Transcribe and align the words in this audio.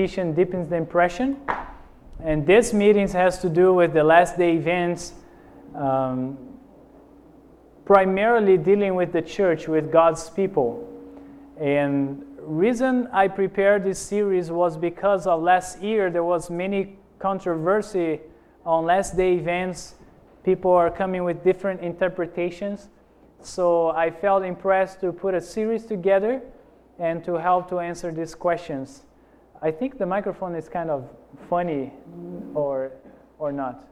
deepens 0.00 0.68
the 0.68 0.76
impression. 0.76 1.36
And 2.22 2.46
this 2.46 2.72
meeting 2.72 3.08
has 3.08 3.40
to 3.40 3.48
do 3.48 3.74
with 3.74 3.92
the 3.92 4.04
last 4.04 4.38
day 4.38 4.54
events, 4.54 5.12
um, 5.74 6.38
primarily 7.84 8.58
dealing 8.58 8.94
with 8.94 9.12
the 9.12 9.22
church, 9.22 9.66
with 9.66 9.90
God's 9.90 10.30
people. 10.30 10.88
And 11.60 12.24
reason 12.38 13.08
I 13.12 13.26
prepared 13.26 13.82
this 13.82 13.98
series 13.98 14.52
was 14.52 14.76
because 14.76 15.26
of 15.26 15.42
last 15.42 15.82
year 15.82 16.12
there 16.12 16.22
was 16.22 16.48
many 16.48 16.96
controversy 17.18 18.20
on 18.64 18.84
last 18.84 19.16
day 19.16 19.34
events. 19.34 19.96
People 20.44 20.70
are 20.70 20.92
coming 20.92 21.24
with 21.24 21.42
different 21.42 21.80
interpretations. 21.80 22.86
So 23.42 23.88
I 23.88 24.12
felt 24.12 24.44
impressed 24.44 25.00
to 25.00 25.10
put 25.10 25.34
a 25.34 25.40
series 25.40 25.84
together 25.84 26.40
and 27.00 27.24
to 27.24 27.34
help 27.34 27.68
to 27.70 27.80
answer 27.80 28.12
these 28.12 28.36
questions. 28.36 29.02
I 29.60 29.70
think 29.70 29.98
the 29.98 30.06
microphone 30.06 30.54
is 30.54 30.68
kind 30.68 30.90
of 30.90 31.08
funny 31.48 31.92
or, 32.54 32.92
or 33.38 33.52
not. 33.52 33.84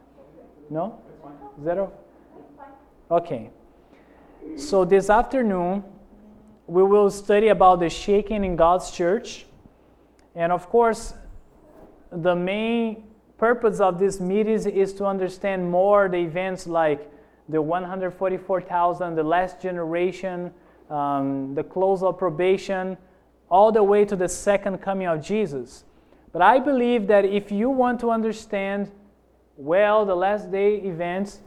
No? 0.69 1.01
Zero? 1.63 1.91
Okay. 3.11 3.49
So 4.55 4.85
this 4.85 5.09
afternoon, 5.09 5.83
we 6.67 6.83
will 6.83 7.09
study 7.09 7.49
about 7.49 7.79
the 7.79 7.89
shaking 7.89 8.43
in 8.43 8.55
God's 8.55 8.91
church. 8.91 9.45
And 10.35 10.51
of 10.51 10.69
course, 10.69 11.13
the 12.11 12.35
main 12.35 13.03
purpose 13.37 13.79
of 13.79 13.99
this 13.99 14.19
meeting 14.19 14.69
is 14.69 14.93
to 14.93 15.05
understand 15.05 15.69
more 15.69 16.07
the 16.07 16.17
events 16.17 16.67
like 16.67 17.11
the 17.49 17.61
144,000, 17.61 19.15
the 19.15 19.23
last 19.23 19.61
generation, 19.61 20.51
um, 20.89 21.55
the 21.55 21.63
close 21.63 22.03
of 22.03 22.17
probation, 22.17 22.97
all 23.49 23.71
the 23.71 23.83
way 23.83 24.05
to 24.05 24.15
the 24.15 24.27
second 24.27 24.77
coming 24.79 25.07
of 25.07 25.23
Jesus. 25.23 25.83
But 26.33 26.41
I 26.41 26.59
believe 26.59 27.07
that 27.07 27.25
if 27.25 27.51
you 27.51 27.69
want 27.69 27.99
to 28.01 28.11
understand 28.11 28.91
well 29.55 30.05
the 30.05 30.15
last 30.15 30.51
day 30.51 30.75
events, 30.75 31.39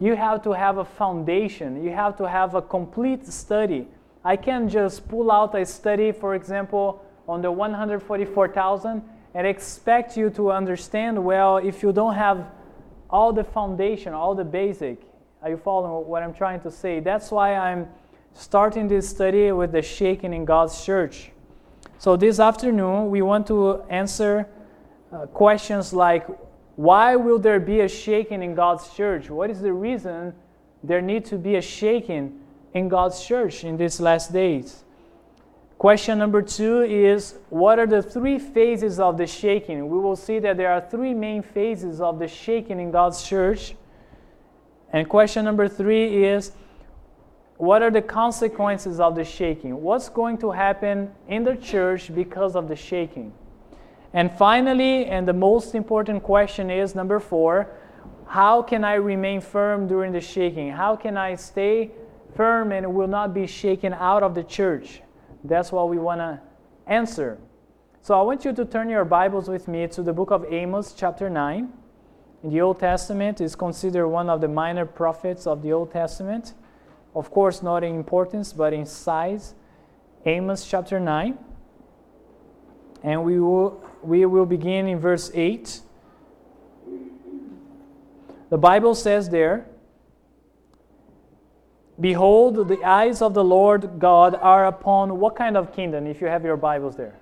you 0.00 0.16
have 0.16 0.42
to 0.42 0.52
have 0.52 0.78
a 0.78 0.84
foundation. 0.84 1.82
You 1.82 1.90
have 1.90 2.16
to 2.18 2.28
have 2.28 2.54
a 2.54 2.62
complete 2.62 3.26
study. 3.26 3.86
I 4.24 4.36
can't 4.36 4.70
just 4.70 5.08
pull 5.08 5.30
out 5.30 5.54
a 5.54 5.64
study, 5.64 6.12
for 6.12 6.34
example, 6.34 7.04
on 7.28 7.42
the 7.42 7.50
144,000 7.50 9.02
and 9.34 9.46
expect 9.46 10.16
you 10.16 10.30
to 10.30 10.50
understand 10.52 11.22
well 11.24 11.58
if 11.58 11.82
you 11.82 11.92
don't 11.92 12.14
have 12.14 12.46
all 13.10 13.32
the 13.32 13.44
foundation, 13.44 14.12
all 14.12 14.34
the 14.34 14.44
basic. 14.44 14.98
Are 15.42 15.50
you 15.50 15.56
following 15.56 16.06
what 16.06 16.22
I'm 16.22 16.34
trying 16.34 16.60
to 16.60 16.70
say? 16.70 17.00
That's 17.00 17.30
why 17.30 17.54
I'm 17.54 17.88
starting 18.32 18.88
this 18.88 19.08
study 19.08 19.52
with 19.52 19.72
the 19.72 19.82
shaking 19.82 20.32
in 20.32 20.44
God's 20.44 20.84
church. 20.84 21.30
So, 21.98 22.16
this 22.16 22.38
afternoon, 22.40 23.10
we 23.10 23.22
want 23.22 23.46
to 23.46 23.82
answer 23.88 24.48
uh, 25.12 25.26
questions 25.26 25.92
like 25.92 26.26
why 26.76 27.14
will 27.14 27.38
there 27.38 27.60
be 27.60 27.80
a 27.80 27.88
shaking 27.88 28.42
in 28.42 28.54
God's 28.54 28.92
church? 28.94 29.30
What 29.30 29.48
is 29.48 29.60
the 29.60 29.72
reason 29.72 30.34
there 30.82 31.00
need 31.00 31.24
to 31.26 31.38
be 31.38 31.56
a 31.56 31.62
shaking 31.62 32.40
in 32.72 32.88
God's 32.88 33.24
church 33.24 33.64
in 33.64 33.76
these 33.76 34.00
last 34.00 34.32
days? 34.32 34.82
Question 35.78 36.18
number 36.18 36.42
two 36.42 36.82
is 36.82 37.36
what 37.50 37.78
are 37.78 37.86
the 37.86 38.02
three 38.02 38.38
phases 38.38 38.98
of 38.98 39.18
the 39.18 39.26
shaking? 39.26 39.88
We 39.88 39.98
will 39.98 40.16
see 40.16 40.38
that 40.40 40.56
there 40.56 40.72
are 40.72 40.80
three 40.80 41.14
main 41.14 41.42
phases 41.42 42.00
of 42.00 42.18
the 42.18 42.26
shaking 42.26 42.80
in 42.80 42.90
God's 42.90 43.22
church. 43.22 43.76
And 44.92 45.08
question 45.08 45.44
number 45.44 45.68
three 45.68 46.24
is 46.24 46.52
what 47.56 47.82
are 47.82 47.90
the 47.90 48.02
consequences 48.02 48.98
of 48.98 49.14
the 49.14 49.24
shaking? 49.24 49.80
What's 49.82 50.08
going 50.08 50.38
to 50.38 50.50
happen 50.50 51.12
in 51.28 51.44
the 51.44 51.56
church 51.56 52.14
because 52.14 52.56
of 52.56 52.68
the 52.68 52.76
shaking? 52.76 53.32
And 54.12 54.30
finally, 54.32 55.06
and 55.06 55.26
the 55.26 55.32
most 55.32 55.74
important 55.74 56.22
question 56.22 56.70
is 56.70 56.94
number 56.94 57.20
four 57.20 57.68
how 58.26 58.62
can 58.62 58.84
I 58.84 58.94
remain 58.94 59.40
firm 59.40 59.86
during 59.86 60.12
the 60.12 60.20
shaking? 60.20 60.70
How 60.70 60.96
can 60.96 61.16
I 61.16 61.34
stay 61.34 61.90
firm 62.34 62.72
and 62.72 62.94
will 62.94 63.06
not 63.06 63.34
be 63.34 63.46
shaken 63.46 63.92
out 63.92 64.22
of 64.22 64.34
the 64.34 64.42
church? 64.42 65.02
That's 65.44 65.70
what 65.70 65.88
we 65.88 65.98
want 65.98 66.20
to 66.20 66.40
answer. 66.86 67.38
So 68.00 68.18
I 68.18 68.22
want 68.22 68.44
you 68.44 68.52
to 68.52 68.64
turn 68.64 68.88
your 68.88 69.04
Bibles 69.04 69.48
with 69.48 69.68
me 69.68 69.86
to 69.88 70.02
the 70.02 70.12
book 70.12 70.30
of 70.30 70.44
Amos, 70.50 70.94
chapter 70.94 71.28
9. 71.30 71.72
In 72.42 72.50
the 72.50 72.60
Old 72.60 72.80
Testament 72.80 73.40
is 73.40 73.54
considered 73.54 74.08
one 74.08 74.28
of 74.28 74.40
the 74.40 74.48
minor 74.48 74.84
prophets 74.84 75.46
of 75.46 75.62
the 75.62 75.72
Old 75.72 75.92
Testament. 75.92 76.54
Of 77.14 77.30
course, 77.30 77.62
not 77.62 77.84
in 77.84 77.94
importance, 77.94 78.52
but 78.52 78.72
in 78.72 78.86
size. 78.86 79.54
Amos 80.26 80.66
chapter 80.66 80.98
9. 80.98 81.38
And 83.02 83.24
we 83.24 83.38
will, 83.38 83.84
we 84.02 84.24
will 84.26 84.46
begin 84.46 84.88
in 84.88 84.98
verse 84.98 85.30
8. 85.34 85.80
The 88.50 88.58
Bible 88.58 88.94
says 88.94 89.28
there, 89.28 89.66
Behold, 92.00 92.68
the 92.68 92.82
eyes 92.82 93.22
of 93.22 93.34
the 93.34 93.44
Lord 93.44 94.00
God 94.00 94.34
are 94.34 94.66
upon 94.66 95.20
what 95.20 95.36
kind 95.36 95.56
of 95.56 95.72
kingdom, 95.72 96.06
if 96.06 96.20
you 96.20 96.26
have 96.26 96.44
your 96.44 96.56
Bibles 96.56 96.96
there? 96.96 97.20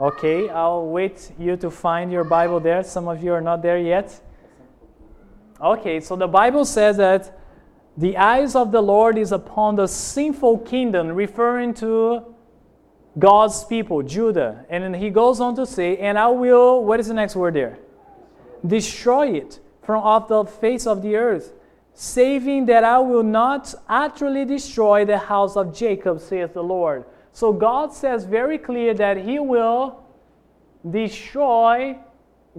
Okay, 0.00 0.48
I'll 0.48 0.86
wait 0.86 1.32
you 1.40 1.56
to 1.56 1.72
find 1.72 2.12
your 2.12 2.22
Bible 2.22 2.60
there. 2.60 2.84
Some 2.84 3.08
of 3.08 3.22
you 3.22 3.32
are 3.32 3.40
not 3.40 3.62
there 3.62 3.78
yet. 3.78 4.20
Okay, 5.60 5.98
so 5.98 6.14
the 6.14 6.28
Bible 6.28 6.64
says 6.64 6.98
that 6.98 7.37
the 7.98 8.16
eyes 8.16 8.54
of 8.54 8.70
the 8.70 8.80
Lord 8.80 9.18
is 9.18 9.32
upon 9.32 9.74
the 9.74 9.88
sinful 9.88 10.58
kingdom, 10.58 11.08
referring 11.08 11.74
to 11.74 12.24
God's 13.18 13.64
people, 13.64 14.04
Judah. 14.04 14.64
And 14.70 14.84
then 14.84 14.94
he 14.94 15.10
goes 15.10 15.40
on 15.40 15.56
to 15.56 15.66
say, 15.66 15.96
and 15.96 16.16
I 16.16 16.28
will, 16.28 16.84
what 16.84 17.00
is 17.00 17.08
the 17.08 17.14
next 17.14 17.34
word 17.34 17.54
there? 17.54 17.76
Destroy 18.64 19.32
it 19.32 19.58
from 19.82 20.00
off 20.04 20.28
the 20.28 20.44
face 20.44 20.86
of 20.86 21.02
the 21.02 21.16
earth, 21.16 21.52
saving 21.92 22.66
that 22.66 22.84
I 22.84 23.00
will 23.00 23.24
not 23.24 23.74
utterly 23.88 24.44
destroy 24.44 25.04
the 25.04 25.18
house 25.18 25.56
of 25.56 25.74
Jacob, 25.74 26.20
saith 26.20 26.54
the 26.54 26.62
Lord. 26.62 27.04
So 27.32 27.52
God 27.52 27.92
says 27.92 28.24
very 28.24 28.58
clear 28.58 28.94
that 28.94 29.16
he 29.16 29.40
will 29.40 30.04
destroy 30.88 31.98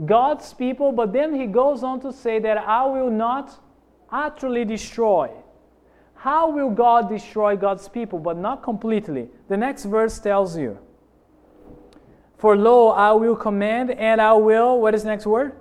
God's 0.06 0.53
people, 0.53 0.91
but 0.91 1.13
then 1.13 1.33
he 1.33 1.45
goes 1.45 1.81
on 1.81 2.01
to 2.01 2.11
say 2.11 2.39
that 2.39 2.57
I 2.57 2.85
will 2.88 3.09
not 3.09 3.57
utterly 4.11 4.65
destroy. 4.65 5.29
How 6.15 6.49
will 6.49 6.69
God 6.69 7.07
destroy 7.07 7.55
God's 7.55 7.87
people, 7.87 8.19
but 8.19 8.37
not 8.37 8.61
completely? 8.61 9.29
The 9.47 9.57
next 9.57 9.85
verse 9.85 10.19
tells 10.19 10.57
you. 10.57 10.77
For 12.37 12.55
lo, 12.55 12.89
I 12.89 13.11
will 13.13 13.35
command 13.35 13.91
and 13.91 14.21
I 14.21 14.33
will, 14.33 14.79
what 14.79 14.95
is 14.95 15.03
the 15.03 15.09
next 15.09 15.25
word? 15.25 15.53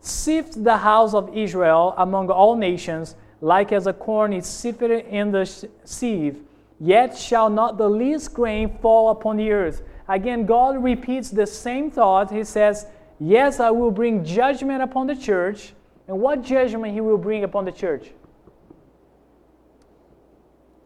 Sift 0.00 0.64
the 0.64 0.78
house 0.78 1.12
of 1.12 1.36
Israel 1.36 1.94
among 1.98 2.30
all 2.30 2.56
nations, 2.56 3.16
like 3.40 3.72
as 3.72 3.86
a 3.86 3.92
corn 3.92 4.32
is 4.32 4.46
sifted 4.46 4.90
in 4.90 5.32
the 5.32 5.44
sieve, 5.84 6.42
yet 6.78 7.16
shall 7.16 7.50
not 7.50 7.78
the 7.78 7.88
least 7.88 8.32
grain 8.32 8.78
fall 8.80 9.10
upon 9.10 9.36
the 9.36 9.50
earth. 9.50 9.82
Again, 10.08 10.44
God 10.44 10.82
repeats 10.82 11.30
the 11.30 11.46
same 11.46 11.90
thought. 11.90 12.30
He 12.30 12.44
says, 12.44 12.86
Yes, 13.18 13.60
I 13.60 13.70
will 13.70 13.90
bring 13.90 14.24
judgment 14.24 14.82
upon 14.82 15.06
the 15.06 15.14
church, 15.14 15.74
and 16.10 16.20
what 16.20 16.42
judgment 16.42 16.92
he 16.92 17.00
will 17.00 17.16
bring 17.16 17.44
upon 17.44 17.64
the 17.64 17.70
church? 17.70 18.10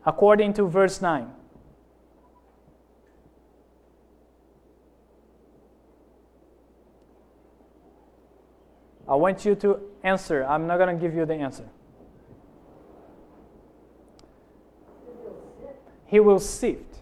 According 0.04 0.52
to 0.52 0.68
verse 0.68 1.00
9. 1.00 1.32
I 9.08 9.14
want 9.14 9.46
you 9.46 9.54
to 9.54 9.80
answer. 10.02 10.44
I'm 10.44 10.66
not 10.66 10.76
going 10.76 10.94
to 10.94 11.00
give 11.00 11.14
you 11.14 11.24
the 11.24 11.36
answer. 11.36 11.70
He 16.04 16.20
will 16.20 16.38
sift. 16.38 16.93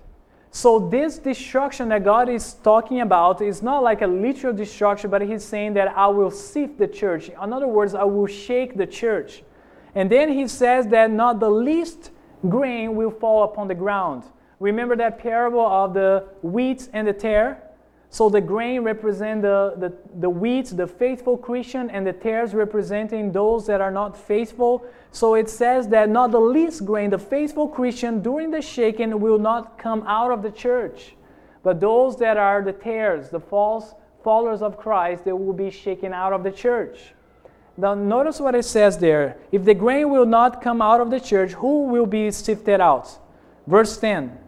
So, 0.55 0.79
this 0.79 1.17
destruction 1.17 1.89
that 1.89 2.05
God 2.05 2.29
is 2.29 2.53
talking 2.53 3.01
about 3.01 3.41
is 3.41 3.63
not 3.63 3.83
like 3.83 4.03
a 4.03 4.07
literal 4.07 4.53
destruction, 4.53 5.09
but 5.09 5.23
He's 5.23 5.43
saying 5.43 5.73
that 5.75 5.97
I 5.97 6.09
will 6.09 6.31
sift 6.31 6.77
the 6.79 6.87
church. 6.87 7.31
In 7.31 7.53
other 7.55 7.67
words, 7.67 7.95
I 7.95 8.05
will 8.05 8.27
shake 8.27 8.77
the 8.77 8.87
church. 8.87 9.43
And 9.95 10.11
then 10.11 10.29
He 10.29 10.47
says 10.47 10.87
that 10.89 11.11
not 11.11 11.41
the 11.41 11.49
least 11.49 12.11
grain 12.51 12.95
will 12.97 13.11
fall 13.11 13.45
upon 13.45 13.69
the 13.69 13.75
ground. 13.75 14.25
Remember 14.61 14.95
that 14.95 15.19
parable 15.19 15.67
of 15.67 15.95
the 15.95 16.29
wheat 16.43 16.87
and 16.93 17.09
the 17.09 17.15
tare? 17.15 17.63
So 18.11 18.29
the 18.29 18.43
grain 18.43 18.83
represent 18.83 19.41
the, 19.41 19.73
the, 19.79 19.95
the 20.21 20.29
wheat, 20.29 20.67
the 20.67 20.87
faithful 20.87 21.39
Christian, 21.39 21.89
and 21.89 22.07
the 22.07 22.13
tares 22.13 22.53
representing 22.53 23.33
those 23.33 23.67
that 23.69 23.81
are 23.81 23.91
not 23.91 24.19
faithful. 24.19 24.85
So 25.13 25.35
it 25.35 25.51
says 25.51 25.89
that 25.89 26.09
not 26.09 26.31
the 26.31 26.41
least 26.41 26.87
grain, 26.87 27.11
the 27.11 27.19
faithful 27.19 27.69
Christian, 27.69 28.23
during 28.23 28.51
the 28.51 28.63
shaking 28.63 29.21
will 29.21 29.39
not 29.39 29.79
come 29.79 30.03
out 30.07 30.33
of 30.33 30.43
the 30.43 30.51
church. 30.51 31.15
But 31.63 31.81
those 31.81 32.17
that 32.17 32.39
are 32.39 32.63
the 32.63 32.73
tares, 32.73 33.29
the 33.29 33.39
false 33.39 33.95
followers 34.25 34.63
of 34.63 34.79
Christ, 34.79 35.25
they 35.25 35.33
will 35.33 35.53
be 35.53 35.71
shaken 35.71 36.15
out 36.15 36.33
of 36.33 36.43
the 36.43 36.51
church. 36.51 37.13
Now 37.77 37.95
notice 37.95 38.41
what 38.41 38.55
it 38.55 38.65
says 38.65 38.99
there. 38.99 39.37
If 39.53 39.65
the 39.65 39.75
grain 39.75 40.11
will 40.11 40.27
not 40.27 40.63
come 40.63 40.81
out 40.81 41.01
of 41.01 41.11
the 41.11 41.21
church, 41.21 41.53
who 41.53 41.85
will 41.85 42.07
be 42.07 42.31
sifted 42.31 42.81
out? 42.81 43.19
Verse 43.67 43.99
10. 43.99 44.39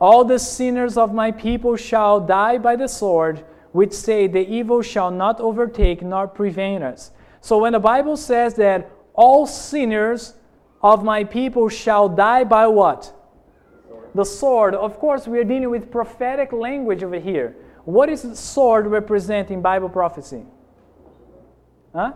All 0.00 0.24
the 0.24 0.38
sinners 0.38 0.96
of 0.96 1.14
my 1.14 1.30
people 1.30 1.76
shall 1.76 2.20
die 2.20 2.58
by 2.58 2.76
the 2.76 2.88
sword, 2.88 3.44
which 3.72 3.92
say, 3.92 4.26
The 4.26 4.46
evil 4.46 4.82
shall 4.82 5.10
not 5.10 5.40
overtake 5.40 6.02
nor 6.02 6.26
prevent 6.26 6.84
us. 6.84 7.10
So 7.40 7.58
when 7.58 7.72
the 7.72 7.80
Bible 7.80 8.16
says 8.16 8.54
that 8.54 8.90
all 9.14 9.46
sinners 9.46 10.34
of 10.82 11.02
my 11.02 11.24
people 11.24 11.68
shall 11.68 12.08
die 12.08 12.44
by 12.44 12.66
what? 12.66 13.12
The 14.14 14.24
sword. 14.24 14.74
Of 14.74 14.98
course, 14.98 15.26
we 15.26 15.38
are 15.38 15.44
dealing 15.44 15.70
with 15.70 15.90
prophetic 15.90 16.52
language 16.52 17.02
over 17.02 17.18
here. 17.18 17.56
What 17.84 18.08
is 18.08 18.22
the 18.22 18.36
sword 18.36 18.86
representing 18.86 19.62
Bible 19.62 19.88
prophecy? 19.88 20.44
Huh? 21.94 22.12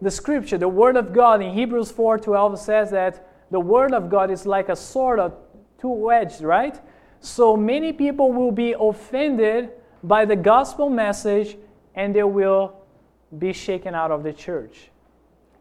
The 0.00 0.10
scripture, 0.10 0.58
the 0.58 0.68
word 0.68 0.96
of 0.96 1.12
God 1.12 1.42
in 1.42 1.52
Hebrews 1.52 1.92
4:12 1.92 2.58
says 2.58 2.90
that 2.90 3.26
the 3.50 3.60
word 3.60 3.94
of 3.94 4.10
God 4.10 4.30
is 4.30 4.46
like 4.46 4.68
a 4.68 4.76
sword 4.76 5.18
of 5.18 5.34
two-edged, 5.78 6.42
right? 6.42 6.78
So 7.20 7.56
many 7.56 7.92
people 7.92 8.32
will 8.32 8.52
be 8.52 8.74
offended 8.78 9.70
by 10.02 10.24
the 10.24 10.36
gospel 10.36 10.88
message 10.88 11.56
and 11.94 12.14
they 12.14 12.22
will 12.22 12.74
be 13.38 13.52
shaken 13.52 13.94
out 13.94 14.10
of 14.10 14.22
the 14.22 14.32
church. 14.32 14.90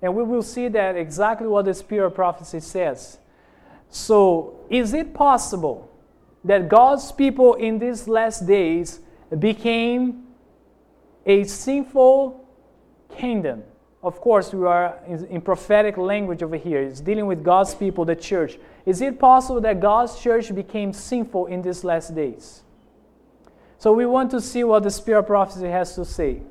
And 0.01 0.15
we 0.15 0.23
will 0.23 0.43
see 0.43 0.67
that 0.67 0.95
exactly 0.95 1.47
what 1.47 1.65
the 1.65 1.73
spirit 1.73 2.07
of 2.07 2.15
prophecy 2.15 2.59
says. 2.59 3.19
So, 3.89 4.65
is 4.69 4.93
it 4.93 5.13
possible 5.13 5.89
that 6.43 6.69
God's 6.69 7.11
people 7.11 7.55
in 7.55 7.79
these 7.79 8.07
last 8.07 8.45
days 8.45 8.99
became 9.39 10.25
a 11.25 11.43
sinful 11.45 12.47
kingdom? 13.15 13.63
Of 14.03 14.21
course, 14.21 14.53
we 14.53 14.65
are 14.65 14.99
in 15.07 15.41
prophetic 15.41 15.97
language 15.97 16.43
over 16.43 16.55
here. 16.55 16.81
It's 16.81 17.01
dealing 17.01 17.25
with 17.25 17.43
God's 17.43 17.73
people, 17.73 18.05
the 18.05 18.15
church. 18.15 18.59
Is 18.85 19.01
it 19.01 19.19
possible 19.19 19.59
that 19.61 19.79
God's 19.79 20.19
church 20.19 20.53
became 20.53 20.93
sinful 20.93 21.47
in 21.47 21.61
these 21.61 21.83
last 21.83 22.13
days? 22.13 22.61
So 23.79 23.93
we 23.93 24.05
want 24.05 24.31
to 24.31 24.41
see 24.41 24.63
what 24.63 24.83
the 24.83 24.91
Spirit 24.91 25.19
of 25.19 25.27
Prophecy 25.27 25.67
has 25.67 25.95
to 25.95 26.05
say. 26.05 26.41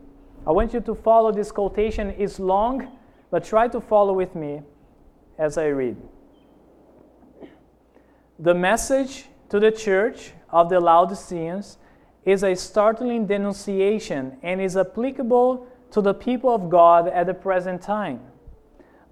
I 0.47 0.53
want 0.53 0.75
you 0.75 0.81
to 0.81 0.95
follow 0.95 1.33
this 1.33 1.51
quotation. 1.51 2.15
It's 2.19 2.39
long, 2.39 2.89
but 3.31 3.45
try 3.45 3.69
to 3.69 3.81
follow 3.81 4.13
with 4.13 4.35
me 4.35 4.63
as 5.39 5.59
I 5.59 5.67
read. 5.67 5.97
The 8.39 8.55
message 8.55 9.27
to 9.49 9.61
the 9.61 9.71
church 9.71 10.33
of 10.51 10.69
the 10.69 10.81
Laodiceans 10.81 11.79
is 12.25 12.43
a 12.43 12.55
startling 12.55 13.27
denunciation 13.27 14.37
and 14.43 14.61
is 14.61 14.77
applicable 14.77 15.67
to 15.93 16.01
the 16.01 16.15
people 16.15 16.55
of 16.55 16.69
God 16.69 17.09
at 17.09 17.27
the 17.27 17.35
present 17.35 17.81
time. 17.81 18.21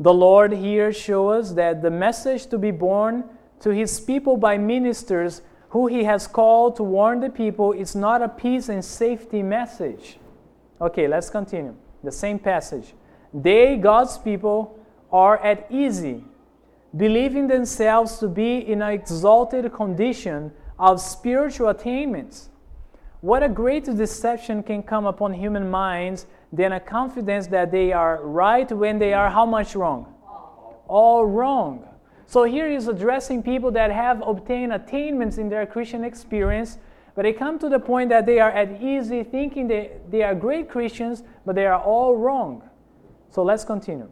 The 0.00 0.12
Lord 0.12 0.52
here 0.52 0.92
shows 0.92 1.50
us 1.50 1.52
that 1.52 1.82
the 1.82 1.90
message 1.90 2.46
to 2.46 2.58
be 2.58 2.72
borne 2.72 3.24
to 3.60 3.70
his 3.70 4.00
people 4.00 4.36
by 4.36 4.58
ministers 4.58 5.42
who 5.70 5.86
he 5.86 6.04
has 6.04 6.26
called 6.26 6.76
to 6.76 6.82
warn 6.82 7.20
the 7.20 7.30
people 7.30 7.72
is 7.72 7.94
not 7.94 8.22
a 8.22 8.28
peace 8.28 8.68
and 8.68 8.84
safety 8.84 9.42
message. 9.42 10.18
Okay, 10.80 11.06
let's 11.08 11.30
continue. 11.30 11.74
The 12.02 12.12
same 12.12 12.38
passage. 12.38 12.94
They, 13.34 13.76
God's 13.76 14.16
people, 14.16 14.78
are 15.12 15.38
at 15.38 15.66
ease, 15.68 16.22
believing 16.96 17.48
themselves 17.48 18.18
to 18.18 18.28
be 18.28 18.58
in 18.58 18.80
an 18.80 18.92
exalted 18.92 19.72
condition 19.72 20.52
of 20.78 21.00
spiritual 21.00 21.68
attainments. 21.68 22.48
What 23.20 23.42
a 23.42 23.48
great 23.48 23.84
deception 23.84 24.62
can 24.62 24.82
come 24.84 25.06
upon 25.06 25.32
human 25.32 25.68
minds 25.68 26.26
than 26.52 26.72
a 26.72 26.80
confidence 26.80 27.48
that 27.48 27.72
they 27.72 27.92
are 27.92 28.22
right 28.22 28.70
when 28.70 28.98
they 28.98 29.12
are 29.12 29.30
how 29.30 29.46
much 29.46 29.74
wrong? 29.74 30.14
All 30.86 31.26
wrong. 31.26 31.88
So 32.26 32.44
here 32.44 32.70
is 32.70 32.86
addressing 32.86 33.42
people 33.42 33.70
that 33.72 33.90
have 33.90 34.22
obtained 34.26 34.72
attainments 34.72 35.38
in 35.38 35.48
their 35.48 35.66
Christian 35.66 36.04
experience, 36.04 36.78
but 37.14 37.22
they 37.22 37.32
come 37.32 37.58
to 37.58 37.68
the 37.68 37.78
point 37.78 38.10
that 38.10 38.26
they 38.26 38.38
are 38.38 38.50
at 38.50 38.80
ease 38.80 39.08
thinking 39.30 39.68
they, 39.68 39.92
they 40.10 40.22
are 40.22 40.34
great 40.34 40.68
Christians, 40.68 41.22
but 41.44 41.54
they 41.54 41.66
are 41.66 41.80
all 41.80 42.16
wrong. 42.16 42.62
So 43.34 43.42
let's 43.42 43.64
continue. 43.64 44.08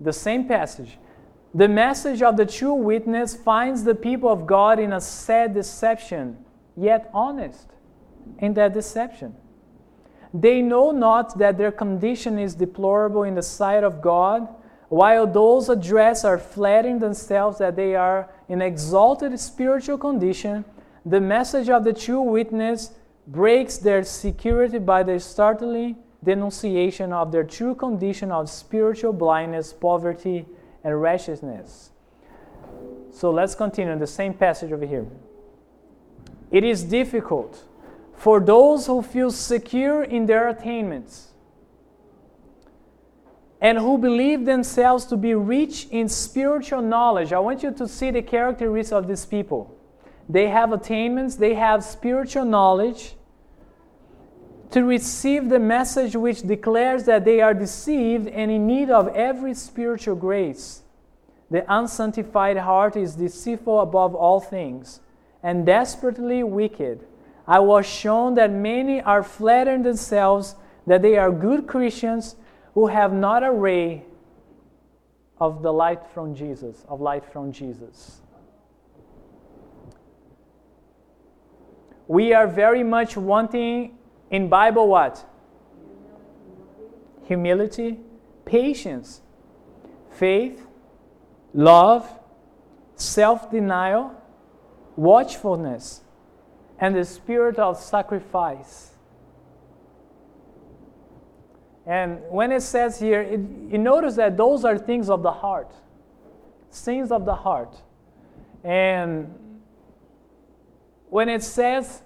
The 0.00 0.12
same 0.12 0.46
passage. 0.46 0.96
The 1.52 1.66
message 1.66 2.22
of 2.22 2.36
the 2.36 2.46
true 2.46 2.74
witness 2.74 3.34
finds 3.34 3.82
the 3.82 3.96
people 3.96 4.28
of 4.30 4.46
God 4.46 4.78
in 4.78 4.92
a 4.92 5.00
sad 5.00 5.54
deception, 5.54 6.38
yet 6.76 7.10
honest 7.12 7.66
in 8.38 8.54
that 8.54 8.74
deception. 8.74 9.34
They 10.32 10.62
know 10.62 10.92
not 10.92 11.36
that 11.38 11.58
their 11.58 11.72
condition 11.72 12.38
is 12.38 12.54
deplorable 12.54 13.24
in 13.24 13.34
the 13.34 13.42
sight 13.42 13.82
of 13.82 14.00
God, 14.00 14.46
while 14.88 15.26
those 15.26 15.68
addressed 15.68 16.24
are 16.24 16.38
flattering 16.38 17.00
themselves 17.00 17.58
that 17.58 17.74
they 17.74 17.96
are 17.96 18.30
in 18.48 18.62
exalted 18.62 19.36
spiritual 19.40 19.98
condition. 19.98 20.64
The 21.04 21.20
message 21.20 21.68
of 21.68 21.82
the 21.82 21.92
true 21.92 22.22
witness 22.22 22.92
breaks 23.26 23.78
their 23.78 24.04
security 24.04 24.78
by 24.78 25.02
the 25.02 25.18
startling 25.18 25.96
denunciation 26.24 27.12
of 27.12 27.32
their 27.32 27.44
true 27.44 27.74
condition 27.74 28.30
of 28.30 28.48
spiritual 28.48 29.12
blindness, 29.12 29.72
poverty, 29.72 30.46
and 30.84 31.00
wretchedness. 31.00 31.90
So 33.12 33.30
let's 33.30 33.54
continue 33.54 33.98
the 33.98 34.06
same 34.06 34.34
passage 34.34 34.72
over 34.72 34.86
here. 34.86 35.06
It 36.50 36.64
is 36.64 36.84
difficult 36.84 37.64
for 38.14 38.40
those 38.40 38.86
who 38.86 39.02
feel 39.02 39.30
secure 39.30 40.04
in 40.04 40.26
their 40.26 40.48
attainments 40.48 41.28
and 43.60 43.78
who 43.78 43.96
believe 43.96 44.44
themselves 44.44 45.04
to 45.06 45.16
be 45.16 45.34
rich 45.34 45.86
in 45.90 46.08
spiritual 46.08 46.82
knowledge. 46.82 47.32
I 47.32 47.38
want 47.38 47.62
you 47.62 47.70
to 47.72 47.86
see 47.86 48.10
the 48.10 48.22
characteristics 48.22 48.92
of 48.92 49.06
these 49.06 49.24
people. 49.24 49.76
They 50.28 50.48
have 50.48 50.72
attainments, 50.72 51.36
they 51.36 51.54
have 51.54 51.84
spiritual 51.84 52.44
knowledge 52.44 53.14
to 54.72 54.84
receive 54.84 55.50
the 55.50 55.58
message 55.58 56.16
which 56.16 56.42
declares 56.42 57.04
that 57.04 57.24
they 57.24 57.40
are 57.40 57.52
deceived 57.52 58.26
and 58.26 58.50
in 58.50 58.66
need 58.66 58.90
of 58.90 59.08
every 59.08 59.52
spiritual 59.54 60.16
grace. 60.16 60.82
The 61.50 61.64
unsanctified 61.68 62.56
heart 62.56 62.96
is 62.96 63.14
deceitful 63.14 63.80
above 63.80 64.14
all 64.14 64.40
things 64.40 65.00
and 65.42 65.66
desperately 65.66 66.42
wicked. 66.42 67.06
I 67.46 67.60
was 67.60 67.84
shown 67.84 68.34
that 68.36 68.50
many 68.50 69.02
are 69.02 69.22
flattering 69.22 69.82
themselves 69.82 70.54
that 70.86 71.02
they 71.02 71.18
are 71.18 71.30
good 71.30 71.66
Christians 71.66 72.36
who 72.72 72.86
have 72.86 73.12
not 73.12 73.44
a 73.44 73.52
ray 73.52 74.04
of 75.38 75.62
the 75.62 75.72
light 75.72 76.06
from 76.14 76.34
Jesus, 76.34 76.84
of 76.88 77.02
light 77.02 77.30
from 77.30 77.52
Jesus. 77.52 78.22
We 82.08 82.32
are 82.32 82.46
very 82.46 82.82
much 82.82 83.16
wanting 83.18 83.98
in 84.32 84.48
Bible 84.48 84.88
what? 84.88 85.24
Humility, 87.26 88.00
patience, 88.44 89.20
faith, 90.10 90.66
love, 91.54 92.10
self-denial, 92.96 94.14
watchfulness, 94.96 96.00
and 96.78 96.96
the 96.96 97.04
spirit 97.04 97.58
of 97.58 97.78
sacrifice. 97.78 98.88
And 101.86 102.20
when 102.30 102.52
it 102.52 102.62
says 102.62 102.98
here, 102.98 103.20
it, 103.20 103.40
you 103.70 103.78
notice 103.78 104.14
that 104.16 104.36
those 104.36 104.64
are 104.64 104.78
things 104.78 105.10
of 105.10 105.22
the 105.22 105.32
heart, 105.32 105.72
things 106.70 107.12
of 107.12 107.24
the 107.26 107.34
heart. 107.34 107.76
And 108.64 109.60
when 111.10 111.28
it 111.28 111.42
says 111.42 112.02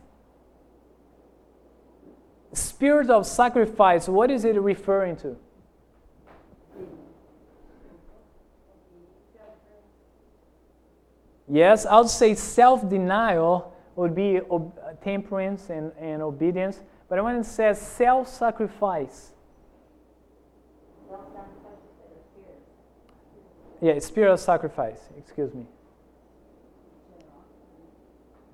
spirit 2.56 3.10
of 3.10 3.26
sacrifice, 3.26 4.08
what 4.08 4.30
is 4.30 4.44
it 4.44 4.60
referring 4.60 5.16
to? 5.16 5.36
Yes, 11.48 11.86
I 11.86 11.98
would 11.98 12.08
say 12.08 12.34
self 12.34 12.88
denial 12.88 13.72
would 13.94 14.14
be 14.14 14.40
temperance 15.02 15.70
and, 15.70 15.92
and 15.98 16.22
obedience. 16.22 16.82
But 17.08 17.22
when 17.22 17.36
it 17.36 17.44
says 17.44 17.80
self 17.80 18.28
sacrifice, 18.28 19.32
yeah, 23.80 23.98
spirit 24.00 24.32
of 24.32 24.40
sacrifice, 24.40 24.98
excuse 25.16 25.54
me. 25.54 25.66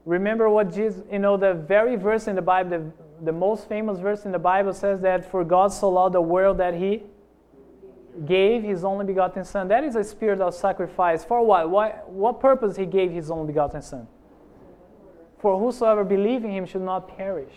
Remember 0.05 0.49
what 0.51 0.75
Jesus, 0.75 1.03
you 1.11 1.21
know, 1.21 1.37
the 1.37 1.55
very 1.55 1.97
verse 1.97 2.27
in 2.27 2.35
the 2.35 2.43
Bible, 2.43 2.93
the 3.23 3.33
most 3.33 3.69
famous 3.69 3.99
verse 3.99 4.25
in 4.25 4.33
the 4.33 4.39
Bible 4.39 4.75
says 4.75 5.01
that 5.03 5.31
for 5.31 5.45
God 5.45 5.73
so 5.73 5.89
loved 5.89 6.15
the 6.15 6.21
world 6.21 6.59
that 6.59 6.75
he 6.75 7.05
gave 8.27 8.63
his 8.63 8.85
only 8.85 9.07
begotten 9.07 9.45
Son. 9.45 9.69
That 9.69 9.85
is 9.85 9.97
a 9.97 10.05
spirit 10.05 10.41
of 10.41 10.55
sacrifice. 10.55 11.25
For 11.25 11.45
what? 11.45 11.71
Why, 11.71 11.91
what 12.07 12.41
purpose 12.41 12.77
he 12.77 12.85
gave 12.85 13.13
his 13.13 13.31
only 13.31 13.47
begotten 13.47 13.81
Son? 13.81 14.07
For 15.39 15.59
whosoever 15.59 16.05
believe 16.05 16.45
in 16.45 16.51
him 16.51 16.67
should 16.67 16.83
not 16.83 17.17
perish. 17.17 17.55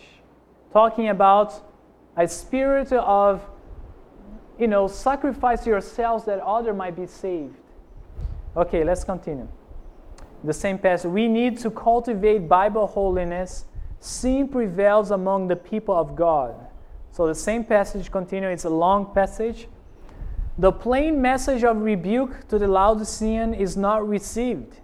Talking 0.72 1.10
about 1.10 1.54
a 2.16 2.28
spirit 2.28 2.92
of, 2.94 3.42
you 4.58 4.68
know, 4.68 4.88
sacrifice 4.88 5.66
yourselves 5.68 6.26
that 6.26 6.40
other 6.40 6.74
might 6.74 6.96
be 6.96 7.08
saved. 7.08 7.58
Okay, 8.56 8.84
let's 8.84 9.04
continue. 9.04 9.48
the 10.44 10.54
same 10.54 10.78
passage. 10.78 11.10
We 11.10 11.28
need 11.28 11.58
to 11.60 11.72
cultivate 11.72 12.48
Bible 12.48 12.88
holiness. 12.88 13.66
Sin 14.06 14.48
prevails 14.48 15.10
among 15.10 15.48
the 15.48 15.56
people 15.56 15.96
of 15.96 16.16
God. 16.16 16.54
So 17.10 17.26
the 17.26 17.34
same 17.34 17.64
passage 17.64 18.12
continues. 18.12 18.54
It's 18.54 18.66
a 18.66 18.70
long 18.70 19.12
passage. 19.16 19.68
The 20.60 20.72
plain 20.72 21.20
message 21.20 21.64
of 21.64 21.82
rebuke 21.82 22.48
to 22.50 22.60
the 22.60 22.68
Laodicean 22.68 23.56
is 23.56 23.76
not 23.76 24.08
received. 24.08 24.80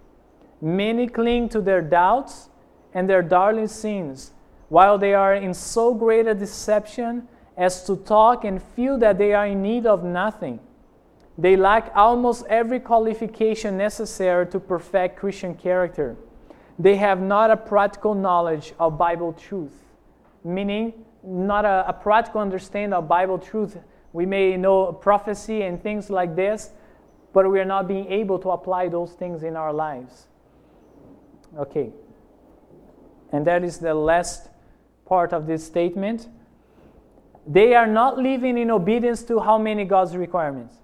Many 0.60 1.06
cling 1.06 1.50
to 1.50 1.60
their 1.60 1.80
doubts 1.80 2.48
and 2.94 3.08
their 3.08 3.22
darling 3.22 3.68
sins, 3.68 4.32
while 4.68 4.98
they 4.98 5.14
are 5.14 5.36
in 5.36 5.54
so 5.54 5.94
great 5.94 6.26
a 6.26 6.34
deception 6.34 7.28
as 7.56 7.86
to 7.86 7.94
talk 7.98 8.44
and 8.44 8.60
feel 8.60 8.98
that 8.98 9.18
they 9.18 9.34
are 9.34 9.46
in 9.46 9.62
need 9.62 9.86
of 9.86 10.02
nothing. 10.02 10.58
They 11.38 11.54
lack 11.54 11.92
almost 11.94 12.44
every 12.48 12.80
qualification 12.80 13.78
necessary 13.78 14.48
to 14.48 14.58
perfect 14.58 15.16
Christian 15.16 15.54
character. 15.54 16.16
They 16.82 16.96
have 16.96 17.22
not 17.22 17.52
a 17.52 17.56
practical 17.56 18.12
knowledge 18.12 18.74
of 18.80 18.98
Bible 18.98 19.32
truth, 19.34 19.84
meaning 20.42 21.04
not 21.22 21.64
a, 21.64 21.84
a 21.86 21.92
practical 21.92 22.40
understanding 22.40 22.92
of 22.92 23.06
Bible 23.06 23.38
truth. 23.38 23.78
We 24.12 24.26
may 24.26 24.56
know 24.56 24.92
prophecy 24.92 25.62
and 25.62 25.80
things 25.80 26.10
like 26.10 26.34
this, 26.34 26.70
but 27.32 27.48
we 27.48 27.60
are 27.60 27.64
not 27.64 27.86
being 27.86 28.10
able 28.10 28.40
to 28.40 28.50
apply 28.50 28.88
those 28.88 29.12
things 29.12 29.44
in 29.44 29.54
our 29.54 29.72
lives. 29.72 30.26
Okay. 31.56 31.92
And 33.30 33.46
that 33.46 33.62
is 33.62 33.78
the 33.78 33.94
last 33.94 34.48
part 35.06 35.32
of 35.32 35.46
this 35.46 35.64
statement. 35.64 36.26
They 37.46 37.74
are 37.74 37.86
not 37.86 38.18
living 38.18 38.58
in 38.58 38.72
obedience 38.72 39.22
to 39.24 39.38
how 39.38 39.56
many 39.56 39.84
God's 39.84 40.16
requirements? 40.16 40.74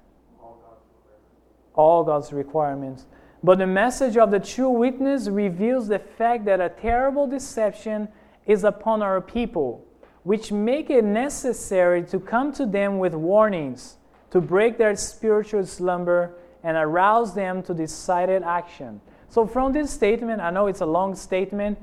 All 1.75 2.05
God's 2.05 2.33
requirements. 2.33 3.07
But 3.43 3.59
the 3.59 3.67
message 3.67 4.17
of 4.17 4.31
the 4.31 4.41
true 4.41 4.71
witness 4.71 5.29
reveals 5.29 5.89
the 5.89 5.99
fact 5.99 6.45
that 6.47 6.61
a 6.61 6.69
terrible 6.69 7.27
deception 7.27 8.09
is 8.47 8.65
upon 8.65 9.03
our 9.03 9.21
people, 9.21 9.87
which 10.25 10.51
make 10.51 10.91
it 10.91 11.05
necessary 11.05 12.03
to 12.05 12.19
come 12.19 12.53
to 12.55 12.67
them 12.67 12.99
with 12.99 13.15
warnings, 13.15 13.99
to 14.31 14.41
break 14.41 14.77
their 14.77 14.97
spiritual 14.97 15.65
slumber 15.67 16.35
and 16.65 16.77
arouse 16.77 17.35
them 17.35 17.63
to 17.63 17.75
decided 17.75 18.43
action. 18.43 19.01
So, 19.29 19.47
from 19.47 19.73
this 19.73 19.91
statement, 19.91 20.41
I 20.41 20.51
know 20.51 20.67
it's 20.67 20.81
a 20.81 20.87
long 20.87 21.15
statement. 21.15 21.79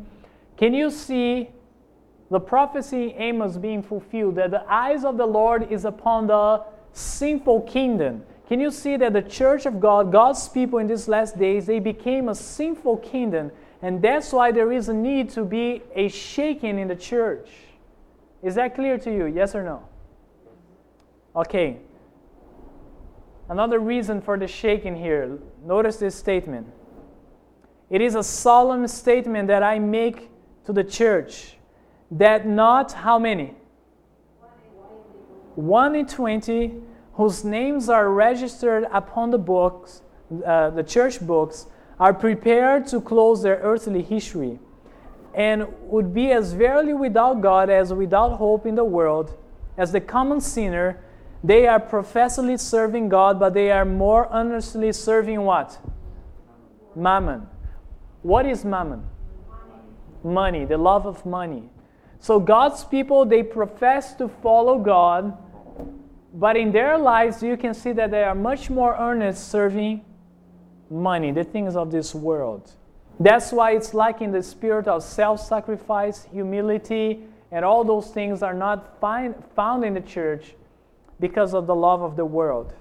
Can 0.57 0.73
you 0.73 0.91
see 0.91 1.49
the 2.29 2.39
prophecy 2.39 3.13
Amos 3.17 3.57
being 3.57 3.83
fulfilled 3.83 4.35
that 4.35 4.51
the 4.51 4.63
eyes 4.71 5.05
of 5.05 5.17
the 5.17 5.25
Lord 5.25 5.71
is 5.71 5.85
upon 5.85 6.27
the 6.27 6.63
sinful 6.91 7.61
kingdom? 7.61 8.23
Can 8.47 8.59
you 8.59 8.69
see 8.69 8.95
that 8.97 9.13
the 9.13 9.21
church 9.21 9.65
of 9.65 9.79
God, 9.79 10.11
God's 10.11 10.47
people 10.47 10.79
in 10.79 10.87
these 10.87 11.07
last 11.07 11.37
days, 11.37 11.65
they 11.65 11.79
became 11.79 12.29
a 12.29 12.35
sinful 12.35 12.97
kingdom, 12.97 13.51
and 13.81 14.01
that's 14.01 14.31
why 14.31 14.51
there 14.51 14.71
is 14.71 14.87
a 14.87 14.93
need 14.93 15.29
to 15.31 15.43
be 15.43 15.81
a 15.95 16.07
shaking 16.09 16.77
in 16.77 16.87
the 16.87 16.95
church. 16.95 17.49
Is 18.43 18.55
that 18.55 18.75
clear 18.75 18.97
to 18.99 19.11
you? 19.11 19.25
Yes 19.25 19.55
or 19.55 19.63
no? 19.63 19.87
Okay. 21.35 21.77
Another 23.49 23.79
reason 23.79 24.21
for 24.21 24.37
the 24.37 24.47
shaking 24.47 24.95
here. 24.95 25.39
Notice 25.63 25.97
this 25.97 26.15
statement. 26.15 26.67
It 27.89 28.01
is 28.01 28.15
a 28.15 28.23
solemn 28.23 28.87
statement 28.87 29.47
that 29.47 29.63
I 29.63 29.79
make 29.79 30.29
to 30.65 30.73
the 30.73 30.83
church 30.83 31.57
that 32.11 32.47
not 32.47 32.91
how 32.91 33.19
many? 33.19 33.55
1 35.55 35.95
in 35.95 36.05
20 36.05 36.81
whose 37.15 37.43
names 37.43 37.89
are 37.89 38.09
registered 38.09 38.85
upon 38.91 39.31
the 39.31 39.37
books, 39.37 40.01
uh, 40.45 40.69
the 40.69 40.83
church 40.83 41.19
books, 41.19 41.67
are 41.99 42.13
prepared 42.13 42.85
to 42.87 42.99
close 42.99 43.41
their 43.41 43.57
earthly 43.57 44.01
history 44.01 44.59
and 45.33 45.67
would 45.81 46.13
be 46.13 46.31
as 46.31 46.53
verily 46.53 46.93
without 46.93 47.41
God 47.41 47.69
as 47.69 47.93
without 47.93 48.37
hope 48.37 48.65
in 48.65 48.75
the 48.75 48.83
world. 48.83 49.33
As 49.77 49.91
the 49.91 50.01
common 50.01 50.39
sinner, 50.39 50.99
they 51.43 51.67
are 51.67 51.79
professedly 51.79 52.57
serving 52.57 53.09
God, 53.09 53.39
but 53.39 53.53
they 53.53 53.71
are 53.71 53.85
more 53.85 54.29
earnestly 54.31 54.91
serving 54.93 55.41
what? 55.41 55.77
Mammon. 56.95 57.47
What 58.23 58.45
is 58.45 58.65
mammon? 58.65 59.03
Money, 60.23 60.65
the 60.65 60.77
love 60.77 61.05
of 61.05 61.25
money. 61.25 61.69
So 62.19 62.39
God's 62.39 62.83
people, 62.83 63.25
they 63.25 63.43
profess 63.43 64.15
to 64.15 64.27
follow 64.27 64.79
God, 64.79 65.37
but 66.35 66.57
in 66.57 66.73
their 66.73 66.97
lives, 66.97 67.41
you 67.41 67.55
can 67.55 67.73
see 67.73 67.93
that 67.93 68.11
they 68.11 68.23
are 68.23 68.35
much 68.35 68.69
more 68.69 68.95
earnest 68.99 69.49
serving 69.49 70.03
money, 70.89 71.31
the 71.31 71.45
things 71.45 71.77
of 71.77 71.91
this 71.91 72.13
world. 72.13 72.71
That's 73.19 73.53
why 73.53 73.71
it's 73.71 73.93
in 74.19 74.31
the 74.33 74.43
spirit 74.43 74.87
of 74.87 75.01
self 75.01 75.39
sacrifice, 75.39 76.25
humility, 76.25 77.23
and 77.51 77.63
all 77.63 77.85
those 77.85 78.11
things 78.11 78.43
are 78.43 78.53
not 78.53 78.99
find, 78.99 79.33
found 79.55 79.85
in 79.85 79.93
the 79.93 80.01
church 80.01 80.55
because 81.21 81.53
of 81.53 81.67
the 81.67 81.75
love 81.75 82.01
of 82.01 82.17
the 82.17 82.25
world. 82.25 82.73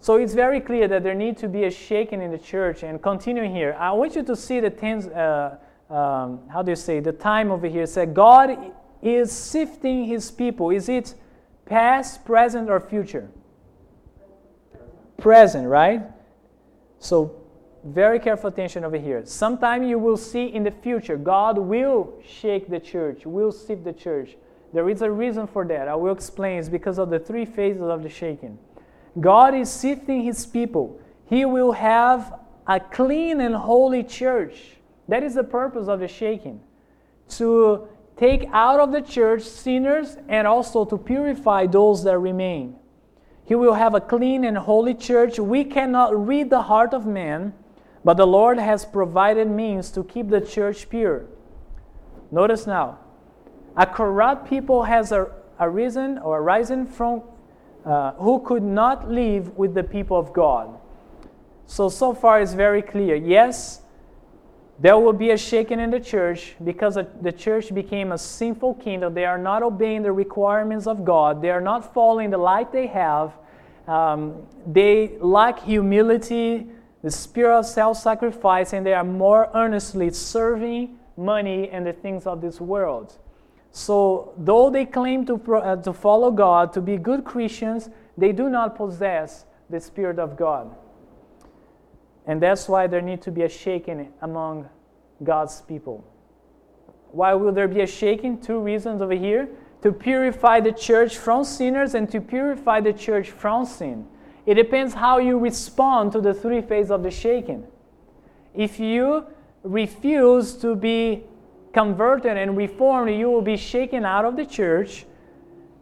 So 0.00 0.16
it's 0.16 0.34
very 0.34 0.60
clear 0.60 0.86
that 0.88 1.02
there 1.02 1.14
need 1.14 1.38
to 1.38 1.48
be 1.48 1.64
a 1.64 1.70
shaking 1.70 2.20
in 2.20 2.30
the 2.30 2.38
church. 2.38 2.82
And 2.82 3.00
continuing 3.00 3.54
here, 3.54 3.74
I 3.78 3.92
want 3.92 4.14
you 4.14 4.22
to 4.24 4.36
see 4.36 4.60
the 4.60 4.68
tense, 4.68 5.06
uh, 5.06 5.56
um, 5.88 6.40
how 6.50 6.60
do 6.60 6.70
you 6.72 6.76
say, 6.76 7.00
the 7.00 7.12
time 7.12 7.50
over 7.50 7.66
here. 7.66 7.84
It 7.84 7.88
said, 7.88 8.12
God 8.12 8.58
is 9.00 9.32
sifting 9.32 10.04
his 10.04 10.30
people. 10.30 10.68
Is 10.68 10.90
it 10.90 11.14
past, 11.66 12.24
present, 12.24 12.70
or 12.70 12.80
future? 12.80 13.28
Present, 15.16 15.66
right? 15.68 16.02
So 16.98 17.40
very 17.84 18.18
careful 18.18 18.48
attention 18.48 18.84
over 18.84 18.96
here. 18.96 19.24
Sometime 19.26 19.82
you 19.82 19.98
will 19.98 20.16
see 20.16 20.46
in 20.46 20.64
the 20.64 20.70
future, 20.70 21.16
God 21.16 21.58
will 21.58 22.14
shake 22.26 22.68
the 22.68 22.80
church, 22.80 23.26
will 23.26 23.52
sift 23.52 23.84
the 23.84 23.92
church. 23.92 24.36
There 24.72 24.88
is 24.88 25.02
a 25.02 25.10
reason 25.10 25.46
for 25.46 25.64
that. 25.66 25.86
I 25.86 25.94
will 25.94 26.12
explain. 26.12 26.58
It's 26.58 26.68
because 26.68 26.98
of 26.98 27.10
the 27.10 27.18
three 27.18 27.44
phases 27.44 27.82
of 27.82 28.02
the 28.02 28.08
shaking. 28.08 28.58
God 29.20 29.54
is 29.54 29.70
sifting 29.70 30.22
his 30.22 30.44
people. 30.46 30.98
He 31.26 31.44
will 31.44 31.72
have 31.72 32.40
a 32.66 32.80
clean 32.80 33.40
and 33.40 33.54
holy 33.54 34.02
church. 34.02 34.56
That 35.08 35.22
is 35.22 35.34
the 35.34 35.44
purpose 35.44 35.86
of 35.86 36.00
the 36.00 36.08
shaking. 36.08 36.60
To 37.30 37.88
take 38.16 38.48
out 38.52 38.80
of 38.80 38.92
the 38.92 39.00
church 39.00 39.42
sinners 39.42 40.16
and 40.28 40.46
also 40.46 40.84
to 40.84 40.96
purify 40.96 41.66
those 41.66 42.04
that 42.04 42.18
remain. 42.18 42.76
He 43.44 43.54
will 43.54 43.74
have 43.74 43.94
a 43.94 44.00
clean 44.00 44.44
and 44.44 44.56
holy 44.56 44.94
church. 44.94 45.38
We 45.38 45.64
cannot 45.64 46.26
read 46.26 46.48
the 46.48 46.62
heart 46.62 46.94
of 46.94 47.06
man, 47.06 47.52
but 48.04 48.16
the 48.16 48.26
Lord 48.26 48.58
has 48.58 48.84
provided 48.84 49.48
means 49.48 49.90
to 49.92 50.04
keep 50.04 50.28
the 50.28 50.40
church 50.40 50.88
pure. 50.88 51.26
Notice 52.30 52.66
now, 52.66 52.98
a 53.76 53.86
corrupt 53.86 54.48
people 54.48 54.84
has 54.84 55.12
arisen 55.60 56.18
or 56.18 56.38
arisen 56.38 56.86
from 56.86 57.22
uh, 57.84 58.12
who 58.12 58.40
could 58.40 58.62
not 58.62 59.10
live 59.10 59.56
with 59.58 59.74
the 59.74 59.82
people 59.82 60.16
of 60.16 60.32
God. 60.32 60.78
So, 61.66 61.88
so 61.88 62.14
far 62.14 62.40
it's 62.40 62.54
very 62.54 62.82
clear. 62.82 63.14
Yes, 63.14 63.82
there 64.78 64.98
will 64.98 65.12
be 65.12 65.30
a 65.30 65.38
shaking 65.38 65.78
in 65.78 65.90
the 65.90 66.00
church 66.00 66.56
because 66.64 66.98
the 67.20 67.32
church 67.32 67.72
became 67.72 68.12
a 68.12 68.18
sinful 68.18 68.74
kingdom. 68.74 69.14
They 69.14 69.24
are 69.24 69.38
not 69.38 69.62
obeying 69.62 70.02
the 70.02 70.12
requirements 70.12 70.86
of 70.86 71.04
God, 71.04 71.40
they 71.40 71.50
are 71.50 71.60
not 71.60 71.94
following 71.94 72.30
the 72.30 72.38
light 72.38 72.72
they 72.72 72.88
have. 72.88 73.32
Um, 73.86 74.46
they 74.66 75.18
lack 75.18 75.60
humility, 75.60 76.66
the 77.02 77.10
spirit 77.10 77.58
of 77.58 77.66
self 77.66 77.98
sacrifice, 77.98 78.72
and 78.72 78.84
they 78.84 78.94
are 78.94 79.04
more 79.04 79.50
earnestly 79.54 80.10
serving 80.10 80.98
money 81.16 81.68
and 81.68 81.86
the 81.86 81.92
things 81.92 82.26
of 82.26 82.40
this 82.40 82.60
world. 82.60 83.18
So, 83.70 84.32
though 84.38 84.70
they 84.70 84.86
claim 84.86 85.26
to, 85.26 85.34
uh, 85.56 85.76
to 85.82 85.92
follow 85.92 86.30
God, 86.30 86.72
to 86.74 86.80
be 86.80 86.96
good 86.96 87.24
Christians, 87.24 87.90
they 88.16 88.32
do 88.32 88.48
not 88.48 88.76
possess 88.76 89.44
the 89.68 89.80
Spirit 89.80 90.18
of 90.18 90.36
God. 90.36 90.74
And 92.26 92.40
that's 92.40 92.68
why 92.68 92.86
there 92.86 93.02
need 93.02 93.22
to 93.22 93.30
be 93.30 93.42
a 93.42 93.48
shaking 93.48 94.12
among 94.22 94.68
God's 95.22 95.60
people. 95.60 96.04
Why 97.10 97.34
will 97.34 97.52
there 97.52 97.68
be 97.68 97.82
a 97.82 97.86
shaking? 97.86 98.40
Two 98.40 98.58
reasons 98.60 99.00
over 99.00 99.14
here 99.14 99.48
to 99.82 99.92
purify 99.92 100.60
the 100.60 100.72
church 100.72 101.18
from 101.18 101.44
sinners 101.44 101.94
and 101.94 102.10
to 102.10 102.20
purify 102.20 102.80
the 102.80 102.92
church 102.92 103.30
from 103.30 103.66
sin. 103.66 104.06
It 104.46 104.54
depends 104.54 104.94
how 104.94 105.18
you 105.18 105.38
respond 105.38 106.12
to 106.12 106.20
the 106.20 106.34
three 106.34 106.62
phases 106.62 106.90
of 106.90 107.02
the 107.02 107.10
shaking. 107.10 107.66
If 108.54 108.80
you 108.80 109.26
refuse 109.62 110.54
to 110.56 110.74
be 110.74 111.24
converted 111.72 112.36
and 112.36 112.56
reformed, 112.56 113.10
you 113.10 113.30
will 113.30 113.42
be 113.42 113.56
shaken 113.56 114.04
out 114.04 114.24
of 114.24 114.36
the 114.36 114.46
church. 114.46 115.04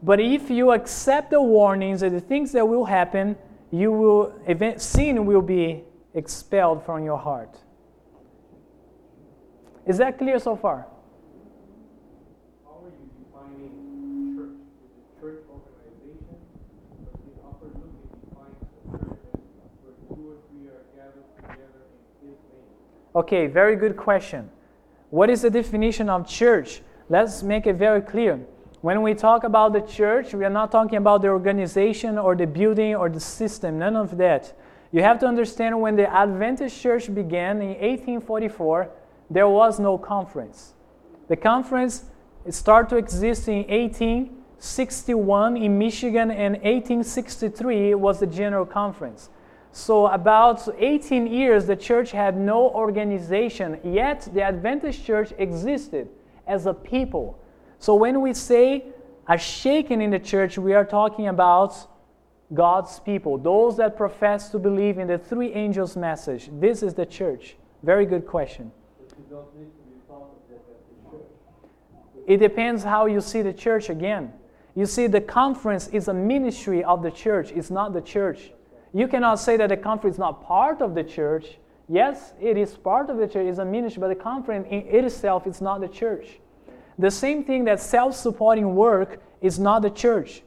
But 0.03 0.21
if 0.21 0.51
you 0.51 0.73
accept 0.73 1.31
the 1.31 1.41
warnings 1.41 2.03
and 2.03 2.15
the 2.15 2.21
things 2.21 2.53
that 2.53 2.67
will 2.67 2.85
happen, 2.85 3.37
you 3.71 3.93
will 3.93 4.35
sin 4.79 5.27
will 5.27 5.43
be 5.43 5.85
expelled 6.15 6.85
from 6.85 7.05
your 7.05 7.19
heart. 7.19 7.59
Is 9.87 9.99
that 9.99 10.19
clear 10.19 10.39
so 10.39 10.55
far? 10.55 10.87
How 12.65 12.85
are 12.85 12.91
you 12.91 13.11
defining 13.19 14.37
church? 14.37 14.57
Is 14.79 14.91
it 14.95 15.21
church 15.21 15.41
organization? 15.51 16.37
But 17.05 17.15
the 17.27 17.33
upper 17.49 17.67
Luke 17.67 17.99
defines 18.23 18.59
the 18.61 18.99
church 18.99 19.19
where 19.83 19.95
two 20.07 20.23
or 20.31 20.37
three 20.49 20.69
are 20.69 20.85
gathered 20.95 21.29
together 21.37 21.83
in 22.23 22.29
His 22.29 22.39
name. 22.53 23.17
Okay, 23.17 23.47
very 23.49 23.77
good 23.77 23.97
question. 23.97 24.51
What 25.11 25.31
is 25.31 25.43
the 25.43 25.51
definition 25.51 26.09
of 26.09 26.29
church? 26.29 26.83
Let's 27.09 27.43
make 27.43 27.67
it 27.67 27.75
very 27.75 28.01
clear. 28.01 28.41
When 28.83 29.03
we 29.03 29.15
talk 29.15 29.45
about 29.45 29.73
the 29.73 29.81
church, 29.81 30.35
we 30.35 30.45
are 30.45 30.51
not 30.51 30.73
talking 30.73 30.97
about 30.97 31.23
the 31.23 31.29
organization 31.29 32.19
or 32.19 32.35
the 32.35 32.47
building 32.47 32.97
or 32.97 33.09
the 33.09 33.21
system, 33.21 33.79
none 33.79 33.97
of 33.97 34.17
that. 34.19 34.55
You 34.93 35.03
have 35.03 35.19
to 35.21 35.27
understand 35.27 35.81
when 35.81 35.97
the 35.97 36.13
Adventist 36.13 36.79
church 36.79 37.13
began 37.13 37.63
in 37.63 37.69
1844, 37.69 38.91
there 39.31 39.49
was 39.49 39.81
no 39.81 39.97
conference. 39.97 40.75
The 41.29 41.37
conference 41.37 42.05
started 42.51 42.91
to 42.91 42.97
exist 42.97 43.49
in 43.49 43.65
1861 43.69 45.57
in 45.57 45.79
Michigan 45.79 46.31
and 46.31 46.57
1863 46.57 47.95
was 47.95 48.21
the 48.21 48.27
General 48.27 48.67
Conference. 48.67 49.31
So, 49.75 50.09
about 50.09 50.69
18 50.77 51.27
years, 51.27 51.65
the 51.65 51.77
church 51.77 52.11
had 52.11 52.37
no 52.37 52.69
organization, 52.73 53.81
yet 53.83 54.29
the 54.35 54.43
Adventist 54.43 55.03
church 55.03 55.33
existed 55.39 56.11
as 56.47 56.67
a 56.67 56.75
people. 56.75 57.39
So, 57.79 57.95
when 57.95 58.21
we 58.21 58.35
say 58.35 58.85
a 59.27 59.39
shaking 59.39 60.03
in 60.03 60.11
the 60.11 60.19
church, 60.19 60.59
we 60.59 60.75
are 60.75 60.85
talking 60.85 61.29
about 61.29 61.89
God's 62.55 63.01
people, 63.01 63.39
those 63.39 63.77
that 63.79 63.97
profess 63.97 64.51
to 64.51 64.59
believe 64.59 64.99
in 64.99 65.09
the 65.09 65.19
three 65.19 65.53
angels' 65.53 65.97
message. 65.97 66.51
This 66.53 66.83
is 66.83 66.95
the 66.95 67.07
church. 67.07 67.57
Very 67.83 68.07
good 68.07 68.27
question. 68.27 68.71
It 72.27 72.37
depends 72.39 72.85
how 72.85 73.07
you 73.07 73.21
see 73.21 73.43
the 73.43 73.53
church 73.53 73.89
again. 73.91 74.33
You 74.75 74.87
see, 74.87 75.07
the 75.07 75.21
conference 75.21 75.89
is 75.89 76.09
a 76.09 76.15
ministry 76.15 76.85
of 76.85 77.03
the 77.03 77.11
church, 77.11 77.51
it's 77.53 77.71
not 77.71 77.93
the 77.93 78.01
church. 78.01 78.53
You 78.95 79.09
cannot 79.09 79.37
say 79.37 79.57
that 79.57 79.69
the 79.69 79.77
conference 79.77 80.17
is 80.17 80.21
not 80.21 80.45
part 80.45 80.83
of 80.83 80.95
the 80.95 81.03
church. 81.03 81.59
Yes, 81.89 82.33
it 82.41 82.57
is 82.57 82.75
part 82.75 83.11
of 83.11 83.17
the 83.17 83.27
church, 83.27 83.47
it's 83.47 83.59
a 83.59 83.65
ministry, 83.65 84.01
but 84.01 84.09
the 84.09 84.15
conference 84.15 84.67
in 84.71 85.05
itself 85.05 85.47
is 85.47 85.61
not 85.61 85.81
the 85.81 85.89
church. 85.89 86.39
The 86.99 87.11
same 87.11 87.45
thing 87.45 87.65
that 87.65 87.81
self 87.81 88.15
supporting 88.15 88.75
work 88.75 89.21
is 89.41 89.59
not 89.59 89.83
the 89.83 89.91
church. 89.91 90.43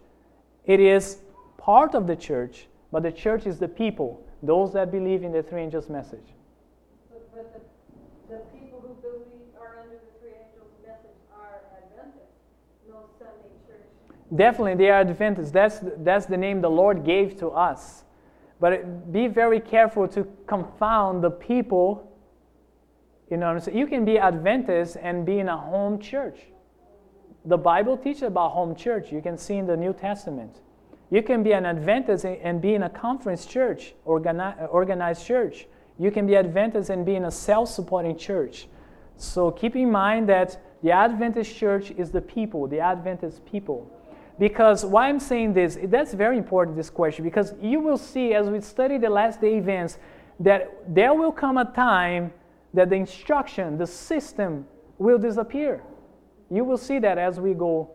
It 0.66 0.80
is 0.80 1.20
part 1.66 1.96
of 1.96 2.06
the 2.06 2.16
church, 2.16 2.68
but 2.92 3.02
the 3.02 3.12
church 3.12 3.48
is 3.48 3.58
the 3.58 3.68
people, 3.68 4.24
those 4.44 4.72
that 4.74 4.92
believe 4.92 5.24
in 5.24 5.32
the 5.32 5.42
three 5.42 5.64
angels' 5.64 5.90
message. 5.90 6.30
But, 7.10 7.34
but 7.34 7.54
the, 8.30 8.36
the 8.36 8.42
people 8.56 8.80
who 8.86 8.94
believe 9.02 9.50
are 9.60 9.80
under 9.82 9.96
the 9.96 10.20
three 10.20 10.30
angels' 10.30 10.70
message 10.86 11.18
are 11.34 11.62
Adventists, 11.76 12.38
no 12.88 13.10
Sunday 13.18 13.50
church. 13.66 13.88
Definitely, 14.36 14.76
they 14.76 14.92
are 14.92 15.02
Adventists. 15.02 15.50
That's, 15.50 15.80
that's 16.04 16.28
the 16.28 16.38
name 16.38 16.62
the 16.62 16.70
Lord 16.70 17.04
gave 17.04 17.36
to 17.40 17.48
us. 17.48 18.04
But 18.60 19.12
be 19.12 19.26
very 19.26 19.60
careful 19.60 20.08
to 20.10 20.28
confound 20.46 21.24
the 21.24 21.32
people. 21.32 22.16
You 23.32 23.38
know, 23.38 23.58
so 23.58 23.72
you 23.72 23.88
can 23.88 24.06
be 24.06 24.20
Adventist 24.20 24.98
and 25.02 25.26
be 25.26 25.40
in 25.40 25.50
a 25.50 25.58
home 25.58 26.00
church. 26.00 26.42
The 27.44 27.58
Bible 27.58 27.98
teaches 27.98 28.22
about 28.22 28.52
home 28.52 28.76
church. 28.76 29.12
You 29.12 29.22
can 29.22 29.36
see 29.36 29.56
in 29.56 29.66
the 29.66 29.76
New 29.76 29.94
Testament. 29.94 30.62
You 31.10 31.22
can 31.22 31.44
be 31.44 31.54
an 31.54 31.66
Adventist 31.66 32.26
and 32.26 32.62
be 32.62 32.74
in 32.74 32.84
a 32.84 32.90
conference 32.90 33.46
church, 33.46 33.94
organized 34.06 35.26
church. 35.26 35.68
You 35.98 36.12
can 36.12 36.28
be 36.28 36.36
Adventist 36.36 36.90
and 36.90 37.06
be 37.06 37.16
in 37.16 37.26
a 37.26 37.32
self 37.32 37.70
supporting 37.70 38.18
church. 38.18 38.68
So 39.18 39.52
keep 39.52 39.76
in 39.76 39.92
mind 39.92 40.28
that 40.30 40.60
the 40.84 40.92
Adventist 40.92 41.56
church 41.56 41.92
is 41.92 42.12
the 42.12 42.22
people, 42.22 42.68
the 42.68 42.80
Adventist 42.80 43.46
people. 43.46 43.90
Because 44.38 44.84
why 44.84 45.08
I'm 45.08 45.20
saying 45.20 45.54
this, 45.54 45.78
that's 45.84 46.14
very 46.14 46.38
important, 46.38 46.76
this 46.76 46.90
question, 46.90 47.24
because 47.24 47.54
you 47.62 47.80
will 47.80 47.98
see 47.98 48.34
as 48.34 48.50
we 48.50 48.60
study 48.60 48.98
the 48.98 49.10
last 49.10 49.40
day 49.40 49.58
events 49.58 49.98
that 50.42 50.70
there 50.94 51.14
will 51.14 51.32
come 51.32 51.58
a 51.58 51.72
time 51.72 52.34
that 52.74 52.90
the 52.90 52.96
instruction, 52.96 53.78
the 53.78 53.88
system 53.88 54.68
will 54.98 55.18
disappear. 55.18 55.82
You 56.52 56.66
will 56.66 56.78
see 56.78 57.00
that 57.00 57.18
as 57.18 57.40
we 57.40 57.54
go 57.54 57.95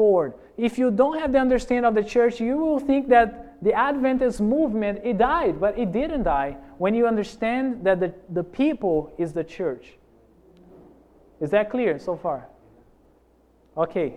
forward. 0.00 0.32
If 0.56 0.78
you 0.78 0.90
don't 0.90 1.18
have 1.18 1.30
the 1.30 1.38
understanding 1.38 1.84
of 1.84 1.94
the 1.94 2.02
church, 2.02 2.40
you 2.40 2.56
will 2.56 2.78
think 2.80 3.10
that 3.10 3.62
the 3.62 3.74
Adventist 3.74 4.40
movement, 4.40 5.02
it 5.04 5.18
died, 5.18 5.60
but 5.60 5.78
it 5.78 5.92
didn't 5.92 6.22
die 6.22 6.56
when 6.78 6.94
you 6.94 7.06
understand 7.06 7.84
that 7.84 8.00
the, 8.00 8.14
the 8.30 8.42
people 8.42 9.12
is 9.18 9.34
the 9.34 9.44
church. 9.44 9.98
Is 11.38 11.50
that 11.50 11.68
clear 11.70 11.98
so 11.98 12.16
far? 12.16 12.48
Okay. 13.76 14.14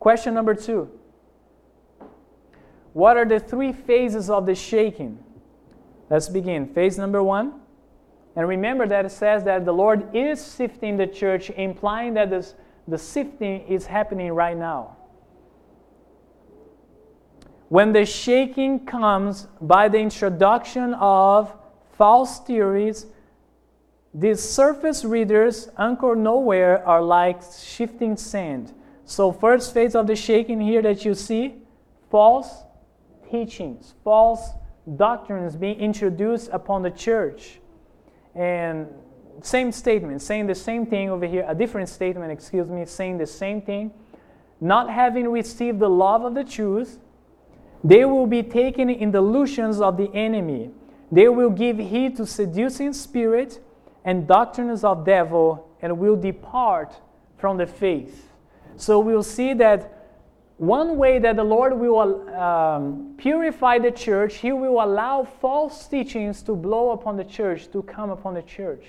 Question 0.00 0.34
number 0.34 0.56
two 0.56 0.90
What 2.92 3.16
are 3.16 3.24
the 3.24 3.38
three 3.38 3.72
phases 3.72 4.28
of 4.30 4.46
the 4.46 4.56
shaking? 4.56 5.22
Let's 6.08 6.28
begin. 6.28 6.66
Phase 6.66 6.98
number 6.98 7.22
one. 7.22 7.52
And 8.34 8.48
remember 8.48 8.88
that 8.88 9.04
it 9.04 9.12
says 9.12 9.44
that 9.44 9.64
the 9.64 9.72
Lord 9.72 10.12
is 10.12 10.40
sifting 10.40 10.96
the 10.96 11.06
church, 11.06 11.50
implying 11.50 12.14
that 12.14 12.30
this, 12.30 12.56
the 12.88 12.98
sifting 12.98 13.66
is 13.66 13.86
happening 13.86 14.32
right 14.32 14.56
now. 14.56 14.96
When 17.68 17.92
the 17.92 18.04
shaking 18.04 18.84
comes 18.84 19.46
by 19.60 19.88
the 19.88 19.98
introduction 19.98 20.94
of 20.94 21.54
false 21.92 22.40
theories, 22.40 23.06
these 24.12 24.40
surface 24.40 25.04
readers 25.04 25.68
anchored 25.78 26.18
nowhere 26.18 26.84
are 26.86 27.00
like 27.00 27.42
shifting 27.62 28.16
sand. 28.16 28.74
So, 29.04 29.30
first 29.30 29.72
phase 29.72 29.94
of 29.94 30.08
the 30.08 30.16
shaking 30.16 30.60
here 30.60 30.82
that 30.82 31.04
you 31.04 31.14
see 31.14 31.62
false 32.10 32.64
teachings, 33.30 33.94
false 34.02 34.50
doctrines 34.96 35.54
being 35.54 35.78
introduced 35.78 36.50
upon 36.52 36.82
the 36.82 36.90
church. 36.90 37.60
And 38.34 38.88
same 39.42 39.72
statement, 39.72 40.22
saying 40.22 40.46
the 40.46 40.54
same 40.54 40.86
thing 40.86 41.10
over 41.10 41.26
here, 41.26 41.44
a 41.48 41.54
different 41.54 41.88
statement, 41.88 42.32
excuse 42.32 42.68
me, 42.68 42.84
saying 42.84 43.18
the 43.18 43.26
same 43.26 43.62
thing. 43.62 43.92
Not 44.60 44.90
having 44.90 45.28
received 45.28 45.78
the 45.78 45.88
love 45.88 46.24
of 46.24 46.34
the 46.34 46.44
truth, 46.44 46.98
they 47.82 48.04
will 48.04 48.26
be 48.26 48.42
taken 48.42 48.90
in 48.90 49.10
the 49.10 49.18
illusions 49.18 49.80
of 49.80 49.96
the 49.96 50.10
enemy. 50.14 50.70
They 51.10 51.28
will 51.28 51.50
give 51.50 51.78
heed 51.78 52.16
to 52.16 52.26
seducing 52.26 52.92
spirit 52.92 53.60
and 54.04 54.26
doctrines 54.26 54.84
of 54.84 55.04
devil 55.04 55.68
and 55.80 55.98
will 55.98 56.16
depart 56.16 56.94
from 57.38 57.56
the 57.56 57.66
faith. 57.66 58.28
So 58.76 58.98
we'll 58.98 59.22
see 59.22 59.54
that 59.54 59.96
one 60.58 60.98
way 60.98 61.18
that 61.18 61.36
the 61.36 61.44
Lord 61.44 61.72
will 61.72 62.28
um, 62.34 63.14
purify 63.16 63.78
the 63.78 63.90
church, 63.90 64.36
He 64.36 64.52
will 64.52 64.82
allow 64.82 65.24
false 65.24 65.86
teachings 65.86 66.42
to 66.42 66.54
blow 66.54 66.90
upon 66.90 67.16
the 67.16 67.24
church, 67.24 67.72
to 67.72 67.82
come 67.82 68.10
upon 68.10 68.34
the 68.34 68.42
church. 68.42 68.84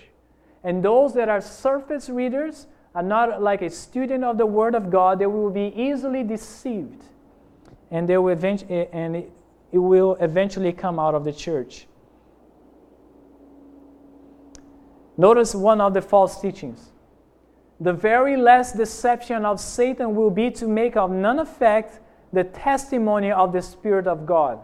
And 0.63 0.84
those 0.84 1.13
that 1.15 1.30
are 1.30 1.41
surface 1.41 2.10
readers 2.10 2.67
are 2.93 3.04
not 3.04 3.41
like 3.41 3.62
a 3.62 3.69
student 3.69 4.24
of 4.24 4.38
the 4.38 4.45
Word 4.45 4.76
of 4.76 4.89
God, 4.89 5.19
they 5.19 5.26
will 5.26 5.50
be 5.50 5.74
easily 5.76 6.24
deceived. 6.24 7.04
And, 7.89 8.08
they 8.08 8.17
will 8.17 8.30
eventually, 8.30 8.74
eh, 8.74 8.86
and 8.91 9.15
it, 9.15 9.32
it 9.71 9.78
will 9.78 10.17
eventually 10.19 10.74
come 10.74 11.00
out 11.00 11.15
of 11.15 11.24
the 11.24 11.34
church. 11.34 11.88
Notice 15.17 15.54
one 15.54 15.82
of 15.82 15.93
the 15.93 16.02
false 16.02 16.39
teachings 16.39 16.91
the 17.82 17.91
very 17.91 18.38
last 18.38 18.78
deception 18.78 19.43
of 19.43 19.60
Satan 19.60 20.15
will 20.15 20.30
be 20.30 20.52
to 20.52 20.67
make 20.67 20.95
of 20.95 21.10
none 21.10 21.39
effect 21.39 22.00
the 22.32 22.43
testimony 22.43 23.32
of 23.32 23.52
the 23.52 23.62
Spirit 23.62 24.06
of 24.06 24.28
God. 24.28 24.60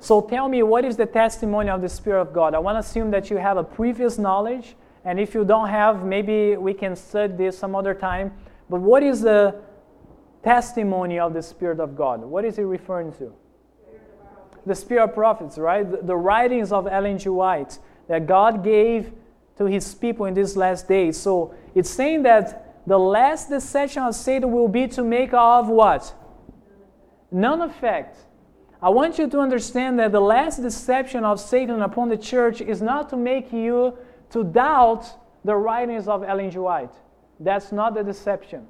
So 0.00 0.20
tell 0.20 0.48
me, 0.48 0.64
what 0.64 0.84
is 0.84 0.96
the 0.96 1.06
testimony 1.06 1.70
of 1.70 1.80
the 1.80 1.88
Spirit 1.88 2.20
of 2.20 2.32
God? 2.32 2.54
I 2.54 2.58
want 2.58 2.74
to 2.74 2.80
assume 2.80 3.12
that 3.12 3.30
you 3.30 3.36
have 3.36 3.56
a 3.56 3.62
previous 3.62 4.18
knowledge, 4.18 4.74
and 5.06 5.20
if 5.20 5.34
you 5.34 5.44
don't 5.44 5.68
have, 5.68 6.04
maybe 6.04 6.56
we 6.56 6.74
can 6.74 6.96
study 6.96 7.32
this 7.32 7.56
some 7.56 7.76
other 7.76 7.94
time. 7.94 8.32
But 8.68 8.80
what 8.80 9.04
is 9.04 9.20
the 9.20 9.54
testimony 10.42 11.20
of 11.20 11.32
the 11.32 11.42
Spirit 11.42 11.78
of 11.78 11.96
God? 11.96 12.22
What 12.22 12.44
is 12.44 12.56
he 12.56 12.62
referring 12.62 13.12
to? 13.12 13.32
The 14.66 14.74
Spirit 14.74 15.04
of 15.04 15.14
prophets, 15.14 15.58
right? 15.58 15.88
The, 15.88 15.98
the 15.98 16.16
writings 16.16 16.72
of 16.72 16.88
Ellen 16.88 17.20
G. 17.20 17.28
White 17.28 17.78
that 18.08 18.26
God 18.26 18.64
gave 18.64 19.12
to 19.58 19.66
his 19.66 19.94
people 19.94 20.26
in 20.26 20.34
these 20.34 20.56
last 20.56 20.88
days. 20.88 21.16
So 21.16 21.54
it's 21.72 21.88
saying 21.88 22.24
that 22.24 22.82
the 22.84 22.98
last 22.98 23.48
deception 23.48 24.02
of 24.02 24.16
Satan 24.16 24.50
will 24.50 24.68
be 24.68 24.88
to 24.88 25.04
make 25.04 25.32
of 25.32 25.68
what? 25.68 26.12
None 27.30 27.62
effect. 27.62 28.18
I 28.82 28.90
want 28.90 29.18
you 29.18 29.28
to 29.28 29.38
understand 29.38 30.00
that 30.00 30.10
the 30.10 30.20
last 30.20 30.60
deception 30.60 31.24
of 31.24 31.38
Satan 31.38 31.80
upon 31.80 32.08
the 32.08 32.16
church 32.16 32.60
is 32.60 32.82
not 32.82 33.08
to 33.10 33.16
make 33.16 33.52
you 33.52 33.96
to 34.30 34.44
doubt 34.44 35.06
the 35.44 35.54
writings 35.56 36.08
of 36.08 36.22
Ellen 36.22 36.50
G. 36.50 36.58
White. 36.58 36.92
That's 37.38 37.72
not 37.72 37.94
the 37.94 38.02
deception. 38.02 38.66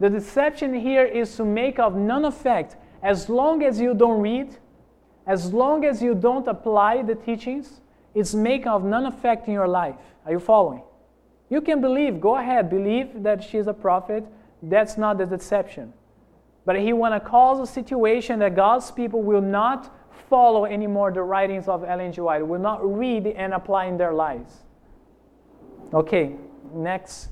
The 0.00 0.10
deception 0.10 0.74
here 0.74 1.04
is 1.04 1.34
to 1.36 1.44
make 1.44 1.78
of 1.78 1.94
none 1.94 2.24
effect 2.24 2.76
as 3.02 3.28
long 3.28 3.62
as 3.62 3.80
you 3.80 3.94
don't 3.94 4.20
read, 4.20 4.56
as 5.26 5.52
long 5.52 5.84
as 5.84 6.02
you 6.02 6.14
don't 6.14 6.46
apply 6.46 7.02
the 7.02 7.14
teachings, 7.14 7.80
it's 8.14 8.34
making 8.34 8.68
of 8.68 8.84
none 8.84 9.06
effect 9.06 9.46
in 9.46 9.54
your 9.54 9.68
life. 9.68 9.96
Are 10.24 10.32
you 10.32 10.40
following? 10.40 10.82
You 11.48 11.60
can 11.60 11.80
believe, 11.80 12.20
go 12.20 12.36
ahead, 12.36 12.68
believe 12.70 13.22
that 13.22 13.44
she's 13.44 13.66
a 13.66 13.72
prophet. 13.72 14.24
That's 14.62 14.96
not 14.96 15.18
the 15.18 15.26
deception. 15.26 15.92
But 16.64 16.80
he 16.80 16.92
want 16.92 17.14
to 17.14 17.20
cause 17.20 17.60
a 17.60 17.72
situation 17.72 18.40
that 18.40 18.56
God's 18.56 18.90
people 18.90 19.22
will 19.22 19.40
not 19.40 19.94
follow 20.28 20.64
anymore 20.64 21.12
the 21.12 21.22
writings 21.22 21.68
of 21.68 21.84
Ellen 21.84 22.12
G. 22.12 22.20
White, 22.20 22.46
will 22.46 22.60
not 22.60 22.80
read 22.84 23.26
and 23.26 23.54
apply 23.54 23.86
in 23.86 23.96
their 23.96 24.12
lives. 24.12 24.64
Okay, 25.92 26.36
next. 26.72 27.28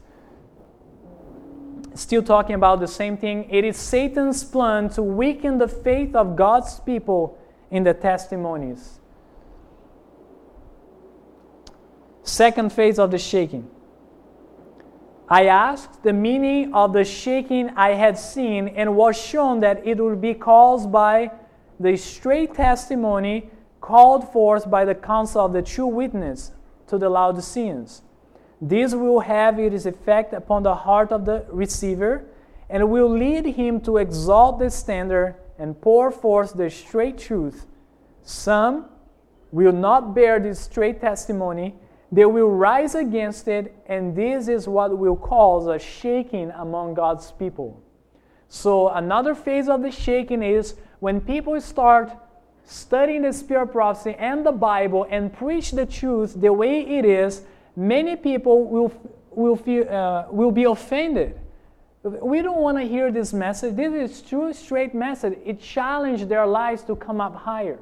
Still 1.95 2.23
talking 2.23 2.55
about 2.55 2.81
the 2.81 2.89
same 2.89 3.17
thing. 3.17 3.49
It 3.51 3.65
is 3.65 3.77
Satan's 3.77 4.43
plan 4.43 4.89
to 4.91 5.03
weaken 5.03 5.59
the 5.59 5.69
faith 5.69 6.15
of 6.15 6.37
God's 6.37 6.81
people 6.81 7.39
in 7.71 7.85
the 7.85 7.95
testimonies. 7.95 9.01
Second 12.23 12.73
phase 12.73 12.99
of 12.99 13.11
the 13.11 13.19
shaking. 13.19 13.71
I 15.29 15.47
asked 15.47 16.03
the 16.03 16.13
meaning 16.13 16.75
of 16.75 16.93
the 16.93 17.05
shaking 17.05 17.71
I 17.71 17.95
had 17.95 18.19
seen 18.19 18.69
and 18.69 18.97
was 18.97 19.21
shown 19.21 19.61
that 19.61 19.87
it 19.87 19.99
would 19.99 20.21
be 20.21 20.35
caused 20.35 20.93
by 20.93 21.31
the 21.85 21.99
straight 21.99 22.55
testimony 22.55 23.51
called 23.83 24.33
forth 24.33 24.71
by 24.71 24.87
the 24.87 24.95
counsel 24.95 25.45
of 25.45 25.53
the 25.53 25.61
true 25.61 25.87
witness 25.87 26.51
to 26.87 26.97
the 26.97 27.11
Laodiceans. 27.11 28.01
This 28.59 28.95
will 28.95 29.21
have 29.21 29.59
its 29.59 29.85
effect 29.85 30.33
upon 30.33 30.63
the 30.63 30.75
heart 30.75 31.13
of 31.13 31.27
the 31.27 31.45
receiver 31.51 32.25
and 32.71 32.89
will 32.89 33.11
lead 33.11 33.45
him 33.45 33.83
to 33.83 33.99
exalt 33.99 34.59
the 34.59 34.71
standard 34.71 35.37
and 35.59 35.79
pour 35.79 36.11
forth 36.11 36.55
the 36.55 36.71
straight 36.71 37.19
truth. 37.19 37.67
Some 38.23 38.87
will 39.53 39.73
not 39.73 40.15
bear 40.15 40.41
this 40.41 40.61
straight 40.61 41.03
testimony, 41.03 41.75
they 42.11 42.25
will 42.25 42.51
rise 42.51 42.95
against 42.95 43.47
it, 43.47 43.77
and 43.87 44.17
this 44.17 44.49
is 44.49 44.67
what 44.67 44.97
will 44.97 45.17
cause 45.17 45.67
a 45.67 45.79
shaking 45.79 46.51
among 46.53 46.95
God's 46.95 47.31
people. 47.33 47.83
So, 48.49 48.89
another 48.89 49.35
phase 49.35 49.69
of 49.69 49.83
the 49.83 49.91
shaking 49.91 50.43
is 50.43 50.77
when 51.05 51.21
people 51.21 51.61
start 51.61 52.11
studying 52.65 53.21
the 53.21 53.33
spirit 53.35 53.67
prophecy 53.67 54.17
and 54.19 54.47
the 54.47 54.51
Bible 54.51 55.07
and 55.11 55.31
preach 55.31 55.73
the 55.73 55.85
truth 55.85 56.33
the 56.35 56.51
way 56.51 56.81
it 56.81 57.05
is, 57.05 57.43
many 57.77 58.17
people 58.17 58.65
will, 58.65 58.91
will, 59.31 59.55
feel, 59.55 59.87
uh, 59.87 60.25
will 60.31 60.51
be 60.51 60.65
offended. 60.65 61.39
We 62.03 62.41
don't 62.41 62.63
want 62.63 62.79
to 62.79 62.85
hear 62.85 63.13
this 63.13 63.35
message. 63.35 63.77
This 63.77 63.93
is 63.93 64.23
true, 64.23 64.51
straight 64.55 64.95
message. 64.95 65.39
It 65.45 65.61
challenged 65.61 66.31
their 66.31 66.47
lives 66.47 66.83
to 66.85 66.97
come 66.97 67.21
up 67.21 67.35
higher. 67.35 67.81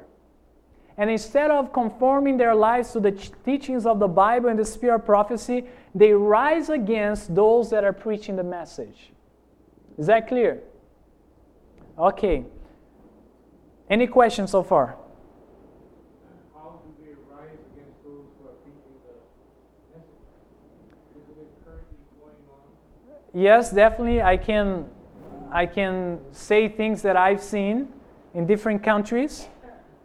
And 0.97 1.09
instead 1.09 1.49
of 1.49 1.71
conforming 1.71 2.35
their 2.35 2.53
lives 2.53 2.91
to 2.91 2.99
the 2.99 3.13
teachings 3.45 3.85
of 3.85 3.99
the 3.99 4.09
Bible 4.09 4.49
and 4.49 4.59
the 4.59 4.65
spirit 4.65 4.95
of 4.95 5.05
prophecy, 5.05 5.63
they 5.95 6.11
rise 6.11 6.67
against 6.67 7.33
those 7.33 7.69
that 7.69 7.85
are 7.85 7.93
preaching 7.93 8.35
the 8.35 8.43
message. 8.43 9.13
Is 9.97 10.07
that 10.07 10.27
clear? 10.27 10.59
Okay. 11.97 12.43
Any 13.93 14.07
questions 14.07 14.49
so 14.49 14.63
far? 14.63 14.97
How 16.55 16.81
do 16.83 17.05
they 17.05 17.11
rise 17.31 17.59
against 17.75 18.03
those 18.03 18.25
who 18.33 18.47
are 18.49 18.57
preaching 18.63 18.95
the 19.05 19.13
message? 19.93 20.09
Is 21.15 21.37
it 21.37 21.47
currently 21.63 21.97
going 22.19 22.33
on? 22.49 23.39
Yes, 23.39 23.71
definitely. 23.71 24.19
I 24.23 24.35
can, 24.35 24.89
I 25.51 25.67
can 25.67 26.21
say 26.31 26.69
things 26.69 27.03
that 27.03 27.15
I've 27.15 27.39
seen 27.39 27.87
in 28.33 28.47
different 28.47 28.81
countries. 28.81 29.47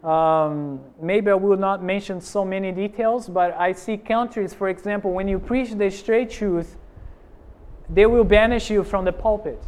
Um, 0.03 0.81
maybe 1.01 1.31
I 1.31 1.33
will 1.33 1.57
not 1.57 1.83
mention 1.83 2.21
so 2.21 2.45
many 2.45 2.71
details, 2.71 3.27
but 3.27 3.55
I 3.57 3.71
see 3.71 3.97
countries, 3.97 4.53
for 4.53 4.69
example, 4.69 5.13
when 5.13 5.27
you 5.27 5.39
preach 5.39 5.71
the 5.71 5.89
straight 5.89 6.29
truth, 6.29 6.77
they 7.89 8.05
will 8.05 8.23
banish 8.23 8.69
you 8.69 8.83
from 8.83 9.05
the 9.05 9.13
pulpit. 9.13 9.63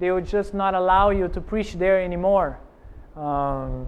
They 0.00 0.10
will 0.10 0.20
just 0.20 0.52
not 0.52 0.74
allow 0.74 1.10
you 1.10 1.28
to 1.28 1.40
preach 1.40 1.74
there 1.74 2.02
anymore. 2.02 2.58
Um, 3.16 3.86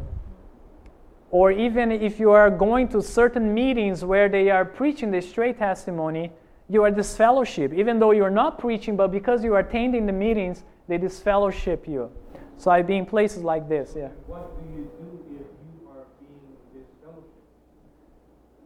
or 1.31 1.51
even 1.51 1.91
if 1.91 2.21
you 2.21 2.31
are 2.31 2.49
going 2.49 2.89
to 2.89 3.03
certain 3.03 3.53
meetings 3.53 4.05
where 4.05 4.29
they 4.29 4.51
are 4.51 4.65
preaching 4.65 5.11
the 5.11 5.21
straight 5.21 5.59
testimony, 5.59 6.31
you 6.69 6.85
are 6.85 6.91
disfellowship. 6.91 7.73
Even 7.73 7.99
though 7.99 8.13
you're 8.13 8.31
not 8.31 8.59
preaching, 8.59 8.97
but 8.97 9.09
because 9.09 9.43
you 9.43 9.55
are 9.55 9.59
attending 9.61 10.07
the 10.07 10.13
meetings, 10.13 10.63
they 10.87 10.99
disfellowship 10.99 11.89
you. 11.89 12.11
So 12.57 12.71
I've 12.71 12.87
been 12.87 12.99
in 12.99 13.07
places 13.07 13.43
like 13.43 13.69
this, 13.69 13.95
yeah. 13.97 14.09
What 14.27 14.57
do 14.57 14.79
you 14.79 14.91
do 15.01 15.25
if 15.29 15.47
you 15.81 15.89
are 15.91 16.05
being 16.21 16.85
disfellowshipped? 16.85 17.43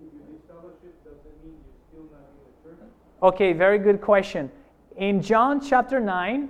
If 0.03 0.13
you 0.13 0.37
disfellowship, 0.37 1.05
does 1.05 1.19
it 1.25 1.45
mean 1.45 1.55
you're 1.65 1.81
still 1.89 2.05
not 2.13 2.29
in 2.29 2.75
the 2.75 2.83
church? 2.83 2.91
Okay, 3.23 3.53
very 3.55 3.79
good 3.79 4.01
question. 4.01 4.51
In 4.99 5.23
John 5.23 5.61
chapter 5.61 6.01
9, 6.01 6.49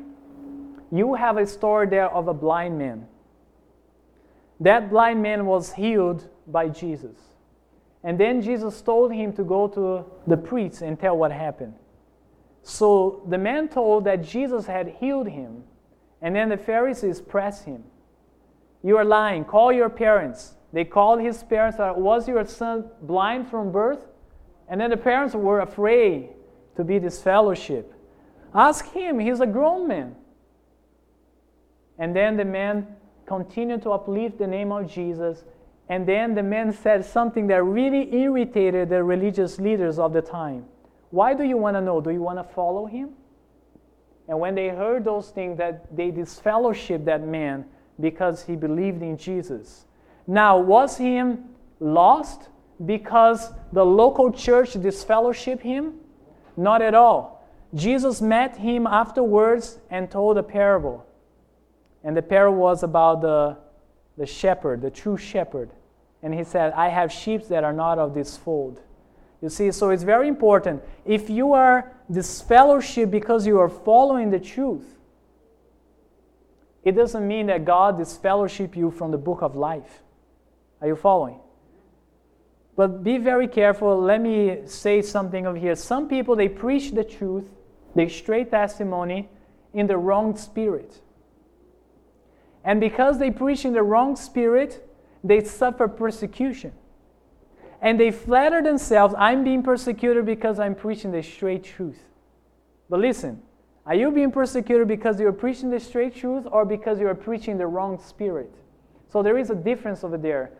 you 0.90 1.14
have 1.14 1.36
a 1.36 1.46
story 1.46 1.86
there 1.86 2.10
of 2.10 2.28
a 2.28 2.34
blind 2.34 2.76
man. 2.76 3.06
That 4.60 4.90
blind 4.90 5.22
man 5.22 5.46
was 5.46 5.72
healed 5.72 6.28
by 6.46 6.68
Jesus. 6.68 7.16
And 8.02 8.18
then 8.18 8.42
Jesus 8.42 8.80
told 8.80 9.12
him 9.12 9.32
to 9.34 9.44
go 9.44 9.68
to 9.68 10.04
the 10.26 10.36
priests 10.36 10.82
and 10.82 10.98
tell 10.98 11.16
what 11.16 11.32
happened. 11.32 11.74
So 12.62 13.22
the 13.28 13.38
man 13.38 13.68
told 13.68 14.04
that 14.04 14.22
Jesus 14.22 14.66
had 14.66 14.88
healed 14.88 15.28
him. 15.28 15.62
And 16.20 16.34
then 16.34 16.48
the 16.48 16.56
Pharisees 16.56 17.20
pressed 17.20 17.64
him. 17.64 17.84
You 18.82 18.96
are 18.96 19.04
lying. 19.04 19.44
Call 19.44 19.72
your 19.72 19.88
parents. 19.88 20.54
They 20.72 20.84
called 20.84 21.20
his 21.20 21.42
parents. 21.42 21.78
Was 21.78 22.28
your 22.28 22.44
son 22.44 22.90
blind 23.02 23.48
from 23.48 23.72
birth? 23.72 24.00
And 24.68 24.80
then 24.80 24.90
the 24.90 24.96
parents 24.96 25.34
were 25.34 25.60
afraid 25.60 26.30
to 26.76 26.84
be 26.84 26.98
disfellowship. 26.98 27.94
Ask 28.54 28.86
him. 28.92 29.18
He's 29.18 29.40
a 29.40 29.46
grown 29.46 29.88
man. 29.88 30.14
And 31.98 32.14
then 32.14 32.36
the 32.36 32.44
man 32.44 32.86
continued 33.28 33.82
to 33.82 33.90
uplift 33.92 34.38
the 34.38 34.46
name 34.46 34.72
of 34.72 34.90
Jesus. 34.90 35.44
And 35.88 36.06
then 36.06 36.34
the 36.34 36.42
man 36.42 36.72
said 36.72 37.04
something 37.04 37.46
that 37.48 37.62
really 37.62 38.12
irritated 38.14 38.88
the 38.88 39.04
religious 39.04 39.58
leaders 39.58 39.98
of 39.98 40.12
the 40.12 40.22
time. 40.22 40.64
Why 41.10 41.34
do 41.34 41.44
you 41.44 41.56
want 41.56 41.76
to 41.76 41.80
know? 41.80 42.00
Do 42.00 42.10
you 42.10 42.22
want 42.22 42.38
to 42.38 42.54
follow 42.54 42.86
him? 42.86 43.10
And 44.28 44.38
when 44.40 44.54
they 44.54 44.68
heard 44.68 45.04
those 45.04 45.30
things, 45.30 45.56
that 45.58 45.96
they 45.96 46.10
disfellowship 46.10 47.04
that 47.06 47.22
man 47.22 47.64
because 48.00 48.44
he 48.44 48.56
believed 48.56 49.02
in 49.02 49.16
Jesus. 49.16 49.86
Now, 50.26 50.58
was 50.58 50.98
him 50.98 51.44
lost 51.80 52.48
because 52.84 53.50
the 53.72 53.84
local 53.84 54.30
church 54.30 54.74
disfellowship 54.74 55.62
him? 55.62 55.94
Not 56.56 56.82
at 56.82 56.94
all. 56.94 57.48
Jesus 57.74 58.20
met 58.20 58.56
him 58.56 58.86
afterwards 58.86 59.78
and 59.90 60.10
told 60.10 60.36
a 60.36 60.42
parable. 60.42 61.06
And 62.08 62.16
the 62.16 62.22
parable 62.22 62.56
was 62.56 62.84
about 62.84 63.20
the, 63.20 63.58
the 64.16 64.24
shepherd, 64.24 64.80
the 64.80 64.90
true 64.90 65.18
shepherd. 65.18 65.68
And 66.22 66.32
he 66.32 66.42
said, 66.42 66.72
I 66.72 66.88
have 66.88 67.12
sheep 67.12 67.48
that 67.48 67.64
are 67.64 67.72
not 67.74 67.98
of 67.98 68.14
this 68.14 68.34
fold. 68.34 68.80
You 69.42 69.50
see, 69.50 69.70
so 69.72 69.90
it's 69.90 70.04
very 70.04 70.26
important. 70.26 70.82
If 71.04 71.28
you 71.28 71.52
are 71.52 71.92
disfellowship 72.10 73.10
because 73.10 73.46
you 73.46 73.58
are 73.58 73.68
following 73.68 74.30
the 74.30 74.40
truth, 74.40 74.96
it 76.82 76.92
doesn't 76.92 77.28
mean 77.28 77.48
that 77.48 77.66
God 77.66 77.98
disfellowship 77.98 78.74
you 78.74 78.90
from 78.90 79.10
the 79.10 79.18
book 79.18 79.42
of 79.42 79.54
life. 79.54 80.00
Are 80.80 80.88
you 80.88 80.96
following? 80.96 81.38
But 82.74 83.04
be 83.04 83.18
very 83.18 83.48
careful. 83.48 84.00
Let 84.00 84.22
me 84.22 84.60
say 84.64 85.02
something 85.02 85.46
over 85.46 85.58
here. 85.58 85.76
Some 85.76 86.08
people 86.08 86.36
they 86.36 86.48
preach 86.48 86.92
the 86.92 87.04
truth, 87.04 87.44
they 87.94 88.08
straight 88.08 88.50
testimony 88.50 89.28
in 89.74 89.86
the 89.86 89.98
wrong 89.98 90.34
spirit. 90.38 91.02
And 92.68 92.82
because 92.82 93.18
they 93.18 93.30
preach 93.30 93.64
in 93.64 93.72
the 93.72 93.82
wrong 93.82 94.14
spirit, 94.14 94.86
they 95.24 95.42
suffer 95.42 95.88
persecution. 95.88 96.74
And 97.80 97.98
they 97.98 98.10
flatter 98.10 98.62
themselves, 98.62 99.14
I'm 99.16 99.42
being 99.42 99.62
persecuted 99.62 100.26
because 100.26 100.60
I'm 100.60 100.74
preaching 100.74 101.10
the 101.10 101.22
straight 101.22 101.64
truth. 101.64 101.98
But 102.90 103.00
listen, 103.00 103.40
are 103.86 103.94
you 103.94 104.10
being 104.10 104.30
persecuted 104.30 104.86
because 104.86 105.18
you're 105.18 105.32
preaching 105.32 105.70
the 105.70 105.80
straight 105.80 106.14
truth 106.14 106.44
or 106.52 106.66
because 106.66 107.00
you're 107.00 107.14
preaching 107.14 107.56
the 107.56 107.66
wrong 107.66 107.98
spirit? 107.98 108.54
So 109.08 109.22
there 109.22 109.38
is 109.38 109.48
a 109.48 109.54
difference 109.54 110.04
over 110.04 110.18
there. 110.18 110.50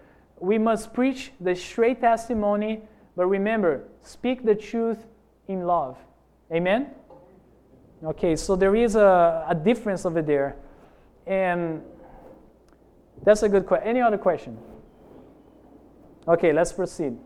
We 0.41 0.57
must 0.57 0.95
preach 0.95 1.33
the 1.43 1.55
straight 1.55 2.01
testimony, 2.01 2.81
but 3.17 3.27
remember, 3.27 3.85
speak 4.01 4.47
the 4.47 4.55
truth 4.55 5.05
in 5.47 5.67
love. 5.67 5.99
Amen? 6.51 6.87
Okay, 8.03 8.35
so 8.35 8.57
there 8.57 8.75
is 8.75 8.97
a, 8.97 9.45
a 9.47 9.55
difference 9.55 10.07
over 10.07 10.23
there. 10.23 10.57
And 11.27 11.83
that's 13.25 13.43
a 13.43 13.49
good 13.49 13.67
question. 13.67 13.89
Any 13.89 14.01
other 14.01 14.19
question? 14.19 14.59
Okay, 16.27 16.53
let's 16.53 16.73
proceed. 16.73 17.17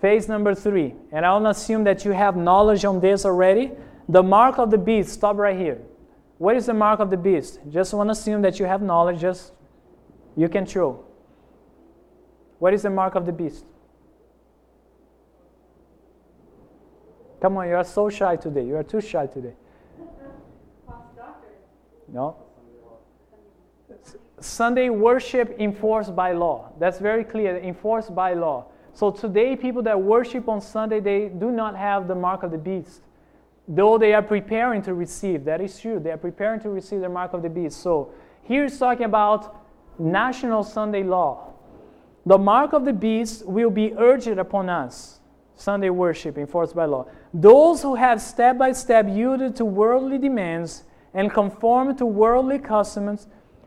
Phase 0.00 0.28
number 0.28 0.54
three, 0.54 0.94
and 1.12 1.24
I'll 1.24 1.46
assume 1.46 1.84
that 1.84 2.04
you 2.04 2.10
have 2.12 2.36
knowledge 2.36 2.84
on 2.84 3.00
this 3.00 3.24
already. 3.24 3.72
The 4.08 4.22
mark 4.22 4.58
of 4.58 4.70
the 4.70 4.76
beast, 4.76 5.14
stop 5.14 5.38
right 5.38 5.56
here. 5.56 5.80
What 6.36 6.56
is 6.56 6.66
the 6.66 6.74
mark 6.74 7.00
of 7.00 7.08
the 7.08 7.16
beast? 7.16 7.60
Just 7.70 7.94
want 7.94 8.08
to 8.08 8.12
assume 8.12 8.42
that 8.42 8.58
you 8.58 8.66
have 8.66 8.82
knowledge, 8.82 9.20
just 9.20 9.52
you 10.36 10.48
can 10.48 10.66
throw. 10.66 11.02
What 12.58 12.74
is 12.74 12.82
the 12.82 12.90
mark 12.90 13.14
of 13.14 13.24
the 13.24 13.32
beast? 13.32 13.64
Come 17.40 17.56
on, 17.56 17.68
you 17.68 17.74
are 17.74 17.84
so 17.84 18.08
shy 18.10 18.36
today. 18.36 18.64
You 18.64 18.76
are 18.76 18.82
too 18.82 19.00
shy 19.00 19.26
today. 19.26 19.54
No? 22.12 22.36
Sunday 24.44 24.90
worship 24.90 25.56
enforced 25.58 26.14
by 26.14 26.32
law. 26.32 26.70
That's 26.78 26.98
very 26.98 27.24
clear, 27.24 27.56
enforced 27.56 28.14
by 28.14 28.34
law. 28.34 28.66
So 28.92 29.10
today, 29.10 29.56
people 29.56 29.82
that 29.84 30.00
worship 30.00 30.50
on 30.50 30.60
Sunday, 30.60 31.00
they 31.00 31.28
do 31.28 31.50
not 31.50 31.74
have 31.74 32.06
the 32.06 32.14
mark 32.14 32.42
of 32.42 32.50
the 32.50 32.58
beast, 32.58 33.00
though 33.66 33.96
they 33.96 34.12
are 34.12 34.22
preparing 34.22 34.82
to 34.82 34.92
receive. 34.92 35.44
That 35.46 35.62
is 35.62 35.80
true. 35.80 35.98
They 35.98 36.10
are 36.10 36.18
preparing 36.18 36.60
to 36.60 36.68
receive 36.68 37.00
the 37.00 37.08
mark 37.08 37.32
of 37.32 37.42
the 37.42 37.48
beast. 37.48 37.80
So 37.80 38.12
here 38.42 38.66
is 38.66 38.78
talking 38.78 39.06
about 39.06 39.64
national 39.98 40.62
Sunday 40.62 41.02
law. 41.02 41.54
The 42.26 42.36
mark 42.36 42.74
of 42.74 42.84
the 42.84 42.92
beast 42.92 43.46
will 43.46 43.70
be 43.70 43.94
urged 43.96 44.28
upon 44.28 44.68
us. 44.68 45.20
Sunday 45.56 45.88
worship 45.88 46.36
enforced 46.36 46.74
by 46.74 46.84
law. 46.84 47.06
Those 47.32 47.80
who 47.80 47.94
have 47.94 48.20
step 48.20 48.58
by 48.58 48.72
step 48.72 49.06
yielded 49.08 49.56
to 49.56 49.64
worldly 49.64 50.18
demands 50.18 50.84
and 51.14 51.32
conformed 51.32 51.96
to 51.98 52.04
worldly 52.04 52.58
customs 52.58 53.26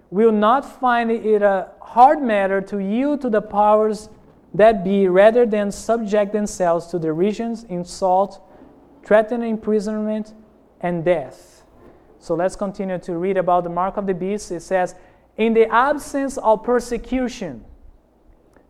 will 0.09 0.31
not 0.31 0.79
find 0.79 1.11
it 1.11 1.41
a 1.41 1.69
hard 1.81 2.21
matter 2.21 2.61
to 2.61 2.79
yield 2.79 3.21
to 3.21 3.29
the 3.29 3.41
powers 3.41 4.09
that 4.53 4.83
be 4.83 5.07
rather 5.07 5.45
than 5.45 5.71
subject 5.71 6.33
themselves 6.33 6.87
to 6.87 6.99
derisions, 6.99 7.63
insult, 7.65 8.41
threatened 9.03 9.43
imprisonment, 9.43 10.33
and 10.81 11.03
death. 11.03 11.63
So 12.19 12.35
let's 12.35 12.55
continue 12.55 12.97
to 12.99 13.17
read 13.17 13.37
about 13.37 13.63
the 13.63 13.69
mark 13.69 13.97
of 13.97 14.07
the 14.07 14.13
beast. 14.13 14.51
It 14.51 14.61
says, 14.61 14.95
In 15.37 15.53
the 15.53 15.71
absence 15.71 16.37
of 16.37 16.63
persecution, 16.63 17.63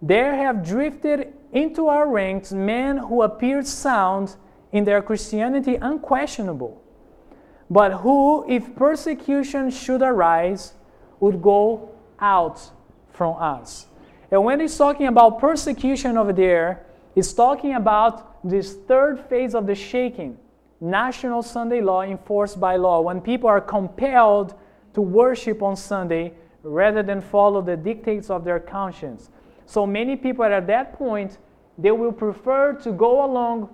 there 0.02 0.36
have 0.36 0.66
drifted 0.66 1.34
into 1.52 1.88
our 1.88 2.08
ranks 2.08 2.52
men 2.52 2.98
who 2.98 3.22
appeared 3.22 3.66
sound 3.66 4.36
in 4.72 4.84
their 4.84 5.02
Christianity 5.02 5.76
unquestionable, 5.76 6.82
but 7.70 7.94
who, 7.94 8.46
if 8.50 8.76
persecution 8.76 9.70
should 9.70 10.02
arise, 10.02 10.74
would 11.20 11.42
go 11.42 11.90
out 12.20 12.62
from 13.12 13.36
us. 13.42 13.88
And 14.32 14.44
when 14.44 14.60
he's 14.60 14.78
talking 14.78 15.08
about 15.08 15.40
persecution 15.40 16.18
over 16.18 16.34
there, 16.34 16.86
he's 17.16 17.34
talking 17.34 17.76
about 17.76 18.48
this 18.48 18.76
third 18.88 19.20
phase 19.30 19.56
of 19.56 19.66
the 19.68 19.76
shaking 19.76 20.38
national 20.80 21.42
Sunday 21.42 21.82
law 21.82 22.02
enforced 22.04 22.60
by 22.60 22.76
law, 22.76 23.02
when 23.02 23.22
people 23.22 23.50
are 23.50 23.62
compelled 23.62 24.54
to 24.94 25.02
worship 25.02 25.62
on 25.62 25.76
Sunday 25.76 26.34
rather 26.64 27.04
than 27.04 27.22
follow 27.22 27.62
the 27.62 27.76
dictates 27.76 28.30
of 28.30 28.44
their 28.44 28.60
conscience. 28.60 29.30
So 29.66 29.86
many 29.86 30.16
people 30.16 30.46
at 30.46 30.68
that 30.68 30.94
point, 30.94 31.38
they 31.78 31.92
will 31.92 32.12
prefer 32.12 32.74
to 32.74 32.92
go 32.92 33.26
along 33.26 33.70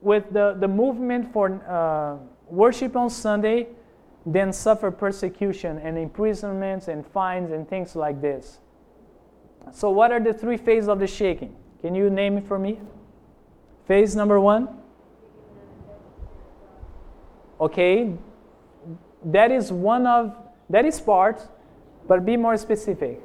with 0.00 0.24
the, 0.32 0.56
the 0.58 0.68
movement 0.68 1.32
for 1.32 1.50
uh, 1.66 2.16
worship 2.48 2.96
on 2.96 3.08
Sunday 3.08 3.68
than 4.26 4.52
suffer 4.52 4.90
persecution 4.90 5.78
and 5.78 5.98
imprisonments 5.98 6.88
and 6.88 7.06
fines 7.06 7.50
and 7.50 7.68
things 7.68 7.94
like 7.94 8.20
this. 8.20 8.58
So, 9.72 9.90
what 9.90 10.12
are 10.12 10.20
the 10.20 10.32
three 10.32 10.56
phases 10.56 10.88
of 10.88 10.98
the 10.98 11.06
shaking? 11.06 11.56
Can 11.80 11.94
you 11.94 12.10
name 12.10 12.38
it 12.38 12.46
for 12.46 12.58
me? 12.58 12.80
Phase 13.86 14.16
number 14.16 14.40
one? 14.40 14.68
Okay, 17.60 18.12
that 19.24 19.50
is 19.50 19.70
one 19.70 20.06
of, 20.06 20.36
that 20.70 20.84
is 20.84 21.00
part, 21.00 21.46
but 22.08 22.24
be 22.24 22.36
more 22.36 22.56
specific. 22.56 23.20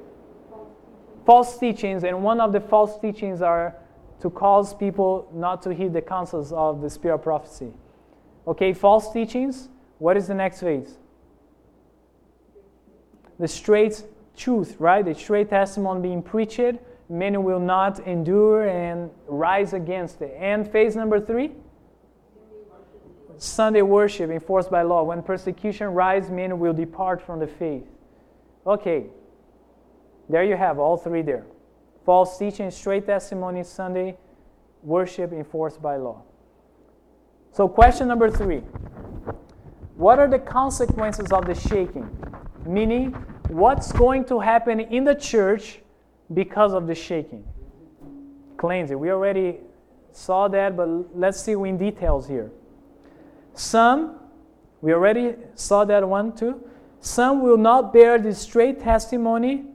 False 1.26 1.58
teachings, 1.58 2.04
and 2.04 2.24
one 2.24 2.40
of 2.40 2.54
the 2.54 2.60
false 2.60 3.00
teachings 3.00 3.42
are 3.42 3.76
to 4.22 4.30
cause 4.30 4.74
people 4.74 5.30
not 5.34 5.62
to 5.64 5.74
heed 5.74 5.94
the 5.94 6.02
counsels 6.02 6.52
of 6.52 6.82
the 6.82 6.90
spirit 6.90 7.16
of 7.16 7.24
prophecy. 7.24 7.72
Okay, 8.48 8.74
false 8.74 9.12
teachings. 9.12 9.70
What 10.00 10.18
is 10.18 10.28
the 10.28 10.34
next 10.34 10.62
phase? 10.62 10.98
The 13.38 13.48
straight 13.48 14.04
truth, 14.36 14.76
right? 14.80 15.06
The 15.06 15.14
straight 15.14 15.50
testimony 15.50 16.02
being 16.02 16.24
preached. 16.24 16.80
Many 17.10 17.38
will 17.38 17.60
not 17.60 18.00
endure 18.08 18.68
and 18.68 19.12
rise 19.28 19.74
against 19.74 20.22
it. 20.22 20.36
And 20.38 20.70
phase 20.70 20.96
number 20.96 21.20
three? 21.20 21.52
Sunday 23.38 23.82
worship 23.82 24.30
enforced 24.30 24.70
by 24.70 24.82
law. 24.82 25.04
When 25.04 25.22
persecution 25.22 25.88
rises, 25.88 26.30
many 26.30 26.54
will 26.54 26.74
depart 26.74 27.22
from 27.22 27.40
the 27.40 27.48
faith. 27.48 27.86
Okay, 28.68 29.06
there 30.28 30.44
you 30.44 30.58
have 30.58 30.80
all 30.80 30.98
three 30.98 31.22
there 31.22 31.46
false 32.10 32.40
teaching, 32.40 32.72
straight 32.72 33.06
testimony, 33.06 33.64
Sunday 33.64 34.18
worship 34.82 35.32
enforced 35.32 35.80
by 35.80 35.96
law. 35.96 36.24
So, 37.52 37.68
question 37.68 38.08
number 38.08 38.32
three 38.32 38.64
What 40.00 40.18
are 40.18 40.30
the 40.30 40.40
consequences 40.40 41.34
of 41.34 41.46
the 41.46 41.54
shaking? 41.54 42.10
Meaning, 42.66 43.12
what's 43.50 43.92
going 43.92 44.24
to 44.28 44.40
happen 44.40 44.80
in 44.80 45.04
the 45.04 45.14
church 45.14 45.80
because 46.34 46.72
of 46.72 46.88
the 46.88 46.96
shaking? 46.96 47.44
Cleansing. 48.56 48.98
We 48.98 49.12
already 49.12 49.58
saw 50.14 50.48
that, 50.48 50.78
but 50.78 50.88
let's 51.14 51.42
see 51.42 51.52
in 51.52 51.78
details 51.78 52.30
here. 52.30 52.50
Some, 53.56 54.22
we 54.80 54.94
already 54.94 55.36
saw 55.56 55.84
that 55.84 56.08
one 56.08 56.34
too. 56.34 56.64
Some 57.02 57.42
will 57.42 57.58
not 57.58 57.92
bear 57.92 58.18
the 58.18 58.34
straight 58.34 58.80
testimony, 58.80 59.66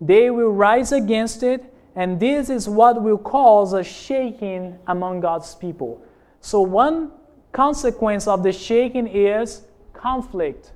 they 0.00 0.30
will 0.30 0.52
rise 0.52 0.92
against 0.92 1.42
it, 1.42 1.74
and 1.96 2.20
this 2.20 2.50
is 2.50 2.68
what 2.68 3.02
will 3.02 3.18
cause 3.18 3.72
a 3.72 3.82
shaking 3.82 4.78
among 4.86 5.18
God's 5.18 5.56
people. 5.56 6.00
So, 6.40 6.60
one 6.60 7.10
consequence 7.50 8.28
of 8.28 8.44
the 8.44 8.52
shaking 8.52 9.08
is 9.08 9.62
conflict 10.02 10.72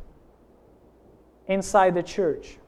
inside 1.48 1.94
the 1.94 2.02
church. 2.02 2.58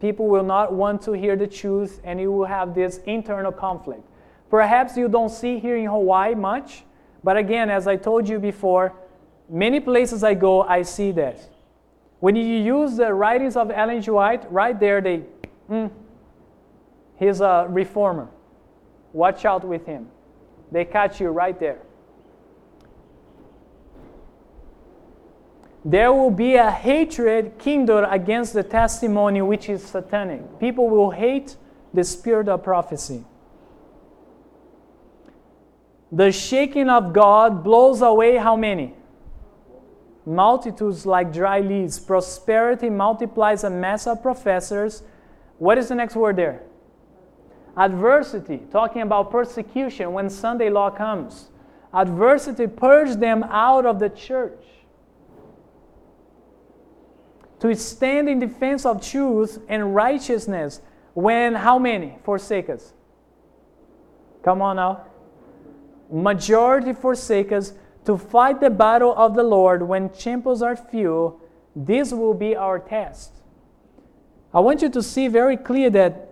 People 0.00 0.26
will 0.26 0.42
not 0.42 0.72
want 0.72 1.00
to 1.02 1.12
hear 1.12 1.36
the 1.36 1.46
truth, 1.46 2.00
and 2.04 2.20
you 2.20 2.32
will 2.32 2.46
have 2.46 2.74
this 2.74 2.98
internal 3.06 3.52
conflict. 3.52 4.02
Perhaps 4.50 4.96
you 4.96 5.08
don't 5.08 5.30
see 5.30 5.58
here 5.58 5.76
in 5.76 5.86
Hawaii 5.86 6.34
much, 6.34 6.84
but 7.22 7.36
again, 7.36 7.70
as 7.70 7.86
I 7.86 7.96
told 7.96 8.28
you 8.28 8.38
before, 8.38 8.92
many 9.48 9.78
places 9.78 10.24
I 10.24 10.34
go, 10.34 10.62
I 10.62 10.82
see 10.82 11.12
that. 11.12 11.38
When 12.18 12.34
you 12.36 12.44
use 12.44 12.96
the 12.96 13.14
writings 13.14 13.56
of 13.56 13.70
Ellen 13.70 14.02
G. 14.02 14.10
White, 14.10 14.50
right 14.52 14.78
there, 14.78 15.00
they, 15.00 15.22
mm, 15.70 15.90
he's 17.16 17.40
a 17.40 17.66
reformer. 17.68 18.28
Watch 19.12 19.44
out 19.44 19.64
with 19.64 19.86
him. 19.86 20.08
They 20.72 20.84
catch 20.84 21.20
you 21.20 21.28
right 21.28 21.58
there. 21.58 21.78
There 25.84 26.12
will 26.12 26.30
be 26.30 26.56
a 26.56 26.70
hatred 26.70 27.58
kindled 27.58 28.06
against 28.10 28.52
the 28.52 28.62
testimony 28.62 29.40
which 29.40 29.68
is 29.68 29.82
satanic. 29.82 30.58
People 30.60 30.90
will 30.90 31.10
hate 31.10 31.56
the 31.94 32.04
spirit 32.04 32.48
of 32.48 32.62
prophecy. 32.62 33.24
The 36.12 36.32
shaking 36.32 36.88
of 36.88 37.12
God 37.12 37.64
blows 37.64 38.02
away 38.02 38.36
how 38.36 38.56
many? 38.56 38.94
Multitudes 40.26 41.06
like 41.06 41.32
dry 41.32 41.60
leaves. 41.60 41.98
Prosperity 41.98 42.90
multiplies 42.90 43.64
a 43.64 43.70
mass 43.70 44.06
of 44.06 44.20
professors. 44.20 45.02
What 45.58 45.78
is 45.78 45.88
the 45.88 45.94
next 45.94 46.14
word 46.14 46.36
there? 46.36 46.62
Adversity, 47.76 48.60
talking 48.70 49.02
about 49.02 49.30
persecution 49.30 50.12
when 50.12 50.28
Sunday 50.28 50.68
law 50.68 50.90
comes. 50.90 51.48
Adversity 51.94 52.66
purges 52.66 53.16
them 53.16 53.44
out 53.44 53.86
of 53.86 53.98
the 53.98 54.10
church 54.10 54.60
to 57.60 57.74
stand 57.74 58.28
in 58.28 58.38
defense 58.38 58.84
of 58.84 59.06
truth 59.06 59.60
and 59.68 59.94
righteousness 59.94 60.80
when 61.14 61.54
how 61.54 61.78
many 61.78 62.18
forsake 62.24 62.68
us? 62.70 62.92
Come 64.42 64.62
on 64.62 64.76
now. 64.76 65.06
Majority 66.10 66.92
forsake 66.92 67.52
us 67.52 67.74
to 68.04 68.16
fight 68.16 68.60
the 68.60 68.70
battle 68.70 69.14
of 69.16 69.34
the 69.34 69.42
Lord 69.42 69.82
when 69.82 70.12
champions 70.12 70.62
are 70.62 70.74
few. 70.74 71.40
This 71.76 72.12
will 72.12 72.34
be 72.34 72.56
our 72.56 72.78
test. 72.78 73.32
I 74.52 74.60
want 74.60 74.82
you 74.82 74.88
to 74.88 75.02
see 75.02 75.28
very 75.28 75.56
clear 75.56 75.90
that. 75.90 76.28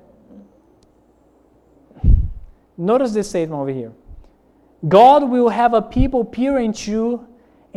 Notice 2.76 3.12
this 3.12 3.28
statement 3.28 3.60
over 3.60 3.70
here. 3.70 3.92
God 4.86 5.28
will 5.28 5.48
have 5.48 5.74
a 5.74 5.82
people 5.82 6.24
pure 6.24 6.58
and 6.58 6.74
true 6.74 7.26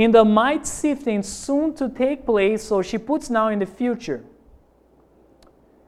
in 0.01 0.11
the 0.11 0.25
might 0.25 0.65
sifting 0.65 1.21
soon 1.21 1.73
to 1.75 1.87
take 1.89 2.25
place, 2.25 2.63
so 2.63 2.81
she 2.81 2.97
puts 2.97 3.29
now 3.29 3.49
in 3.49 3.59
the 3.59 3.65
future, 3.65 4.23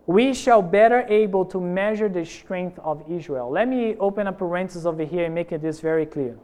we 0.05 0.33
shall 0.33 0.61
better 0.61 1.05
able 1.07 1.45
to 1.45 1.59
measure 1.59 2.09
the 2.09 2.23
strength 2.23 2.77
of 2.79 3.03
Israel. 3.09 3.49
Let 3.49 3.67
me 3.67 3.95
open 3.95 4.27
a 4.27 4.33
parenthesis 4.33 4.85
over 4.85 5.03
here 5.03 5.25
and 5.25 5.33
make 5.33 5.49
this 5.49 5.79
very 5.79 6.05
clear. 6.05 6.37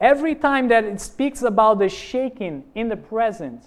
Every 0.00 0.34
time 0.34 0.68
that 0.68 0.84
it 0.84 1.00
speaks 1.00 1.42
about 1.42 1.78
the 1.78 1.88
shaking 1.88 2.64
in 2.74 2.88
the 2.88 2.96
present, 2.96 3.62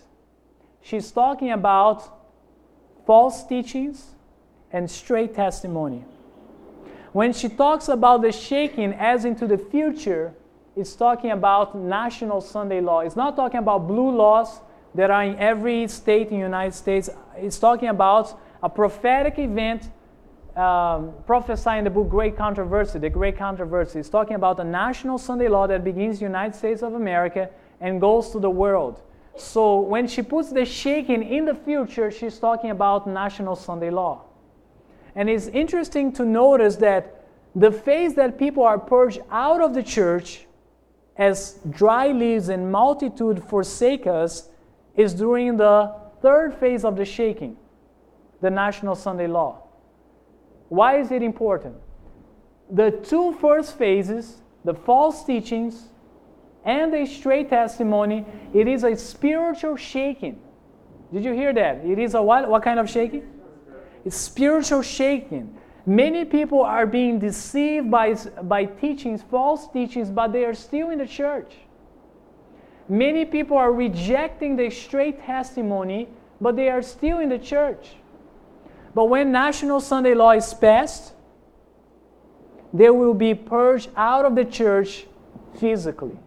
she's 0.81 1.11
talking 1.11 1.51
about 1.51 2.11
false 3.05 3.45
teachings 3.45 4.15
and 4.71 4.91
straight 4.91 5.33
testimony. 5.33 6.03
When 7.13 7.31
she 7.31 7.47
talks 7.47 7.87
about 7.87 8.21
the 8.21 8.31
shaking 8.31 8.93
as 8.93 9.23
into 9.23 9.47
the 9.47 9.57
future, 9.57 10.33
it's 10.77 10.95
talking 10.95 11.31
about 11.31 11.75
national 11.75 12.39
Sunday 12.39 12.81
law. 12.81 12.99
It's 12.99 13.15
not 13.15 13.35
talking 13.35 13.57
about 13.57 13.87
blue 13.87 14.15
laws 14.15 14.61
that 14.93 15.09
are 15.09 15.23
in 15.23 15.35
every 15.39 15.87
state 15.87 16.27
in 16.27 16.37
the 16.37 16.45
United 16.45 16.73
States. 16.73 17.09
it's 17.35 17.57
talking 17.57 17.89
about 17.89 18.39
a 18.61 18.69
prophetic 18.69 19.39
event 19.39 19.89
um, 20.55 21.13
prophesying 21.25 21.83
the 21.83 21.89
book 21.89 22.09
Great 22.09 22.35
Controversy, 22.35 22.99
the 22.99 23.09
Great 23.09 23.37
Controversy. 23.37 23.99
It's 23.99 24.09
talking 24.09 24.35
about 24.35 24.59
a 24.59 24.63
national 24.63 25.17
Sunday 25.17 25.47
law 25.47 25.67
that 25.67 25.83
begins 25.83 26.15
in 26.15 26.19
the 26.19 26.25
United 26.25 26.55
States 26.55 26.81
of 26.81 26.93
America 26.93 27.49
and 27.79 27.99
goes 28.01 28.29
to 28.31 28.39
the 28.39 28.49
world. 28.49 29.01
So 29.35 29.79
when 29.79 30.07
she 30.07 30.23
puts 30.23 30.51
the 30.51 30.65
shaking 30.65 31.23
in 31.23 31.45
the 31.45 31.53
future, 31.53 32.09
she's 32.09 32.39
talking 32.39 32.71
about 32.71 33.07
national 33.07 33.55
Sunday 33.55 33.91
law. 33.91 34.23
And 35.15 35.29
it's 35.29 35.47
interesting 35.47 36.11
to 36.13 36.25
notice 36.25 36.75
that 36.77 37.25
the 37.55 37.71
phase 37.71 38.15
that 38.15 38.37
people 38.37 38.63
are 38.63 38.79
purged 38.79 39.21
out 39.31 39.61
of 39.61 39.73
the 39.75 39.83
church 39.83 40.46
as 41.17 41.59
dry 41.69 42.11
leaves 42.11 42.49
and 42.49 42.71
multitude 42.71 43.43
forsake 43.43 44.05
us 44.05 44.49
is 44.95 45.13
during 45.13 45.57
the 45.57 45.93
third 46.21 46.53
phase 46.55 46.85
of 46.85 46.95
the 46.95 47.05
shaking, 47.05 47.57
the 48.41 48.49
national 48.49 48.95
Sunday 48.95 49.27
law. 49.27 49.63
Why 50.69 50.99
is 50.99 51.11
it 51.11 51.23
important? 51.23 51.75
The 52.69 52.91
two 52.91 53.33
first 53.33 53.77
phases, 53.77 54.41
the 54.65 54.73
false 54.73 55.23
teachings 55.23 55.89
and 56.65 56.93
the 56.93 57.05
straight 57.05 57.49
testimony, 57.49 58.25
it 58.53 58.67
is 58.67 58.83
a 58.83 58.95
spiritual 58.95 59.77
shaking. 59.77 60.41
Did 61.13 61.23
you 61.23 61.33
hear 61.33 61.53
that? 61.53 61.85
It 61.85 61.97
is 61.99 62.13
a 62.13 62.21
what? 62.21 62.49
What 62.49 62.63
kind 62.63 62.79
of 62.79 62.89
shaking? 62.89 63.25
It's 64.03 64.17
spiritual 64.17 64.81
shaking. 64.81 65.57
Many 65.87 66.25
people 66.25 66.63
are 66.63 66.85
being 66.85 67.17
deceived 67.17 67.89
by, 67.89 68.13
by 68.43 68.65
teachings, 68.65 69.23
false 69.23 69.69
teachings, 69.69 70.09
but 70.09 70.33
they 70.33 70.43
are 70.43 70.53
still 70.53 70.89
in 70.89 70.99
the 70.99 71.07
church. 71.07 71.53
Many 72.89 73.23
people 73.23 73.55
are 73.55 73.71
rejecting 73.71 74.57
the 74.57 74.69
straight 74.69 75.23
testimony, 75.23 76.09
but 76.41 76.57
they 76.57 76.69
are 76.69 76.81
still 76.81 77.19
in 77.19 77.29
the 77.29 77.39
church. 77.39 77.95
But 78.93 79.05
when 79.05 79.31
National 79.31 79.79
Sunday 79.79 80.13
Law 80.13 80.31
is 80.31 80.53
passed, 80.53 81.13
they 82.73 82.89
will 82.89 83.13
be 83.13 83.33
purged 83.33 83.89
out 83.95 84.25
of 84.25 84.35
the 84.35 84.43
church 84.43 85.05
physically. 85.57 86.19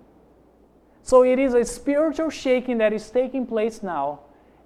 So 1.03 1.23
it 1.23 1.38
is 1.38 1.53
a 1.53 1.66
spiritual 1.66 2.31
shaking 2.31 2.79
that 2.79 2.94
is 2.94 3.11
taking 3.11 3.44
place 3.46 3.83
now 3.83 4.20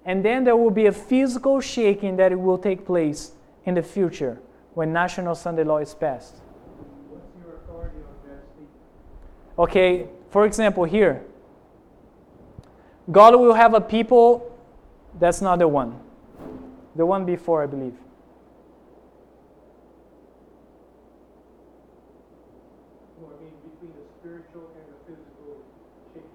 and 0.05 0.23
then 0.23 0.45
there 0.45 0.55
will 0.55 0.71
be 0.71 0.85
a 0.85 0.91
physical 0.93 1.59
shaking 1.59 2.15
that 2.15 2.39
will 2.39 2.57
take 2.57 2.85
place 2.85 3.31
in 3.65 3.73
the 3.73 3.83
future 3.83 4.39
when 4.75 4.91
National 4.91 5.33
Sunday 5.33 5.63
Law 5.63 5.77
is 5.77 5.95
passed. 5.95 6.35
What's 7.09 7.25
your 7.41 7.55
authority 7.55 7.97
on 7.97 8.29
that? 8.29 9.63
Okay, 9.63 10.07
for 10.29 10.45
example, 10.45 10.83
here, 10.83 11.23
God 13.09 13.39
will 13.39 13.53
have 13.53 13.73
a 13.73 13.79
people, 13.79 14.51
that's 15.17 15.41
not 15.41 15.59
the 15.59 15.67
one. 15.67 15.97
The 16.97 17.05
one 17.05 17.25
before, 17.25 17.63
I 17.63 17.67
believe. 17.67 17.93
No, 23.21 23.27
I 23.27 23.41
mean 23.41 23.51
between 23.63 23.93
the 23.95 24.03
spiritual 24.19 24.71
and 24.75 24.85
the 24.91 24.99
physical 25.07 25.63
shaking. 26.13 26.29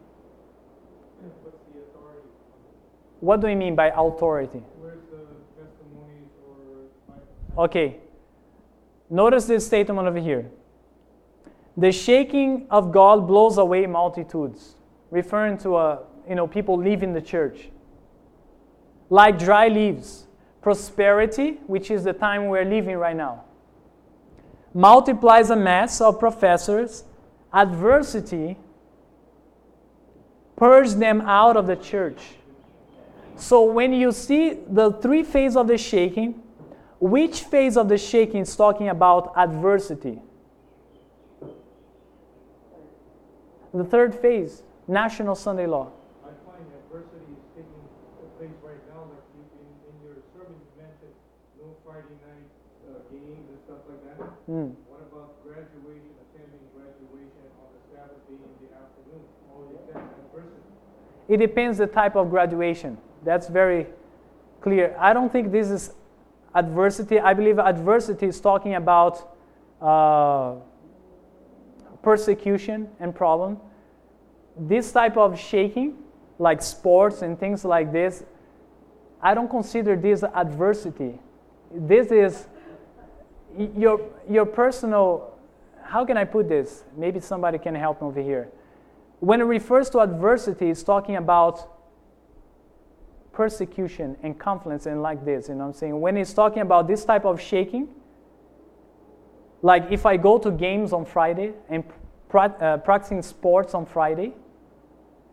What's 1.43 1.59
the 1.75 1.81
authority? 1.81 2.29
What 3.21 3.41
do 3.43 3.49
you 3.49 3.57
mean 3.57 3.75
by 3.75 3.89
authority? 3.89 4.63
Where's 4.81 5.05
the 5.11 5.29
testimonies 5.61 6.33
or 6.49 7.65
Okay. 7.65 8.01
Notice 9.11 9.47
this 9.47 9.67
statement 9.67 10.07
over 10.07 10.19
here. 10.19 10.49
The 11.77 11.91
shaking 11.91 12.67
of 12.71 12.93
God 12.93 13.27
blows 13.27 13.59
away 13.59 13.87
multitudes, 13.87 14.77
referring 15.11 15.59
to 15.59 15.75
uh, 15.75 15.99
you 16.29 16.37
know 16.37 16.47
people 16.47 16.77
leaving 16.79 17.13
the 17.13 17.21
church. 17.21 17.71
Like 19.09 19.39
dry 19.39 19.67
leaves, 19.67 20.27
prosperity, 20.63 21.59
which 21.67 21.91
is 21.91 22.05
the 22.05 22.13
time 22.13 22.47
we're 22.47 22.65
living 22.65 22.97
right 22.97 23.17
now, 23.17 23.45
multiplies 24.73 25.51
a 25.51 25.57
mass 25.57 26.01
of 26.01 26.21
professors. 26.21 27.05
Adversity 27.53 28.57
purge 30.61 30.91
them 30.91 31.23
out 31.23 31.57
of 31.57 31.67
the 31.67 31.75
church. 31.75 32.21
So 33.35 33.65
when 33.65 33.95
you 33.95 34.13
see 34.13 34.59
the 34.69 34.93
three 34.93 35.23
phases 35.23 35.57
of 35.57 35.67
the 35.67 35.79
shaking, 35.79 36.43
which 37.01 37.41
phase 37.41 37.77
of 37.77 37.89
the 37.89 37.97
shaking 37.99 38.43
is 38.43 38.55
talking 38.55 38.89
about 38.89 39.33
adversity? 39.37 40.21
The 43.73 43.85
third 43.85 44.15
phase, 44.15 44.63
National 44.87 45.35
Sunday 45.35 45.67
Law. 45.67 45.93
I 46.23 46.35
find 46.45 46.67
adversity 46.85 47.33
is 47.33 47.43
taking 47.57 47.87
place 48.37 48.53
right 48.67 48.83
now, 48.93 49.09
like 49.09 49.25
you, 49.33 49.47
in, 49.63 49.71
in 49.89 49.95
your 50.05 50.19
sermon, 50.35 50.59
you 50.59 50.71
mentioned 50.77 51.15
no 51.57 51.73
Friday 51.87 52.19
night 52.21 52.51
uh, 52.85 52.99
games 53.09 53.49
and 53.49 53.59
stuff 53.65 53.81
like 53.89 54.03
that. 54.05 54.19
Mm. 54.51 54.75
What 54.91 55.07
about 55.07 55.39
graduation, 55.47 56.13
attending 56.21 56.67
graduation 56.75 57.47
on 57.63 57.71
the 57.73 57.83
Sabbath 57.95 58.21
day 58.29 58.37
in 58.43 58.53
the 58.61 58.75
afternoon? 58.75 59.23
All 59.55 59.71
is 59.71 59.81
that 59.95 60.03
adversity? 60.03 60.67
It 61.31 61.39
depends 61.39 61.79
the 61.79 61.87
type 61.87 62.17
of 62.17 62.29
graduation. 62.29 62.99
That's 63.25 63.49
very 63.49 63.87
clear. 64.61 64.97
I 64.99 65.15
don't 65.15 65.33
think 65.33 65.53
this 65.53 65.71
is 65.71 65.95
adversity. 66.55 67.21
I 67.21 67.35
believe 67.35 67.59
adversity 67.59 68.27
is 68.27 68.41
talking 68.41 68.75
about 68.75 69.37
uh, 69.81 70.55
persecution 72.03 72.89
and 72.99 73.15
problem. 73.15 73.59
This 74.57 74.93
type 74.93 75.17
of 75.17 75.39
shaking, 75.39 75.99
like 76.39 76.63
sports 76.63 77.23
and 77.23 77.39
things 77.39 77.65
like 77.65 77.93
this, 77.93 78.25
I 79.23 79.35
don't 79.35 79.51
consider 79.51 79.97
this 79.97 80.23
adversity. 80.23 81.19
This 81.73 82.11
is 82.11 82.47
your, 83.77 84.01
your 84.29 84.47
personal, 84.47 85.35
how 85.83 86.05
can 86.05 86.17
I 86.17 86.25
put 86.25 86.49
this? 86.49 86.85
Maybe 86.97 87.21
somebody 87.21 87.59
can 87.59 87.75
help 87.75 88.01
me 88.01 88.09
over 88.09 88.23
here. 88.23 88.49
When 89.21 89.41
it 89.41 89.45
refers 89.45 89.91
to 89.91 90.01
adversity, 90.01 90.71
it's 90.71 90.83
talking 90.83 91.17
about 91.17 91.69
persecution 93.33 94.17
and 94.23 94.39
conflicts 94.39 94.87
and 94.87 95.03
like 95.03 95.25
this, 95.25 95.49
you 95.49 95.55
know 95.55 95.61
what 95.61 95.67
I'm 95.69 95.75
saying? 95.75 96.01
When 96.01 96.17
he's 96.17 96.33
talking 96.33 96.63
about 96.63 96.89
this 96.89 97.05
type 97.05 97.25
of 97.25 97.41
shaking, 97.41 97.89
like 99.63 99.91
if 99.91 100.07
I 100.07 100.17
go 100.17 100.39
to 100.39 100.51
games 100.51 100.93
on 100.93 101.05
Friday 101.05 101.53
and 101.69 101.85
pra- 102.29 102.57
uh, 102.61 102.77
practicing 102.79 103.23
sports 103.23 103.75
on 103.75 103.87
Friday, 103.87 104.33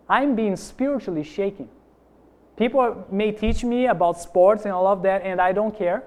I'm 0.10 0.36
being 0.36 0.56
spiritually 0.56 1.24
shaken. 1.24 1.70
People 2.58 3.06
may 3.12 3.32
teach 3.32 3.64
me 3.64 3.88
about 3.88 4.20
sports 4.20 4.64
and 4.66 4.74
all 4.74 4.88
of 4.88 5.04
that, 5.04 5.22
and 5.22 5.40
I 5.40 5.52
don't 5.52 5.78
care. 5.78 6.04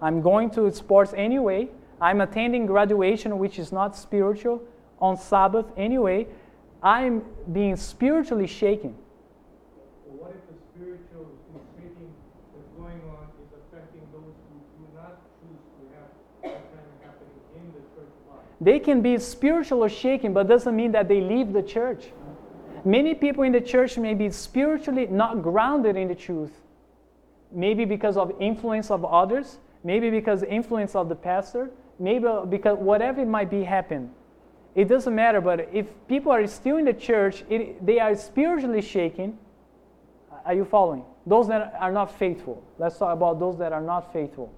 I'm 0.00 0.20
going 0.20 0.50
to 0.50 0.70
sports 0.72 1.12
anyway. 1.16 1.68
I'm 2.00 2.20
attending 2.20 2.66
graduation, 2.66 3.38
which 3.38 3.58
is 3.58 3.72
not 3.72 3.96
spiritual, 3.96 4.62
on 5.00 5.16
Sabbath 5.16 5.66
anyway. 5.76 6.26
I'm 6.82 7.24
being 7.52 7.76
spiritually 7.76 8.46
shaken. 8.46 8.94
Well, 10.06 10.28
what 10.28 10.36
if 10.36 10.44
the 10.46 10.56
spiritual 10.68 11.32
shaking 11.80 12.12
that's 12.52 12.70
going 12.76 13.00
on 13.08 13.24
is 13.40 13.50
affecting 13.56 14.04
those 14.12 14.36
who 14.46 14.54
do 14.78 14.84
not 14.94 15.24
choose 15.40 15.64
to 15.64 15.82
have 15.96 16.08
that 16.44 16.60
kind 16.70 16.86
of 16.86 16.96
happening 17.00 17.40
in 17.56 17.72
the 17.72 17.82
church 17.96 18.12
life? 18.28 18.43
They 18.60 18.78
can 18.78 19.02
be 19.02 19.18
spiritually 19.18 19.88
shaken, 19.88 20.32
but 20.32 20.48
doesn't 20.48 20.74
mean 20.74 20.92
that 20.92 21.08
they 21.08 21.20
leave 21.20 21.52
the 21.52 21.62
church. 21.62 22.06
Many 22.84 23.14
people 23.14 23.44
in 23.44 23.52
the 23.52 23.60
church 23.60 23.98
may 23.98 24.14
be 24.14 24.30
spiritually 24.30 25.06
not 25.06 25.42
grounded 25.42 25.96
in 25.96 26.08
the 26.08 26.14
truth. 26.14 26.52
Maybe 27.50 27.84
because 27.84 28.16
of 28.16 28.32
influence 28.40 28.90
of 28.90 29.04
others, 29.04 29.58
maybe 29.82 30.10
because 30.10 30.42
influence 30.42 30.94
of 30.94 31.08
the 31.08 31.14
pastor, 31.14 31.70
maybe 31.98 32.26
because 32.48 32.78
whatever 32.78 33.22
it 33.22 33.28
might 33.28 33.50
be 33.50 33.64
happen. 33.64 34.10
It 34.74 34.88
doesn't 34.88 35.14
matter, 35.14 35.40
but 35.40 35.68
if 35.72 35.86
people 36.08 36.32
are 36.32 36.46
still 36.46 36.78
in 36.78 36.84
the 36.84 36.92
church, 36.92 37.44
it, 37.48 37.84
they 37.84 38.00
are 38.00 38.14
spiritually 38.16 38.82
shaken. 38.82 39.38
Are 40.44 40.54
you 40.54 40.64
following? 40.64 41.04
Those 41.26 41.48
that 41.48 41.74
are 41.78 41.92
not 41.92 42.18
faithful. 42.18 42.62
Let's 42.78 42.98
talk 42.98 43.12
about 43.12 43.38
those 43.38 43.56
that 43.58 43.72
are 43.72 43.80
not 43.80 44.12
faithful. 44.12 44.52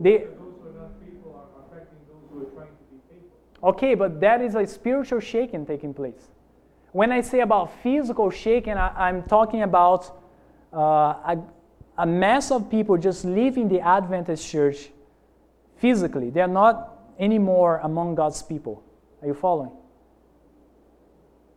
They, 0.00 0.18
Those 0.18 0.26
who 0.36 0.68
are 0.68 0.82
not 0.82 0.90
faithful 1.00 1.34
are 1.34 1.64
affecting 1.64 1.98
those 2.08 2.28
who 2.30 2.42
are 2.42 2.50
trying 2.50 2.74
to 2.76 2.84
be 2.90 2.98
faithful. 3.08 3.38
Okay, 3.62 3.94
but 3.94 4.20
that 4.20 4.40
is 4.40 4.54
a 4.54 4.66
spiritual 4.66 5.20
shaking 5.20 5.66
taking 5.66 5.92
place. 5.92 6.28
When 6.92 7.10
I 7.12 7.20
say 7.20 7.40
about 7.40 7.72
physical 7.82 8.30
shaking, 8.30 8.74
I, 8.74 9.08
am 9.08 9.24
talking 9.24 9.62
about 9.62 10.16
uh, 10.72 10.78
a, 10.78 11.38
a 11.98 12.06
mass 12.06 12.50
of 12.50 12.70
people 12.70 12.96
just 12.96 13.24
leaving 13.24 13.68
the 13.68 13.80
Adventist 13.80 14.48
church 14.48 14.90
physically. 15.76 16.30
They're 16.30 16.46
not 16.46 16.96
anymore 17.18 17.80
among 17.82 18.14
God's 18.14 18.42
people. 18.42 18.82
Are 19.20 19.28
you 19.28 19.34
following? 19.34 19.72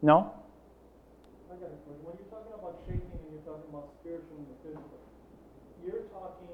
No? 0.01 0.33
When 1.47 1.59
you're 2.17 2.25
talking 2.33 2.53
about 2.57 2.81
shaking 2.87 3.05
and 3.13 3.29
you're 3.29 3.45
talking 3.45 3.69
about 3.69 3.93
spiritual 4.01 4.41
and 4.41 4.47
physical, 4.65 4.97
you're 5.85 6.09
talking 6.09 6.49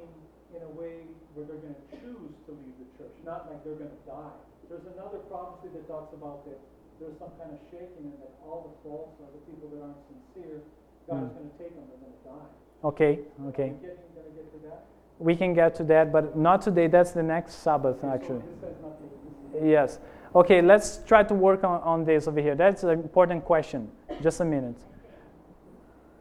in 0.53 0.61
a 0.61 0.71
way 0.75 1.07
where 1.33 1.47
they're 1.47 1.63
going 1.63 1.75
to 1.75 1.87
choose 1.95 2.35
to 2.45 2.51
leave 2.51 2.75
the 2.77 2.87
church, 2.99 3.15
not 3.23 3.47
like 3.49 3.63
they're 3.63 3.79
going 3.79 3.89
to 3.89 4.03
die. 4.05 4.46
There's 4.69 4.85
another 4.93 5.19
prophecy 5.31 5.69
that 5.73 5.87
talks 5.87 6.13
about 6.13 6.45
that 6.45 6.59
there's 6.99 7.17
some 7.19 7.29
kind 7.39 7.51
of 7.53 7.59
shaking 7.71 8.11
and 8.11 8.19
that 8.19 8.33
all 8.43 8.67
the 8.67 8.89
false 8.89 9.13
or 9.21 9.27
the 9.31 9.39
people 9.45 9.69
that 9.69 9.81
aren't 9.85 10.01
sincere, 10.11 10.61
God 11.07 11.23
is 11.23 11.29
Hmm. 11.31 11.37
going 11.37 11.49
to 11.51 11.57
take 11.57 11.75
them, 11.75 11.85
they're 11.87 12.01
going 12.03 12.17
to 12.17 12.23
die. 12.27 12.49
Okay, 12.83 13.19
okay. 13.49 13.69
Getting, 13.81 13.97
gonna 14.15 14.29
get 14.35 14.51
to 14.53 14.67
that? 14.67 14.83
We 15.19 15.35
can 15.35 15.53
get 15.53 15.75
to 15.75 15.83
that, 15.85 16.11
but 16.11 16.35
not 16.37 16.61
today. 16.61 16.87
That's 16.87 17.11
the 17.11 17.23
next 17.23 17.55
Sabbath, 17.55 17.97
Okay, 18.03 18.07
actually. 18.13 18.39
This 18.39 18.69
has 18.69 18.81
nothing, 18.83 19.09
this 19.53 19.61
is- 19.63 19.67
Yes. 19.69 19.99
Okay, 20.35 20.61
let's 20.61 20.99
try 21.05 21.23
to 21.23 21.33
work 21.33 21.63
on, 21.63 21.81
on 21.81 22.03
this 22.05 22.27
over 22.27 22.39
here. 22.41 22.55
That's 22.55 22.83
an 22.83 22.89
important 22.91 23.45
question. 23.45 23.89
Just 24.21 24.41
a 24.41 24.45
minute. 24.45 24.75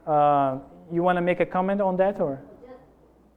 Uh, 0.07 0.59
you 0.93 1.03
want 1.03 1.17
to 1.17 1.23
make 1.23 1.41
a 1.41 1.47
comment 1.47 1.81
on 1.81 1.97
that, 1.97 2.21
or? 2.21 2.39
Just 2.39 2.79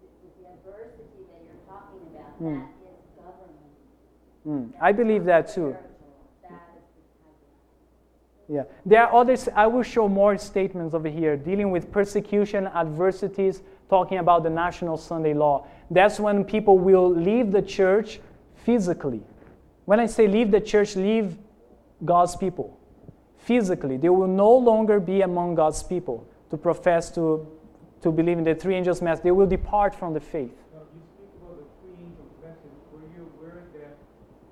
the- 0.02 0.44
the 0.44 0.50
adversity 0.50 1.24
that 1.32 1.42
you're 1.48 1.64
talking 1.68 2.00
about, 2.14 2.38
Hmm. 2.38 2.79
Mm, 4.48 4.72
I 4.82 4.92
believe 4.92 5.26
that 5.26 5.54
too. 5.54 5.76
Yeah. 8.48 8.64
There 8.86 9.04
are 9.04 9.14
others, 9.14 9.48
I 9.56 9.68
will 9.68 9.84
show 9.84 10.08
more 10.08 10.38
statements 10.38 10.96
over 10.96 11.08
here 11.08 11.38
dealing 11.38 11.70
with 11.70 11.92
persecution, 11.92 12.66
adversities, 12.68 13.62
talking 13.90 14.18
about 14.18 14.44
the 14.44 14.50
National 14.50 14.98
Sunday 14.98 15.34
Law. 15.34 15.68
That's 15.92 16.20
when 16.20 16.44
people 16.44 16.78
will 16.78 17.10
leave 17.10 17.52
the 17.52 17.62
church 17.62 18.20
physically. 18.56 19.22
When 19.86 20.00
I 20.00 20.06
say 20.06 20.28
leave 20.28 20.52
the 20.52 20.62
church, 20.62 20.96
leave 20.96 21.38
God's 22.06 22.36
people 22.36 22.80
physically. 23.38 23.98
They 23.98 24.10
will 24.10 24.28
no 24.28 24.52
longer 24.56 25.00
be 25.00 25.22
among 25.22 25.56
God's 25.56 25.82
people 25.82 26.28
to 26.52 26.58
profess 26.58 27.10
to, 27.12 27.48
to 28.02 28.12
believe 28.12 28.38
in 28.38 28.44
the 28.44 28.56
three 28.56 28.76
angels' 28.76 29.02
message. 29.02 29.24
They 29.24 29.32
will 29.32 29.48
depart 29.48 29.96
from 29.96 30.14
the 30.14 30.20
faith. 30.20 30.54
Now, 30.74 30.82
you 30.94 31.02
speak 31.16 31.30
about 31.42 31.58
the 31.58 31.66
three 31.82 31.98
angels 32.06 32.34
message. 32.44 32.78
Were 32.94 33.06
you 33.16 33.26
aware 33.40 33.64
that 33.74 33.98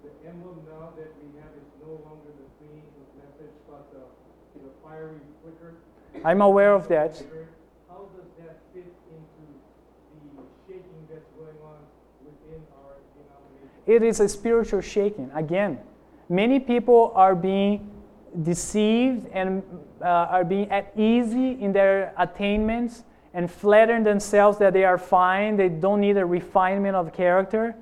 the 0.01 0.11
emblem 0.27 0.65
now 0.65 0.93
that 0.97 1.13
we 1.21 1.29
have 1.37 1.53
is 1.53 1.69
no 1.85 1.93
longer 2.01 2.33
the 2.33 2.47
three 2.57 2.81
angels 2.81 3.09
message, 3.21 3.53
but 3.69 3.85
the, 3.93 4.01
the 4.65 4.73
fiery 4.81 5.21
flicker? 5.43 5.77
I'm 6.27 6.41
aware 6.41 6.73
of 6.73 6.89
that. 6.89 7.23
How 7.87 8.09
does 8.13 8.27
that 8.39 8.57
fit 8.73 8.83
into 8.83 9.43
the 10.35 10.43
shaking 10.67 11.07
that's 11.09 11.29
going 11.39 11.55
on 11.63 11.77
within 12.19 12.61
our 12.83 12.95
denomination? 13.15 13.79
It 13.85 14.03
is 14.03 14.19
a 14.19 14.27
spiritual 14.27 14.81
shaking. 14.81 15.31
Again, 15.33 15.79
many 16.27 16.59
people 16.59 17.13
are 17.15 17.33
being 17.33 17.89
deceived 18.43 19.27
and 19.31 19.63
uh, 20.01 20.35
are 20.35 20.43
being 20.43 20.69
at 20.69 20.91
easy 20.97 21.61
in 21.61 21.71
their 21.71 22.13
attainments 22.17 23.05
and 23.33 23.49
flattering 23.49 24.03
themselves 24.03 24.57
that 24.57 24.73
they 24.73 24.83
are 24.83 24.97
fine, 24.97 25.55
they 25.55 25.69
don't 25.69 26.01
need 26.01 26.17
a 26.17 26.25
refinement 26.25 26.97
of 26.97 27.13
character. 27.13 27.73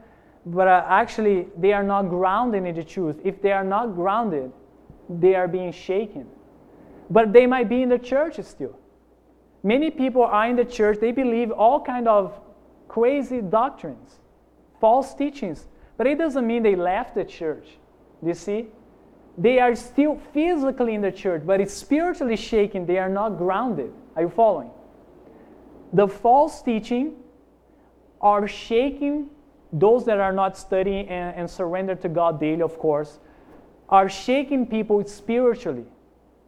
But 0.45 0.67
uh, 0.67 0.85
actually, 0.87 1.47
they 1.57 1.73
are 1.73 1.81
not 1.81 2.09
grounded 2.09 2.63
in 2.63 2.75
the 2.75 2.83
truth. 2.83 3.19
If 3.23 3.41
they 3.41 3.53
are 3.53 3.63
not 3.63 3.95
grounded, 3.95 4.51
they 5.09 5.33
are 5.33 5.47
being 5.47 5.71
shaken. 5.71 6.27
But 7.09 7.33
they 7.33 7.45
might 7.45 7.69
be 7.69 7.81
in 7.81 7.89
the 7.89 7.99
church 7.99 8.39
still. 8.43 8.77
Many 9.63 9.89
people 9.91 10.23
are 10.23 10.47
in 10.47 10.55
the 10.55 10.65
church, 10.65 10.99
they 10.99 11.11
believe 11.11 11.51
all 11.51 11.81
kind 11.81 12.07
of 12.07 12.39
crazy 12.87 13.41
doctrines, 13.41 14.19
false 14.79 15.13
teachings, 15.13 15.67
but 15.97 16.07
it 16.07 16.17
doesn't 16.17 16.45
mean 16.45 16.63
they 16.63 16.75
left 16.75 17.15
the 17.15 17.23
church. 17.23 17.67
You 18.23 18.33
see? 18.33 18.67
They 19.37 19.59
are 19.59 19.75
still 19.75 20.19
physically 20.33 20.95
in 20.95 21.01
the 21.01 21.11
church, 21.11 21.43
but 21.45 21.59
it's 21.59 21.73
spiritually 21.73 22.37
shaken. 22.37 22.85
They 22.85 22.99
are 22.99 23.09
not 23.09 23.37
grounded. 23.37 23.91
Are 24.15 24.21
you 24.21 24.29
following? 24.29 24.71
The 25.93 26.07
false 26.07 26.61
teaching 26.61 27.15
are 28.21 28.47
shaking 28.47 29.29
those 29.73 30.05
that 30.05 30.19
are 30.19 30.31
not 30.31 30.57
studying 30.57 31.09
and, 31.09 31.35
and 31.35 31.49
surrender 31.49 31.95
to 31.95 32.09
God 32.09 32.39
daily, 32.39 32.61
of 32.61 32.77
course, 32.79 33.19
are 33.89 34.07
shaking 34.09 34.65
people 34.65 35.05
spiritually, 35.05 35.85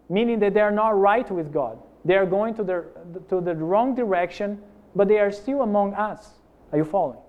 meaning 0.09 0.39
that 0.39 0.53
they 0.53 0.61
are 0.61 0.71
not 0.71 0.99
right 0.99 1.29
with 1.29 1.51
God. 1.51 1.79
They 2.05 2.15
are 2.15 2.25
going 2.25 2.53
to 2.55 2.63
the, 2.63 2.85
to 3.29 3.41
the 3.41 3.55
wrong 3.55 3.95
direction, 3.95 4.61
but 4.95 5.07
they 5.07 5.19
are 5.19 5.31
still 5.31 5.61
among 5.61 5.93
us. 5.93 6.29
Are 6.71 6.77
you 6.77 6.85
following? 6.85 7.19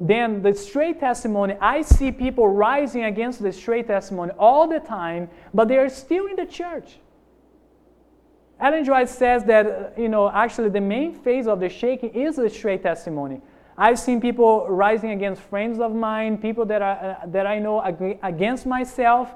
Then 0.00 0.42
the 0.42 0.54
straight 0.54 0.98
testimony, 0.98 1.56
I 1.60 1.82
see 1.82 2.10
people 2.10 2.48
rising 2.48 3.04
against 3.04 3.42
the 3.42 3.52
straight 3.52 3.86
testimony 3.86 4.32
all 4.38 4.66
the 4.66 4.80
time, 4.80 5.28
but 5.52 5.68
they 5.68 5.76
are 5.76 5.90
still 5.90 6.26
in 6.26 6.36
the 6.36 6.46
church. 6.46 6.98
Ellen 8.58 8.84
White 8.86 9.08
says 9.08 9.44
that, 9.44 9.94
you 9.98 10.08
know, 10.08 10.30
actually 10.30 10.68
the 10.70 10.80
main 10.80 11.14
phase 11.14 11.46
of 11.46 11.60
the 11.60 11.68
shaking 11.68 12.10
is 12.10 12.36
the 12.36 12.48
straight 12.48 12.82
testimony. 12.82 13.40
I've 13.76 13.98
seen 13.98 14.20
people 14.20 14.68
rising 14.68 15.10
against 15.10 15.40
friends 15.42 15.80
of 15.80 15.94
mine, 15.94 16.36
people 16.36 16.66
that, 16.66 16.82
are, 16.82 17.18
uh, 17.22 17.26
that 17.28 17.46
I 17.46 17.58
know 17.58 17.82
ag- 17.82 18.18
against 18.22 18.66
myself. 18.66 19.34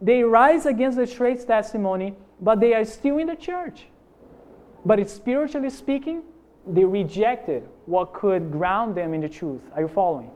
They 0.00 0.22
rise 0.22 0.66
against 0.66 0.98
the 0.98 1.06
straight 1.06 1.46
testimony, 1.46 2.14
but 2.40 2.60
they 2.60 2.74
are 2.74 2.84
still 2.84 3.18
in 3.18 3.28
the 3.28 3.36
church. 3.36 3.86
But 4.84 4.98
it's 4.98 5.12
spiritually 5.12 5.70
speaking, 5.70 6.22
they 6.66 6.84
rejected 6.84 7.68
what 7.86 8.12
could 8.12 8.50
ground 8.50 8.94
them 8.94 9.14
in 9.14 9.20
the 9.20 9.28
truth. 9.28 9.62
Are 9.74 9.82
you 9.82 9.88
following? 9.88 10.30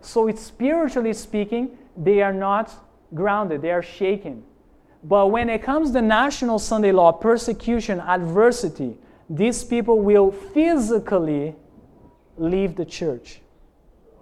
So 0.00 0.28
it's 0.28 0.42
spiritually 0.42 1.12
speaking, 1.12 1.76
they 1.96 2.22
are 2.22 2.32
not 2.32 2.72
grounded, 3.14 3.62
they 3.62 3.72
are 3.72 3.82
shaken. 3.82 4.44
But 5.02 5.28
when 5.28 5.48
it 5.48 5.62
comes 5.62 5.92
to 5.92 6.02
national 6.02 6.58
Sunday 6.58 6.92
law, 6.92 7.12
persecution, 7.12 8.00
adversity, 8.00 8.96
these 9.30 9.62
people 9.64 10.00
will 10.00 10.30
physically 10.32 11.54
leave 12.36 12.76
the 12.76 12.84
church. 12.84 13.40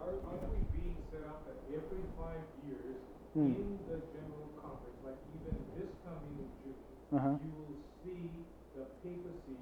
Are, 0.00 0.08
are 0.08 0.38
we 0.52 0.78
being 0.78 0.96
set 1.10 1.20
up 1.28 1.46
that 1.46 1.56
every 1.68 2.04
five 2.18 2.42
years 2.66 2.96
Hmm. 3.34 3.52
in 3.52 3.78
the 3.88 4.00
general 4.12 4.48
conference, 4.60 4.96
like 5.04 5.16
even 5.36 5.56
this 5.76 5.92
coming 6.04 6.48
June, 6.64 6.74
Uh-huh. 7.16 7.28
you 7.40 7.52
will 7.56 7.76
see 8.04 8.28
the 8.76 8.84
papacy 9.00 9.56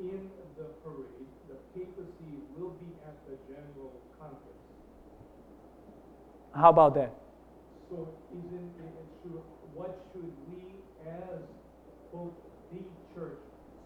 in 0.00 0.28
the 0.60 0.64
parade. 0.84 1.24
The 1.48 1.56
papacy 1.72 2.32
will 2.56 2.76
be 2.76 2.92
at 3.08 3.16
the 3.24 3.36
general 3.48 3.92
conference. 4.20 4.60
How 6.54 6.70
about 6.70 6.94
that? 6.94 7.12
So 7.88 8.08
isn't 8.32 8.72
it, 8.76 8.92
should, 9.22 9.40
what 9.72 9.96
should 10.12 10.32
we 10.52 10.76
as 11.06 11.40
both 12.12 12.32
the 12.72 12.80
church 13.14 13.40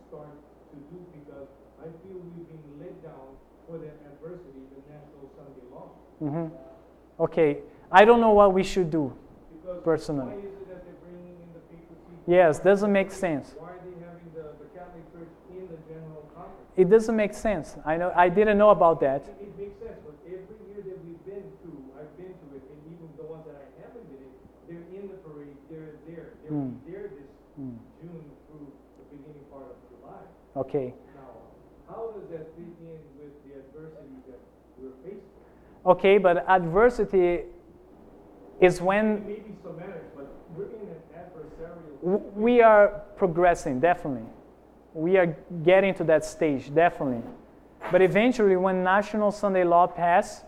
start 0.09 0.35
to 0.73 0.77
do? 0.91 0.99
Because 1.15 1.47
I 1.79 1.87
feel 2.03 2.19
we've 2.19 2.49
been 2.49 2.67
let 2.81 3.03
down 3.03 3.39
for 3.67 3.79
that 3.79 3.97
adversity, 4.07 4.67
the 4.75 4.83
National 4.91 5.31
Sunday 5.39 5.67
Law. 5.71 5.95
hmm 6.19 7.23
Okay, 7.23 7.59
I 7.93 8.05
don't 8.05 8.21
know 8.21 8.31
what 8.33 8.53
we 8.55 8.65
should 8.65 8.91
do. 8.91 9.13
Because 9.53 9.83
Personally. 9.85 10.27
why 10.33 10.39
is 10.39 10.45
it 10.57 10.69
that 10.69 10.85
they're 10.87 10.95
bringing 11.05 11.37
in 11.37 11.51
the 11.53 11.61
papacy? 11.69 12.15
Yes, 12.31 12.61
doesn't 12.61 12.93
make 12.93 13.11
sense. 13.11 13.57
Why 13.59 13.75
are 13.75 13.83
they 13.83 13.99
having 14.07 14.31
the, 14.39 14.55
the 14.63 14.69
Catholic 14.71 15.03
Church 15.11 15.35
in 15.51 15.67
the 15.67 15.79
general 15.91 16.23
conference? 16.31 16.71
It 16.77 16.87
doesn't 16.89 17.17
make 17.17 17.35
sense. 17.35 17.75
I 17.85 17.97
know 17.97 18.13
I 18.15 18.29
didn't 18.29 18.57
know 18.57 18.71
about 18.71 19.01
that. 19.01 19.27
It, 19.27 19.51
it 19.51 19.59
makes 19.59 19.75
sense, 19.83 19.99
but 20.07 20.15
every 20.31 20.59
year 20.71 20.79
that 20.87 20.99
we've 21.03 21.19
been 21.27 21.43
to, 21.43 21.71
I've 21.99 22.15
been 22.15 22.31
to 22.31 22.47
it, 22.55 22.63
and 22.71 22.79
even 22.87 23.11
the 23.19 23.27
ones 23.27 23.45
that 23.51 23.59
I 23.59 23.67
haven't 23.83 24.07
been 24.15 24.23
in, 24.23 24.35
they're 24.71 24.87
in 24.95 25.05
the 25.11 25.19
parade, 25.27 25.59
they're 25.67 25.99
there. 26.07 26.39
they're 26.47 26.55
be 26.55 26.79
there 26.87 27.07
this 27.19 27.31
Hmm. 27.59 27.75
June 27.99 28.25
through 28.47 28.71
the 28.71 29.05
beginning 29.11 29.43
part 29.51 29.67
of 29.75 29.77
July. 29.91 30.23
Okay. 30.55 30.95
Now, 31.19 31.35
how 31.91 32.15
does 32.15 32.31
that 32.31 32.47
fit 32.55 32.73
in 32.79 32.99
with 33.19 33.35
the 33.43 33.59
adversity 33.59 34.23
that 34.31 34.39
we're 34.79 34.95
facing? 35.03 35.27
Okay, 35.85 36.17
but 36.19 36.47
adversity 36.49 37.43
is 38.61 38.81
when 38.81 39.27
may 39.27 39.43
be 39.43 39.53
semantics, 39.67 40.15
but 40.15 40.31
we're 40.55 40.71
in 40.79 40.89
an 40.95 41.03
adversarial. 41.17 41.75
w- 41.75 41.90
we 42.03 42.63
are 42.63 43.03
progressing, 43.17 43.81
definitely. 43.81 44.29
We 44.95 45.17
are 45.17 45.37
getting 45.63 45.95
to 45.95 46.05
that 46.05 46.25
stage, 46.25 46.75
definitely. 46.75 47.23
But 47.93 48.03
eventually, 48.03 48.57
when 48.57 48.83
National 48.83 49.31
Sunday 49.31 49.65
Law 49.65 49.87
pass, 49.87 50.43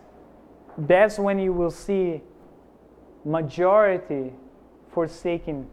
that's 0.77 1.17
when 1.19 1.39
you 1.39 1.53
will 1.53 1.71
see 1.71 2.21
majority 3.25 4.33
forsaking. 4.91 5.67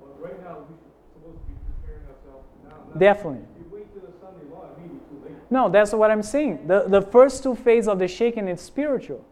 But 0.00 0.22
right 0.22 0.42
now, 0.42 0.58
we're 0.58 0.76
supposed 1.12 1.38
to 1.40 1.46
be 1.46 1.54
preparing 1.82 2.06
ourselves 2.08 2.48
now. 2.64 2.70
not- 2.70 2.98
Definitely. 2.98 3.40
If 3.58 3.66
you 3.66 3.76
wait 3.76 3.92
till 3.92 4.02
the 4.10 4.12
Sunday 4.18 4.44
law, 4.52 4.64
it 4.64 4.80
may 4.80 4.88
be 4.88 4.98
too 5.10 5.22
late. 5.24 5.36
No, 5.50 5.68
that's 5.68 5.92
what 5.92 6.10
I'm 6.10 6.22
saying. 6.22 6.66
The, 6.66 6.84
the 6.88 7.02
first 7.02 7.42
two 7.42 7.54
phases 7.54 7.88
of 7.88 7.98
the 7.98 8.08
shaking 8.08 8.48
is 8.48 8.60
spiritual. 8.60 9.24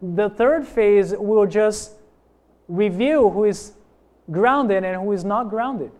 The 0.00 0.30
third 0.30 0.66
phase 0.66 1.14
will 1.16 1.46
just 1.46 1.92
reveal 2.68 3.30
who 3.30 3.44
is 3.44 3.72
grounded 4.30 4.84
and 4.84 5.02
who 5.02 5.12
is 5.12 5.24
not 5.24 5.50
grounded. 5.50 5.90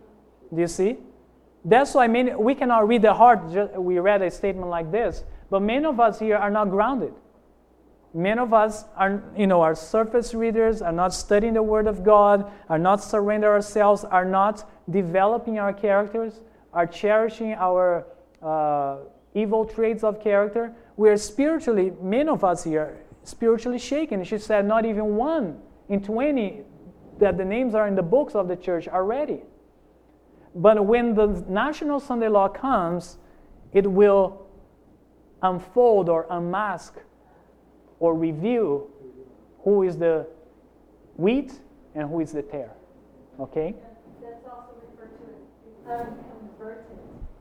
Do 0.53 0.61
you 0.61 0.67
see? 0.67 0.97
That's 1.65 1.93
why 1.93 2.07
many, 2.07 2.35
we 2.35 2.55
cannot 2.55 2.87
read 2.87 3.01
the 3.01 3.13
heart. 3.13 3.43
We 3.77 3.99
read 3.99 4.21
a 4.21 4.31
statement 4.31 4.69
like 4.69 4.91
this, 4.91 5.23
but 5.49 5.61
many 5.61 5.85
of 5.85 5.99
us 5.99 6.19
here 6.19 6.37
are 6.37 6.49
not 6.49 6.69
grounded. 6.69 7.13
Many 8.13 8.39
of 8.39 8.53
us 8.53 8.85
are, 8.95 9.23
you 9.35 9.47
know, 9.47 9.61
are 9.61 9.73
surface 9.73 10.33
readers, 10.35 10.81
are 10.81 10.91
not 10.91 11.13
studying 11.13 11.53
the 11.53 11.63
Word 11.63 11.87
of 11.87 12.03
God, 12.03 12.51
are 12.69 12.77
not 12.77 13.01
surrender 13.01 13.51
ourselves, 13.51 14.03
are 14.03 14.25
not 14.25 14.69
developing 14.89 15.57
our 15.57 15.73
characters, 15.73 16.41
are 16.73 16.85
cherishing 16.85 17.53
our 17.53 18.05
uh, 18.41 18.97
evil 19.33 19.65
traits 19.65 20.03
of 20.03 20.21
character. 20.21 20.75
We 20.95 21.09
are 21.09 21.17
spiritually, 21.17 21.93
many 22.01 22.29
of 22.29 22.43
us 22.43 22.63
here, 22.63 22.99
spiritually 23.23 23.79
shaken. 23.79 24.23
She 24.23 24.37
said, 24.37 24.65
not 24.65 24.85
even 24.85 25.15
one 25.15 25.59
in 25.89 26.03
20 26.03 26.61
that 27.23 27.37
the 27.37 27.45
names 27.45 27.73
are 27.73 27.87
in 27.87 27.95
the 27.95 28.03
books 28.03 28.35
of 28.35 28.47
the 28.47 28.55
church 28.55 28.87
already. 28.87 29.41
But 30.55 30.85
when 30.85 31.15
the 31.15 31.27
National 31.47 31.99
Sunday 31.99 32.27
Law 32.27 32.47
comes, 32.47 33.17
it 33.71 33.89
will 33.89 34.45
unfold 35.41 36.09
or 36.09 36.27
unmask 36.29 36.95
or 37.99 38.15
reveal 38.15 38.87
who 39.63 39.83
is 39.83 39.97
the 39.97 40.27
wheat 41.17 41.53
and 41.95 42.09
who 42.09 42.19
is 42.19 42.31
the 42.31 42.41
tare. 42.41 42.71
Okay? 43.39 43.73
That's 44.21 44.45
also 44.45 44.75
referred 44.91 45.11
to 45.17 45.91
as 45.91 46.07
unconverted. 46.07 46.83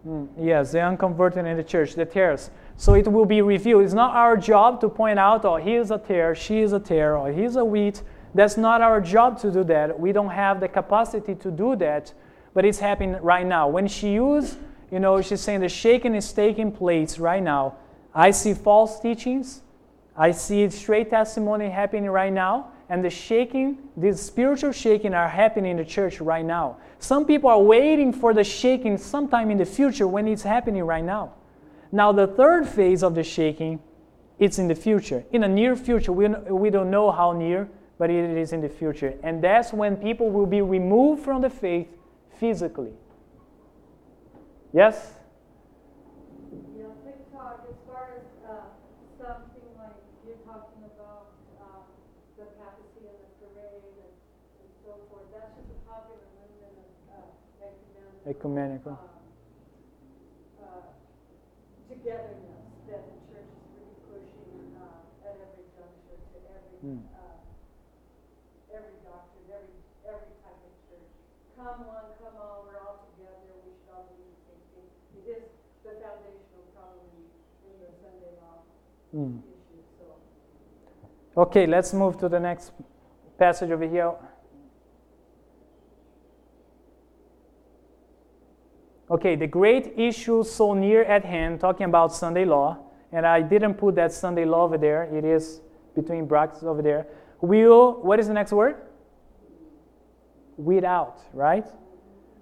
Mm, 0.06 0.28
yes, 0.38 0.72
the 0.72 0.80
unconverted 0.80 1.44
in 1.44 1.56
the 1.56 1.64
church, 1.64 1.94
the 1.94 2.04
tares. 2.04 2.50
So 2.76 2.94
it 2.94 3.06
will 3.06 3.26
be 3.26 3.42
revealed. 3.42 3.82
It's 3.82 3.92
not 3.92 4.14
our 4.14 4.36
job 4.36 4.80
to 4.80 4.88
point 4.88 5.18
out, 5.18 5.44
oh, 5.44 5.56
he 5.56 5.74
is 5.74 5.90
a 5.90 5.98
tare, 5.98 6.34
she 6.34 6.60
is 6.60 6.72
a 6.72 6.80
tare, 6.80 7.16
or 7.16 7.32
he's 7.32 7.56
a 7.56 7.64
wheat. 7.64 8.02
That's 8.34 8.56
not 8.56 8.80
our 8.80 9.00
job 9.00 9.38
to 9.40 9.50
do 9.50 9.64
that. 9.64 9.98
We 9.98 10.12
don't 10.12 10.30
have 10.30 10.60
the 10.60 10.68
capacity 10.68 11.34
to 11.34 11.50
do 11.50 11.76
that, 11.76 12.12
but 12.54 12.64
it's 12.64 12.78
happening 12.78 13.20
right 13.22 13.46
now. 13.46 13.68
When 13.68 13.86
she 13.86 14.12
used, 14.14 14.58
you 14.90 15.00
know, 15.00 15.20
she's 15.20 15.40
saying 15.40 15.60
the 15.60 15.68
shaking 15.68 16.14
is 16.14 16.32
taking 16.32 16.72
place 16.72 17.18
right 17.18 17.42
now. 17.42 17.76
I 18.14 18.30
see 18.30 18.54
false 18.54 19.00
teachings. 19.00 19.62
I 20.16 20.32
see 20.32 20.68
straight 20.70 21.10
testimony 21.10 21.70
happening 21.70 22.10
right 22.10 22.32
now. 22.32 22.68
And 22.88 23.02
the 23.02 23.10
shaking, 23.10 23.78
these 23.96 24.20
spiritual 24.20 24.72
shaking 24.72 25.14
are 25.14 25.28
happening 25.28 25.70
in 25.70 25.76
the 25.78 25.84
church 25.84 26.20
right 26.20 26.44
now. 26.44 26.76
Some 26.98 27.24
people 27.24 27.48
are 27.48 27.60
waiting 27.60 28.12
for 28.12 28.34
the 28.34 28.44
shaking 28.44 28.98
sometime 28.98 29.50
in 29.50 29.56
the 29.56 29.64
future 29.64 30.06
when 30.06 30.28
it's 30.28 30.42
happening 30.42 30.84
right 30.84 31.04
now. 31.04 31.32
Now, 31.90 32.12
the 32.12 32.26
third 32.26 32.68
phase 32.68 33.02
of 33.02 33.14
the 33.14 33.22
shaking, 33.22 33.80
it's 34.38 34.58
in 34.58 34.68
the 34.68 34.74
future. 34.74 35.24
In 35.32 35.40
the 35.40 35.48
near 35.48 35.74
future, 35.74 36.12
we, 36.12 36.28
we 36.28 36.68
don't 36.68 36.90
know 36.90 37.10
how 37.10 37.32
near, 37.32 37.68
but 38.02 38.10
it 38.10 38.36
is 38.36 38.52
in 38.52 38.60
the 38.60 38.68
future. 38.68 39.14
And 39.22 39.38
that's 39.40 39.72
when 39.72 39.94
people 39.94 40.28
will 40.28 40.50
be 40.58 40.60
removed 40.60 41.22
from 41.22 41.40
the 41.40 41.48
faith 41.48 41.86
physically. 42.40 42.90
Yes? 44.74 45.14
Yeah, 46.74 46.90
TikTok, 47.06 47.62
as 47.70 47.78
far 47.86 48.10
as, 48.18 48.26
uh, 48.42 48.74
something 49.22 49.70
like 49.78 49.94
you're 50.26 50.42
talking 50.42 50.82
about, 50.82 51.30
um, 51.62 51.86
the 52.34 52.50
papacy 52.58 53.06
and 53.06 53.22
the 53.22 53.30
parade 53.38 53.86
and, 53.86 54.10
and 54.10 54.70
so 54.82 54.98
forth, 55.06 55.30
that's 55.30 55.54
just 55.54 55.70
a 55.70 55.78
popular 55.86 56.26
movement 56.42 56.74
of, 56.82 57.22
uh, 57.22 57.70
ecumenical. 58.26 58.98
Ecumenical. 58.98 58.98
uh, 58.98 59.06
uh, 60.66 60.90
togetherness 61.86 62.66
that 62.90 63.06
the 63.06 63.14
church 63.30 63.46
is 63.46 63.62
really 63.78 63.94
pushing, 64.10 64.74
uh, 64.74 65.22
at 65.22 65.38
every 65.38 65.70
juncture 65.78 66.18
to 66.18 66.38
every, 66.50 66.82
Hmm. 66.82 67.06
uh, 67.14 67.30
every 68.72 68.96
doctrine, 69.04 69.46
every, 69.52 69.76
every 70.08 70.34
type 70.42 70.56
of 70.64 70.72
church. 70.88 71.12
Come 71.82 72.36
all, 72.40 72.66
we're 72.66 72.78
all 72.78 73.02
together, 73.10 73.58
we 73.64 73.72
should 73.74 73.90
all 73.92 74.06
the 74.06 74.14
same 74.46 74.62
thing. 74.70 74.86
It 75.18 75.30
is 75.30 75.42
the 75.82 75.90
foundational 75.98 76.66
problem 76.74 77.10
in 77.66 77.74
the 77.80 77.90
Sunday 78.00 78.32
law 78.40 78.62
Mm. 79.14 79.42
issue, 79.42 79.82
so. 81.34 81.42
Okay, 81.42 81.66
let's 81.66 81.92
move 81.92 82.16
to 82.18 82.28
the 82.28 82.38
next 82.38 82.72
passage 83.38 83.70
over 83.70 83.84
here. 83.84 84.12
Okay, 89.10 89.34
the 89.36 89.46
great 89.48 89.92
issue 89.98 90.44
so 90.44 90.74
near 90.74 91.02
at 91.02 91.24
hand, 91.24 91.60
talking 91.60 91.84
about 91.84 92.12
Sunday 92.14 92.44
law, 92.44 92.78
and 93.10 93.26
I 93.26 93.42
didn't 93.42 93.74
put 93.74 93.96
that 93.96 94.12
Sunday 94.12 94.44
law 94.44 94.64
over 94.64 94.78
there, 94.78 95.02
it 95.04 95.24
is 95.24 95.60
between 95.94 96.26
brackets 96.26 96.62
over 96.62 96.80
there. 96.80 97.06
Will, 97.40 98.00
what 98.02 98.20
is 98.20 98.28
the 98.28 98.34
next 98.34 98.52
word? 98.52 98.76
Weed 100.64 100.84
out, 100.84 101.18
right? 101.32 101.66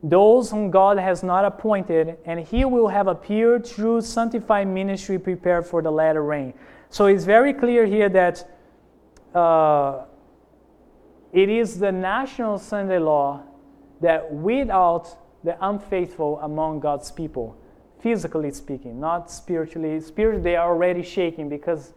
Those 0.02 0.50
whom 0.50 0.70
God 0.70 0.98
has 0.98 1.22
not 1.22 1.44
appointed, 1.44 2.18
and 2.24 2.40
he 2.40 2.64
will 2.64 2.88
have 2.88 3.06
appeared 3.06 3.66
through 3.66 4.00
sanctified 4.02 4.68
ministry 4.68 5.18
prepared 5.18 5.66
for 5.66 5.82
the 5.82 5.90
latter 5.90 6.22
rain. 6.22 6.54
So 6.88 7.06
it's 7.06 7.24
very 7.24 7.52
clear 7.52 7.86
here 7.86 8.08
that 8.08 8.48
uh, 9.34 10.04
it 11.32 11.48
is 11.48 11.78
the 11.78 11.92
national 11.92 12.58
Sunday 12.58 12.98
law 12.98 13.42
that 14.00 14.32
weed 14.32 14.70
out 14.70 15.16
the 15.44 15.56
unfaithful 15.64 16.40
among 16.40 16.80
God's 16.80 17.10
people, 17.10 17.56
physically 18.00 18.50
speaking, 18.50 18.98
not 18.98 19.30
spiritually. 19.30 20.00
Spiritually, 20.00 20.42
they 20.42 20.56
are 20.56 20.68
already 20.70 21.02
shaking 21.02 21.48
because 21.48 21.94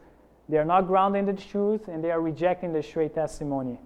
they 0.48 0.58
are 0.58 0.66
not 0.66 0.88
grounded 0.88 1.28
in 1.28 1.36
the 1.36 1.42
truth 1.42 1.88
and 1.88 2.04
they 2.04 2.12
are 2.12 2.22
rejecting 2.22 2.74
the 2.74 2.84
straight 2.84 3.16
testimony. 3.16 3.80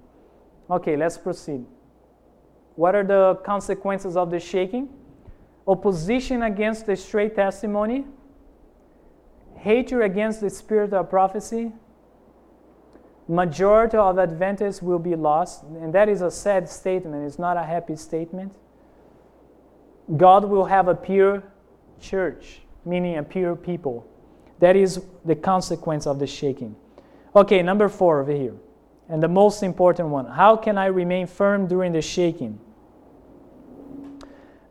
Okay, 0.69 0.97
let's 0.97 1.17
proceed. 1.17 1.65
What 2.77 2.93
are 2.93 3.03
the 3.03 3.39
consequences 3.43 4.15
of 4.15 4.29
the 4.29 4.39
shaking? 4.39 4.87
Opposition 5.67 6.43
against 6.43 6.85
the 6.85 6.95
straight 6.95 7.35
testimony, 7.35 8.05
hatred 9.57 10.03
against 10.03 10.41
the 10.41 10.49
spirit 10.51 10.93
of 10.93 11.09
prophecy, 11.09 11.71
majority 13.27 13.97
of 13.97 14.19
Adventists 14.19 14.83
will 14.83 14.99
be 14.99 15.15
lost, 15.15 15.63
and 15.63 15.91
that 15.91 16.07
is 16.07 16.21
a 16.21 16.29
sad 16.29 16.69
statement. 16.69 17.25
It's 17.25 17.39
not 17.39 17.57
a 17.57 17.63
happy 17.63 17.95
statement. 17.95 18.53
God 20.15 20.45
will 20.45 20.65
have 20.65 20.87
a 20.87 20.95
pure 20.95 21.43
church, 21.99 22.61
meaning 22.85 23.17
a 23.17 23.23
pure 23.23 23.55
people. 23.55 24.07
That 24.59 24.75
is 24.75 25.03
the 25.25 25.35
consequence 25.35 26.05
of 26.05 26.19
the 26.19 26.27
shaking. 26.27 26.75
Okay, 27.35 27.63
number 27.63 27.89
four 27.89 28.21
over 28.21 28.31
here, 28.31 28.55
and 29.09 29.21
the 29.21 29.27
most 29.27 29.63
important 29.63 30.09
one. 30.09 30.27
How 30.27 30.55
can 30.55 30.77
I 30.77 30.85
remain 30.85 31.25
firm 31.25 31.67
during 31.67 31.91
the 31.91 32.03
shaking? 32.03 32.59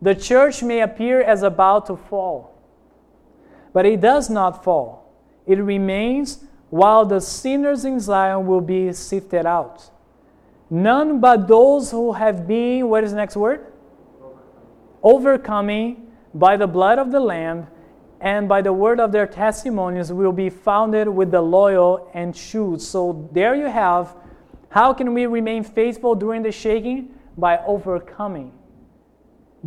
The 0.01 0.15
church 0.15 0.61
may 0.61 0.81
appear 0.81 1.21
as 1.21 1.43
about 1.43 1.87
to 1.87 1.95
fall, 1.95 2.53
but 3.73 3.85
it 3.85 3.99
does 4.01 4.29
not 4.29 4.63
fall. 4.63 5.11
It 5.45 5.57
remains 5.57 6.43
while 6.69 7.05
the 7.05 7.21
sinners 7.21 7.85
in 7.85 7.99
Zion 7.99 8.45
will 8.45 8.61
be 8.61 8.91
sifted 8.93 9.45
out. 9.45 9.89
None 10.69 11.19
but 11.19 11.47
those 11.47 11.91
who 11.91 12.11
have 12.11 12.47
been, 12.47 12.89
what 12.89 13.03
is 13.03 13.11
the 13.11 13.17
next 13.17 13.37
word? 13.37 13.65
Overcoming 15.01 16.11
by 16.33 16.57
the 16.57 16.67
blood 16.67 16.99
of 16.99 17.11
the 17.11 17.19
Lamb 17.19 17.67
and 18.19 18.49
by 18.49 18.61
the 18.61 18.73
word 18.73 18.99
of 18.99 19.11
their 19.11 19.27
testimonies 19.27 20.11
will 20.11 20.31
be 20.31 20.49
founded 20.49 21.07
with 21.07 21.31
the 21.31 21.41
loyal 21.41 22.09
and 22.13 22.35
true. 22.35 22.77
So 22.79 23.29
there 23.31 23.55
you 23.55 23.67
have. 23.67 24.15
How 24.69 24.93
can 24.93 25.13
we 25.13 25.25
remain 25.25 25.63
faithful 25.63 26.15
during 26.15 26.43
the 26.43 26.51
shaking? 26.51 27.13
By 27.37 27.59
overcoming, 27.59 28.51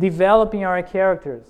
developing 0.01 0.65
our 0.65 0.83
characters. 0.83 1.45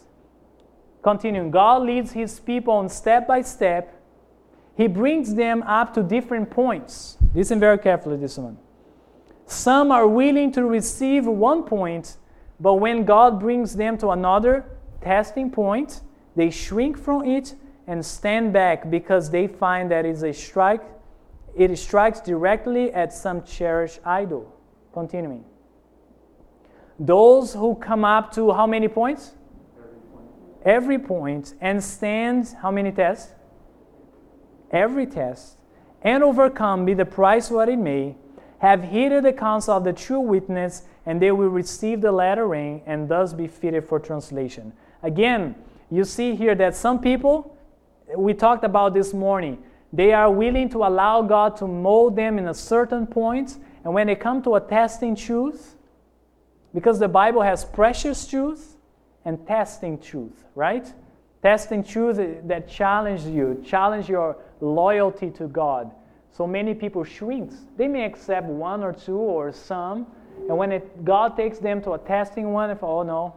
Continuing, 1.02 1.50
God 1.50 1.82
leads 1.82 2.12
his 2.12 2.40
people 2.40 2.74
on 2.76 2.90
step 2.90 3.26
by 3.28 3.42
step 3.42 4.02
he 4.76 4.88
brings 4.88 5.36
them 5.36 5.64
up 5.64 5.94
to 5.94 6.04
different 6.04 6.50
points. 6.50 7.18
Listen 7.36 7.60
very 7.60 7.78
carefully, 7.78 8.18
this 8.18 8.38
one. 8.38 8.58
Some 9.46 9.92
are 9.92 10.08
willing 10.08 10.52
to 10.54 10.66
receive 10.66 11.26
one 11.26 11.64
point, 11.64 12.18
but 12.60 12.76
when 12.76 13.04
God 13.04 13.40
brings 13.40 13.76
them 13.76 13.98
to 13.98 14.10
another 14.10 14.66
testing 15.02 15.52
point, 15.52 16.02
they 16.36 16.50
shrink 16.50 16.98
from 16.98 17.26
it 17.26 17.56
and 17.88 18.06
stand 18.06 18.54
back 18.54 18.90
because 18.90 19.30
they 19.30 19.48
find 19.48 19.92
that 19.92 20.06
it's 20.06 20.24
a 20.24 20.34
strike, 20.34 20.84
it 21.56 21.78
strikes 21.78 22.22
directly 22.22 22.94
at 22.94 23.12
some 23.12 23.44
cherished 23.44 24.00
idol. 24.06 24.56
Continuing. 24.94 25.44
Those 27.06 27.54
who 27.54 27.76
come 27.76 28.06
up 28.06 28.32
to 28.34 28.52
how 28.52 28.68
many 28.68 28.88
points? 28.88 29.34
Every 30.64 31.00
point 31.00 31.56
and 31.60 31.84
stand 31.84 32.56
how 32.62 32.72
many 32.72 32.92
tests? 32.92 33.34
every 34.72 35.06
test, 35.06 35.58
and 36.02 36.24
overcome, 36.24 36.86
be 36.86 36.94
the 36.94 37.06
price 37.06 37.52
what 37.52 37.70
it 37.70 37.78
may, 37.78 38.16
have 38.60 38.84
heeded 38.84 39.24
the 39.24 39.34
counsel 39.34 39.76
of 39.76 39.84
the 39.84 39.94
true 39.94 40.20
witness, 40.20 40.84
and 41.06 41.22
they 41.22 41.32
will 41.32 41.50
receive 41.50 42.02
the 42.02 42.12
latter 42.12 42.48
rain, 42.48 42.82
and 42.86 43.10
thus 43.10 43.34
be 43.34 43.48
fitted 43.48 43.88
for 43.88 44.00
translation. 44.00 44.72
Again, 45.04 45.56
you 45.90 46.04
see 46.04 46.36
here 46.36 46.56
that 46.56 46.76
some 46.76 47.00
people, 47.00 47.58
we 48.16 48.34
talked 48.34 48.64
about 48.64 48.94
this 48.94 49.14
morning, 49.14 49.64
they 49.94 50.14
are 50.14 50.32
willing 50.32 50.70
to 50.70 50.86
allow 50.86 51.22
God 51.22 51.58
to 51.58 51.68
mold 51.68 52.16
them 52.16 52.38
in 52.38 52.48
a 52.48 52.54
certain 52.54 53.06
point, 53.06 53.58
and 53.84 53.94
when 53.94 54.08
they 54.08 54.16
come 54.16 54.42
to 54.44 54.56
a 54.56 54.62
testing 54.62 55.16
truth, 55.16 55.76
because 56.74 57.00
the 57.00 57.08
Bible 57.08 57.42
has 57.42 57.66
precious 57.66 58.28
truth 58.28 58.78
and 59.26 59.46
testing 59.46 60.00
truth, 60.00 60.46
right? 60.56 60.92
Testing 61.42 61.84
truth 61.84 62.18
that 62.46 62.70
challenge 62.70 63.24
you, 63.24 63.62
challenge 63.66 64.08
your 64.10 64.38
loyalty 64.60 65.30
to 65.32 65.48
God. 65.48 65.92
So 66.32 66.48
many 66.48 66.74
people 66.74 67.04
shrinks. 67.04 67.56
They 67.78 67.88
may 67.88 68.06
accept 68.06 68.48
one 68.48 68.84
or 68.84 68.94
two 68.94 69.18
or 69.18 69.52
some, 69.52 70.08
and 70.48 70.58
when 70.58 70.72
it, 70.72 71.04
God 71.04 71.36
takes 71.36 71.60
them 71.60 71.82
to 71.84 71.94
a 71.94 72.00
testing 72.00 72.52
one, 72.54 72.70
if 72.70 72.84
oh 72.84 73.04
no, 73.04 73.36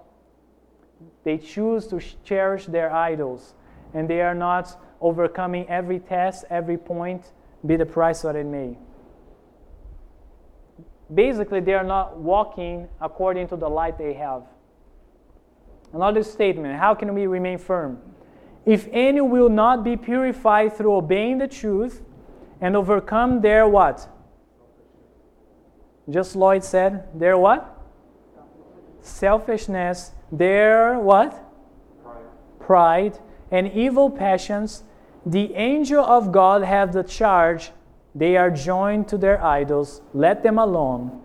they 1.24 1.38
choose 1.38 1.86
to 1.88 2.00
cherish 2.24 2.66
their 2.66 2.92
idols, 2.92 3.54
and 3.94 4.08
they 4.08 4.20
are 4.20 4.34
not 4.34 4.80
overcoming 5.00 5.68
every 5.68 5.98
test, 5.98 6.44
every 6.50 6.78
point, 6.78 7.32
be 7.66 7.76
the 7.76 7.86
price 7.86 8.22
what 8.24 8.36
it 8.36 8.46
may. 8.46 8.76
Basically, 11.12 11.60
they 11.60 11.74
are 11.74 11.84
not 11.84 12.16
walking 12.18 12.88
according 13.00 13.48
to 13.48 13.56
the 13.56 13.68
light 13.68 13.98
they 13.98 14.14
have. 14.14 14.44
Another 15.92 16.22
statement 16.22 16.78
how 16.78 16.94
can 16.94 17.14
we 17.14 17.26
remain 17.26 17.58
firm? 17.58 18.00
if 18.66 18.88
any 18.92 19.20
will 19.20 19.48
not 19.48 19.84
be 19.84 19.96
purified 19.96 20.72
through 20.72 20.94
obeying 20.94 21.38
the 21.38 21.48
truth 21.48 22.02
and 22.60 22.76
overcome 22.76 23.40
their 23.40 23.68
what? 23.68 24.08
Just 26.08 26.34
Lloyd 26.36 26.64
said, 26.64 27.08
their 27.18 27.36
what? 27.36 27.70
Selfishness, 29.00 30.12
their 30.32 30.98
what? 30.98 31.32
Pride. 32.02 32.22
Pride 32.58 33.18
and 33.50 33.70
evil 33.72 34.10
passions, 34.10 34.82
the 35.26 35.54
angel 35.54 36.04
of 36.04 36.32
God 36.32 36.62
have 36.62 36.92
the 36.92 37.02
charge. 37.02 37.70
They 38.14 38.36
are 38.36 38.50
joined 38.50 39.08
to 39.08 39.18
their 39.18 39.42
idols. 39.44 40.00
Let 40.12 40.42
them 40.42 40.58
alone. 40.58 41.22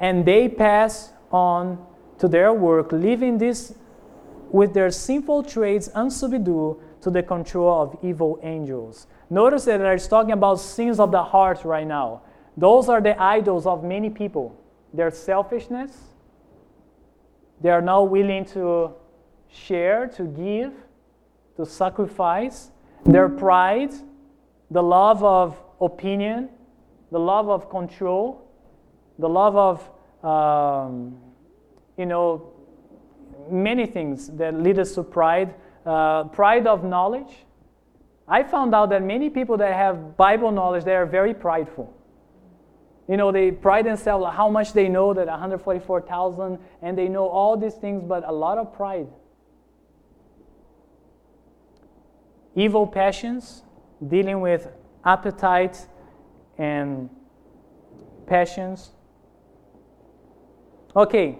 And 0.00 0.24
they 0.24 0.48
pass 0.48 1.12
on 1.30 1.84
to 2.18 2.28
their 2.28 2.52
work, 2.52 2.92
leaving 2.92 3.38
this 3.38 3.74
with 4.50 4.74
their 4.74 4.90
sinful 4.90 5.44
traits 5.44 5.88
unsubdued 5.94 6.78
to 7.00 7.10
the 7.10 7.22
control 7.22 7.82
of 7.82 7.98
evil 8.02 8.38
angels. 8.42 9.06
Notice 9.28 9.64
that 9.64 9.80
it's 9.80 10.06
talking 10.06 10.32
about 10.32 10.60
sins 10.60 11.00
of 11.00 11.10
the 11.10 11.22
heart 11.22 11.64
right 11.64 11.86
now. 11.86 12.22
Those 12.56 12.88
are 12.88 13.00
the 13.00 13.20
idols 13.20 13.66
of 13.66 13.82
many 13.82 14.10
people. 14.10 14.56
Their 14.92 15.10
selfishness, 15.10 15.96
they 17.60 17.70
are 17.70 17.80
not 17.80 18.10
willing 18.10 18.44
to 18.46 18.92
share, 19.48 20.06
to 20.08 20.24
give, 20.24 20.72
to 21.56 21.64
sacrifice. 21.64 22.70
Their 23.04 23.28
pride, 23.28 23.92
the 24.70 24.82
love 24.82 25.24
of 25.24 25.58
opinion, 25.82 26.48
the 27.10 27.18
love 27.20 27.50
of 27.50 27.68
control, 27.68 28.48
the 29.18 29.28
love 29.28 29.56
of, 29.56 30.24
um, 30.24 31.18
you 31.98 32.06
know, 32.06 32.52
many 33.50 33.86
things 33.86 34.28
that 34.28 34.54
lead 34.54 34.78
us 34.78 34.94
to 34.94 35.02
pride. 35.02 35.54
Uh, 35.84 36.24
pride 36.24 36.66
of 36.68 36.84
knowledge. 36.84 37.44
I 38.28 38.44
found 38.44 38.72
out 38.72 38.90
that 38.90 39.02
many 39.02 39.28
people 39.28 39.56
that 39.56 39.74
have 39.74 40.16
Bible 40.16 40.52
knowledge, 40.52 40.84
they 40.84 40.94
are 40.94 41.06
very 41.06 41.34
prideful. 41.34 41.92
You 43.08 43.16
know, 43.16 43.32
they 43.32 43.50
pride 43.50 43.84
themselves 43.84 44.24
how 44.36 44.48
much 44.48 44.72
they 44.72 44.88
know 44.88 45.12
that 45.12 45.26
144,000 45.26 46.58
and 46.82 46.96
they 46.96 47.08
know 47.08 47.26
all 47.28 47.56
these 47.56 47.74
things, 47.74 48.04
but 48.06 48.22
a 48.26 48.32
lot 48.32 48.58
of 48.58 48.72
pride. 48.72 49.08
Evil 52.54 52.86
passions, 52.86 53.64
dealing 54.06 54.40
with 54.40 54.68
appetite 55.04 55.86
and 56.58 57.10
passions. 58.26 58.90
Okay, 60.94 61.38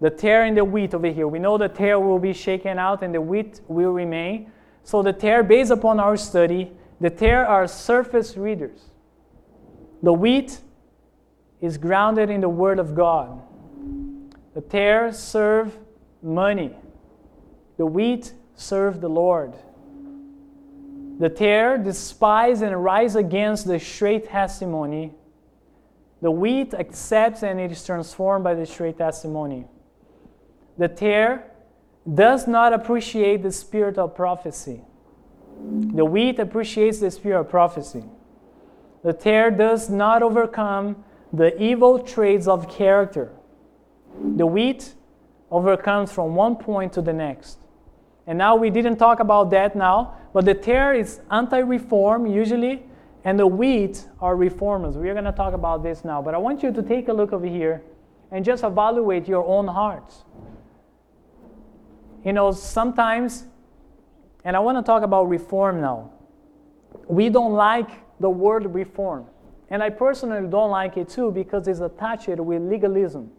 the 0.00 0.10
tare 0.10 0.44
and 0.44 0.56
the 0.56 0.64
wheat 0.64 0.94
over 0.94 1.08
here. 1.08 1.28
We 1.28 1.38
know 1.38 1.58
the 1.58 1.68
tare 1.68 1.98
will 1.98 2.18
be 2.18 2.32
shaken 2.32 2.78
out 2.78 3.02
and 3.02 3.14
the 3.14 3.20
wheat 3.20 3.60
will 3.68 3.92
remain. 3.92 4.50
So 4.84 5.02
the 5.02 5.12
tare, 5.12 5.42
based 5.42 5.70
upon 5.70 6.00
our 6.00 6.16
study, 6.16 6.72
the 7.00 7.10
tare 7.10 7.46
are 7.46 7.66
surface 7.66 8.36
readers. 8.36 8.90
The 10.02 10.12
wheat 10.12 10.60
is 11.60 11.78
grounded 11.78 12.30
in 12.30 12.40
the 12.40 12.48
Word 12.48 12.78
of 12.78 12.94
God. 12.94 13.40
The 14.54 14.60
tares 14.60 15.18
serve 15.18 15.76
money. 16.22 16.74
The 17.76 17.86
wheat 17.86 18.34
serve 18.54 19.00
the 19.00 19.08
Lord. 19.08 19.54
The 21.22 21.28
tare 21.28 21.78
despise 21.78 22.62
and 22.62 22.82
rise 22.82 23.14
against 23.14 23.68
the 23.68 23.78
straight 23.78 24.26
testimony. 24.28 25.12
The 26.20 26.32
wheat 26.32 26.74
accepts 26.74 27.44
and 27.44 27.60
it 27.60 27.70
is 27.70 27.86
transformed 27.86 28.42
by 28.42 28.54
the 28.54 28.66
straight 28.66 28.98
testimony. 28.98 29.66
The 30.78 30.88
tare 30.88 31.48
does 32.12 32.48
not 32.48 32.72
appreciate 32.72 33.44
the 33.44 33.52
spirit 33.52 33.98
of 33.98 34.16
prophecy. 34.16 34.80
The 35.94 36.04
wheat 36.04 36.40
appreciates 36.40 36.98
the 36.98 37.12
spirit 37.12 37.38
of 37.38 37.48
prophecy. 37.48 38.02
The 39.04 39.12
tare 39.12 39.52
does 39.52 39.88
not 39.88 40.24
overcome 40.24 41.04
the 41.32 41.56
evil 41.62 42.00
traits 42.00 42.48
of 42.48 42.68
character. 42.68 43.30
The 44.20 44.46
wheat 44.46 44.92
overcomes 45.52 46.10
from 46.10 46.34
one 46.34 46.56
point 46.56 46.94
to 46.94 47.00
the 47.00 47.12
next. 47.12 47.61
And 48.26 48.38
now 48.38 48.56
we 48.56 48.70
didn't 48.70 48.96
talk 48.96 49.20
about 49.20 49.50
that 49.50 49.74
now, 49.74 50.16
but 50.32 50.44
the 50.44 50.54
tare 50.54 50.94
is 50.94 51.20
anti 51.30 51.58
reform 51.58 52.26
usually, 52.26 52.84
and 53.24 53.38
the 53.38 53.46
wheat 53.46 54.06
are 54.20 54.36
reformers. 54.36 54.96
We're 54.96 55.14
going 55.14 55.24
to 55.24 55.32
talk 55.32 55.54
about 55.54 55.82
this 55.82 56.04
now, 56.04 56.22
but 56.22 56.34
I 56.34 56.38
want 56.38 56.62
you 56.62 56.72
to 56.72 56.82
take 56.82 57.08
a 57.08 57.12
look 57.12 57.32
over 57.32 57.46
here 57.46 57.82
and 58.30 58.44
just 58.44 58.64
evaluate 58.64 59.28
your 59.28 59.44
own 59.44 59.66
hearts 59.66 60.24
you 62.24 62.32
know, 62.32 62.52
sometimes, 62.52 63.44
and 64.44 64.56
I 64.56 64.60
want 64.60 64.78
to 64.78 64.82
talk 64.82 65.02
about 65.02 65.28
reform 65.28 65.80
now. 65.80 66.10
We 67.08 67.28
don't 67.28 67.54
like 67.54 67.90
the 68.20 68.30
word 68.30 68.72
reform. 68.72 69.26
And 69.70 69.82
I 69.82 69.90
personally 69.90 70.48
don't 70.48 70.70
like 70.70 70.96
it 70.96 71.08
too 71.08 71.32
because 71.32 71.66
it's 71.66 71.80
attached 71.80 72.28
with 72.28 72.62
legalism. 72.62 73.30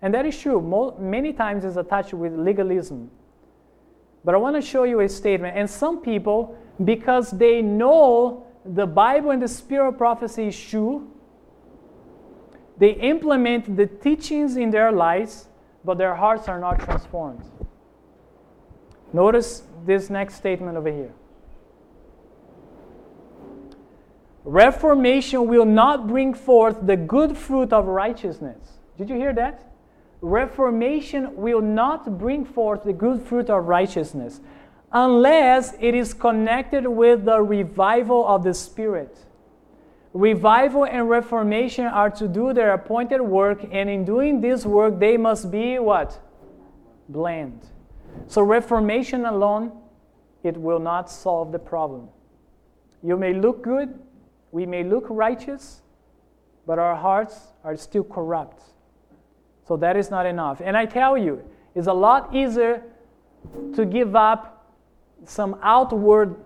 And 0.00 0.14
that 0.14 0.26
is 0.26 0.38
true. 0.38 0.96
many 0.98 1.32
times 1.32 1.64
it's 1.64 1.76
attached 1.76 2.14
with 2.14 2.32
legalism. 2.34 3.10
But 4.24 4.34
I 4.34 4.38
want 4.38 4.56
to 4.56 4.62
show 4.62 4.84
you 4.84 5.00
a 5.00 5.08
statement. 5.08 5.56
And 5.56 5.68
some 5.68 6.00
people, 6.00 6.56
because 6.84 7.30
they 7.30 7.62
know 7.62 8.46
the 8.64 8.86
Bible 8.86 9.30
and 9.30 9.42
the 9.42 9.48
spirit 9.48 9.88
of 9.88 9.98
prophecy 9.98 10.48
is 10.48 10.60
true, 10.60 11.10
they 12.76 12.92
implement 12.92 13.76
the 13.76 13.86
teachings 13.86 14.56
in 14.56 14.70
their 14.70 14.92
lives 14.92 15.48
but 15.84 15.98
their 15.98 16.14
hearts 16.14 16.48
are 16.48 16.60
not 16.60 16.78
transformed. 16.80 17.42
Notice 19.12 19.62
this 19.86 20.10
next 20.10 20.34
statement 20.34 20.76
over 20.76 20.92
here. 20.92 21.14
Reformation 24.44 25.46
will 25.46 25.64
not 25.64 26.06
bring 26.06 26.34
forth 26.34 26.86
the 26.86 26.96
good 26.96 27.36
fruit 27.36 27.72
of 27.72 27.86
righteousness. 27.86 28.58
Did 28.96 29.08
you 29.08 29.16
hear 29.16 29.32
that? 29.34 29.67
Reformation 30.20 31.36
will 31.36 31.60
not 31.60 32.18
bring 32.18 32.44
forth 32.44 32.84
the 32.84 32.92
good 32.92 33.22
fruit 33.22 33.48
of 33.48 33.66
righteousness 33.66 34.40
unless 34.92 35.74
it 35.80 35.94
is 35.94 36.14
connected 36.14 36.86
with 36.86 37.24
the 37.24 37.40
revival 37.40 38.26
of 38.26 38.42
the 38.42 38.54
Spirit. 38.54 39.16
Revival 40.14 40.84
and 40.86 41.08
reformation 41.08 41.84
are 41.84 42.10
to 42.10 42.26
do 42.26 42.52
their 42.52 42.72
appointed 42.72 43.20
work, 43.20 43.64
and 43.70 43.90
in 43.90 44.04
doing 44.04 44.40
this 44.40 44.64
work, 44.64 44.98
they 44.98 45.16
must 45.16 45.50
be 45.50 45.78
what? 45.78 46.18
Blend. 47.08 47.68
So, 48.26 48.42
reformation 48.42 49.26
alone, 49.26 49.72
it 50.42 50.56
will 50.56 50.78
not 50.80 51.10
solve 51.10 51.52
the 51.52 51.58
problem. 51.58 52.08
You 53.02 53.16
may 53.16 53.34
look 53.34 53.62
good, 53.62 54.00
we 54.50 54.64
may 54.64 54.82
look 54.82 55.04
righteous, 55.08 55.82
but 56.66 56.78
our 56.78 56.96
hearts 56.96 57.52
are 57.62 57.76
still 57.76 58.04
corrupt. 58.04 58.62
So, 59.68 59.76
that 59.76 59.98
is 59.98 60.10
not 60.10 60.24
enough. 60.24 60.62
And 60.64 60.76
I 60.76 60.86
tell 60.86 61.18
you, 61.18 61.42
it's 61.74 61.88
a 61.88 61.92
lot 61.92 62.34
easier 62.34 62.82
to 63.74 63.84
give 63.84 64.16
up 64.16 64.74
some 65.24 65.58
outward 65.62 66.36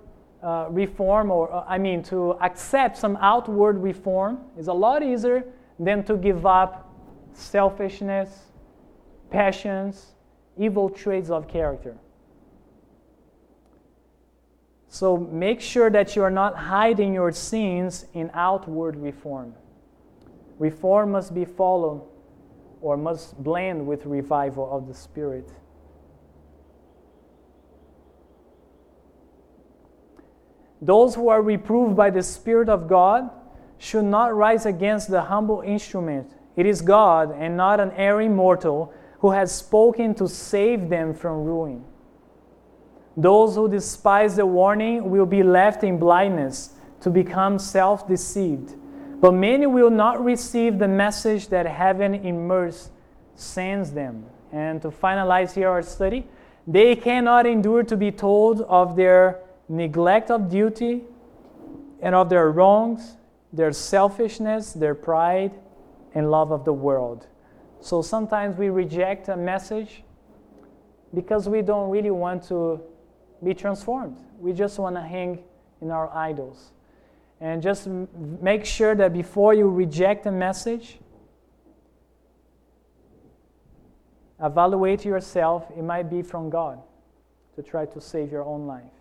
uh, 0.43 0.67
reform, 0.71 1.31
or 1.31 1.53
uh, 1.53 1.65
I 1.69 1.79
mean, 1.79 2.03
to 2.05 2.33
accept 2.41 2.97
some 2.97 3.17
outward 3.21 3.79
reform 3.79 4.41
is 4.59 4.67
a 4.67 4.73
lot 4.73 5.05
easier 5.05 5.45
than 5.79 6.03
to 6.05 6.17
give 6.17 6.45
up 6.45 6.93
selfishness, 7.33 8.47
passions, 9.31 10.15
evil 10.59 10.91
traits 10.91 11.31
of 11.31 11.47
character. 11.47 11.97
So 14.89 15.17
make 15.17 15.61
sure 15.61 15.91
that 15.91 16.17
you 16.17 16.23
are 16.25 16.31
not 16.31 16.57
hiding 16.57 17.15
your 17.15 17.31
sins 17.31 18.07
in 18.15 18.33
outward 18.35 18.97
reform. 18.97 19.55
Reform 20.59 21.13
must 21.13 21.33
be 21.35 21.45
followed 21.45 22.03
or 22.83 22.97
must 22.97 23.43
blend 23.43 23.87
with 23.87 24.05
revival 24.05 24.69
of 24.71 24.89
the 24.89 24.95
Spirit. 24.95 25.49
Those 30.83 31.15
who 31.15 31.29
are 31.29 31.41
reproved 31.41 31.97
by 31.97 32.11
the 32.11 32.25
Spirit 32.25 32.69
of 32.69 32.89
God 32.89 33.31
should 33.79 34.05
not 34.05 34.35
rise 34.35 34.67
against 34.67 35.09
the 35.09 35.23
humble 35.23 35.61
instrument. 35.61 36.31
It 36.57 36.67
is 36.67 36.83
God 36.83 37.35
and 37.39 37.57
not 37.57 37.79
an 37.79 37.93
erring 37.93 38.35
mortal 38.35 38.93
who 39.21 39.31
has 39.31 39.55
spoken 39.55 40.15
to 40.17 40.29
save 40.29 40.89
them 40.89 41.15
from 41.15 41.45
ruin. 41.45 41.85
Those 43.17 43.55
who 43.55 43.69
despise 43.69 44.37
the 44.37 44.47
warning 44.47 45.09
will 45.09 45.27
be 45.27 45.45
left 45.45 45.85
in 45.85 45.99
blindness 45.99 46.75
to 47.01 47.11
become 47.11 47.59
self 47.59 48.09
deceived. 48.09 48.75
But 49.23 49.35
many 49.35 49.67
will 49.67 49.89
not 49.89 50.23
receive 50.23 50.81
the 50.81 50.89
message 50.89 51.47
that 51.51 51.65
heaven 51.65 52.13
immersed 52.13 52.91
sends 53.37 53.93
them. 53.93 54.27
And 54.51 54.83
to 54.83 54.89
finalize 54.89 55.55
here 55.55 55.69
our 55.69 55.83
study, 55.83 56.27
they 56.67 56.97
cannot 56.97 57.47
endure 57.47 57.85
to 57.85 57.97
be 57.97 58.11
told 58.11 58.63
of 58.63 58.97
their 58.97 59.39
neglect 59.69 60.33
of 60.33 60.51
duty 60.51 61.03
and 62.01 62.17
of 62.17 62.31
their 62.31 62.51
wrongs, 62.51 63.17
their 63.53 63.71
selfishness, 63.71 64.73
their 64.73 64.97
pride, 64.97 65.53
and 66.17 66.29
love 66.29 66.51
of 66.51 66.65
the 66.65 66.73
world. 66.73 67.29
So 67.81 68.03
sometimes 68.03 68.57
we 68.57 68.71
reject 68.71 69.29
a 69.29 69.37
message 69.37 70.03
because 71.15 71.49
we 71.49 71.63
don't 71.63 71.91
really 71.91 72.11
want 72.11 72.43
to 72.49 72.81
be 73.45 73.55
transformed. 73.55 74.19
We 74.41 74.53
just 74.53 74.81
want 74.81 74.97
to 74.97 75.03
hang 75.03 75.45
in 75.81 75.93
our 75.93 76.13
idols. 76.13 76.73
And 77.43 77.61
just 77.61 77.89
m- 77.89 78.09
make 78.41 78.65
sure 78.65 78.95
that 78.95 79.13
before 79.13 79.53
you 79.53 79.69
reject 79.69 80.27
a 80.27 80.31
message, 80.31 81.01
evaluate 84.41 85.05
yourself. 85.05 85.67
It 85.77 85.83
might 85.83 86.09
be 86.09 86.23
from 86.23 86.51
God 86.51 86.81
to 87.57 87.63
try 87.63 87.85
to 87.85 88.01
save 88.01 88.31
your 88.31 88.45
own 88.45 88.69
life. 88.69 88.95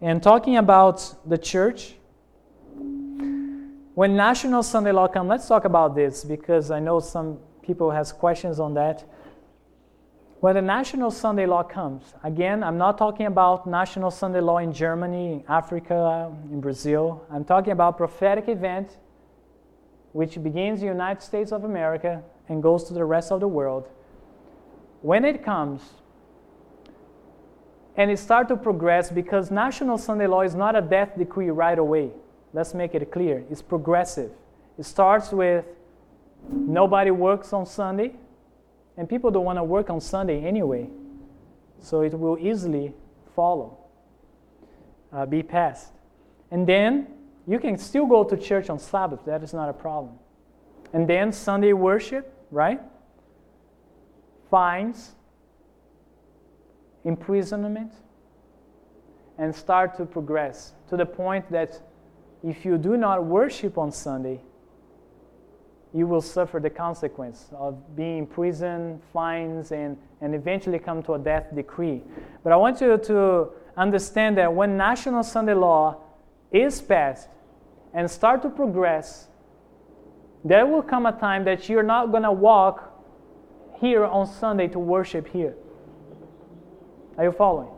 And 0.00 0.20
talking 0.20 0.56
about 0.56 1.14
the 1.24 1.38
church, 1.38 1.94
when 3.94 4.16
National 4.16 4.64
Sunday 4.64 4.90
Law 4.90 5.06
comes, 5.06 5.28
let's 5.28 5.46
talk 5.46 5.64
about 5.64 5.94
this 5.94 6.24
because 6.24 6.72
I 6.72 6.80
know 6.80 6.98
some 6.98 7.38
people 7.62 7.92
has 7.92 8.10
questions 8.10 8.58
on 8.58 8.74
that. 8.74 9.04
When 10.46 10.54
the 10.54 10.62
National 10.62 11.10
Sunday 11.10 11.44
Law 11.44 11.64
comes, 11.64 12.14
again, 12.22 12.62
I'm 12.62 12.78
not 12.78 12.98
talking 12.98 13.26
about 13.26 13.66
National 13.66 14.12
Sunday 14.12 14.40
Law 14.40 14.58
in 14.58 14.72
Germany, 14.72 15.32
in 15.32 15.44
Africa, 15.48 16.32
in 16.52 16.60
Brazil. 16.60 17.26
I'm 17.32 17.44
talking 17.44 17.72
about 17.72 17.96
prophetic 17.96 18.48
event 18.48 18.96
which 20.12 20.40
begins 20.40 20.82
in 20.82 20.86
the 20.86 20.92
United 20.92 21.20
States 21.20 21.50
of 21.50 21.64
America 21.64 22.22
and 22.48 22.62
goes 22.62 22.84
to 22.84 22.94
the 22.94 23.04
rest 23.04 23.32
of 23.32 23.40
the 23.40 23.48
world. 23.48 23.88
When 25.02 25.24
it 25.24 25.44
comes, 25.44 25.82
and 27.96 28.08
it 28.08 28.20
starts 28.20 28.50
to 28.50 28.56
progress 28.56 29.10
because 29.10 29.50
National 29.50 29.98
Sunday 29.98 30.28
Law 30.28 30.42
is 30.42 30.54
not 30.54 30.76
a 30.76 30.80
death 30.80 31.18
decree 31.18 31.50
right 31.50 31.76
away. 31.76 32.12
Let's 32.52 32.72
make 32.72 32.94
it 32.94 33.10
clear. 33.10 33.44
It's 33.50 33.62
progressive. 33.62 34.30
It 34.78 34.84
starts 34.84 35.32
with 35.32 35.64
nobody 36.48 37.10
works 37.10 37.52
on 37.52 37.66
Sunday, 37.66 38.14
and 38.96 39.08
people 39.08 39.30
don't 39.30 39.44
want 39.44 39.58
to 39.58 39.64
work 39.64 39.90
on 39.90 40.00
Sunday 40.00 40.44
anyway. 40.44 40.88
So 41.80 42.00
it 42.02 42.18
will 42.18 42.38
easily 42.38 42.94
follow, 43.34 43.78
uh, 45.12 45.26
be 45.26 45.42
passed. 45.42 45.92
And 46.50 46.66
then 46.66 47.08
you 47.46 47.58
can 47.58 47.76
still 47.78 48.06
go 48.06 48.24
to 48.24 48.36
church 48.36 48.70
on 48.70 48.78
Sabbath, 48.78 49.24
that 49.26 49.42
is 49.42 49.52
not 49.52 49.68
a 49.68 49.72
problem. 49.72 50.14
And 50.92 51.08
then 51.08 51.32
Sunday 51.32 51.72
worship, 51.72 52.32
right? 52.50 52.80
Fines, 54.50 55.14
imprisonment, 57.04 57.92
and 59.38 59.54
start 59.54 59.96
to 59.98 60.06
progress 60.06 60.72
to 60.88 60.96
the 60.96 61.06
point 61.06 61.50
that 61.50 61.80
if 62.42 62.64
you 62.64 62.78
do 62.78 62.96
not 62.96 63.24
worship 63.24 63.76
on 63.76 63.92
Sunday, 63.92 64.40
you 65.96 66.06
will 66.06 66.20
suffer 66.20 66.60
the 66.60 66.68
consequence 66.68 67.46
of 67.56 67.96
being 67.96 68.18
in 68.18 68.26
prison, 68.26 69.00
fines, 69.14 69.72
and, 69.72 69.96
and 70.20 70.34
eventually 70.34 70.78
come 70.78 71.02
to 71.02 71.14
a 71.14 71.18
death 71.18 71.46
decree. 71.54 72.02
But 72.44 72.52
I 72.52 72.56
want 72.56 72.82
you 72.82 72.98
to 72.98 73.48
understand 73.78 74.36
that 74.36 74.52
when 74.52 74.76
National 74.76 75.22
Sunday 75.22 75.54
Law 75.54 75.96
is 76.52 76.82
passed 76.82 77.28
and 77.94 78.10
start 78.10 78.42
to 78.42 78.50
progress, 78.50 79.28
there 80.44 80.66
will 80.66 80.82
come 80.82 81.06
a 81.06 81.12
time 81.12 81.46
that 81.46 81.66
you're 81.66 81.82
not 81.82 82.10
going 82.10 82.24
to 82.24 82.32
walk 82.32 82.92
here 83.80 84.04
on 84.04 84.26
Sunday 84.26 84.68
to 84.68 84.78
worship 84.78 85.26
here. 85.26 85.54
Are 87.16 87.24
you 87.24 87.32
following? 87.32 87.70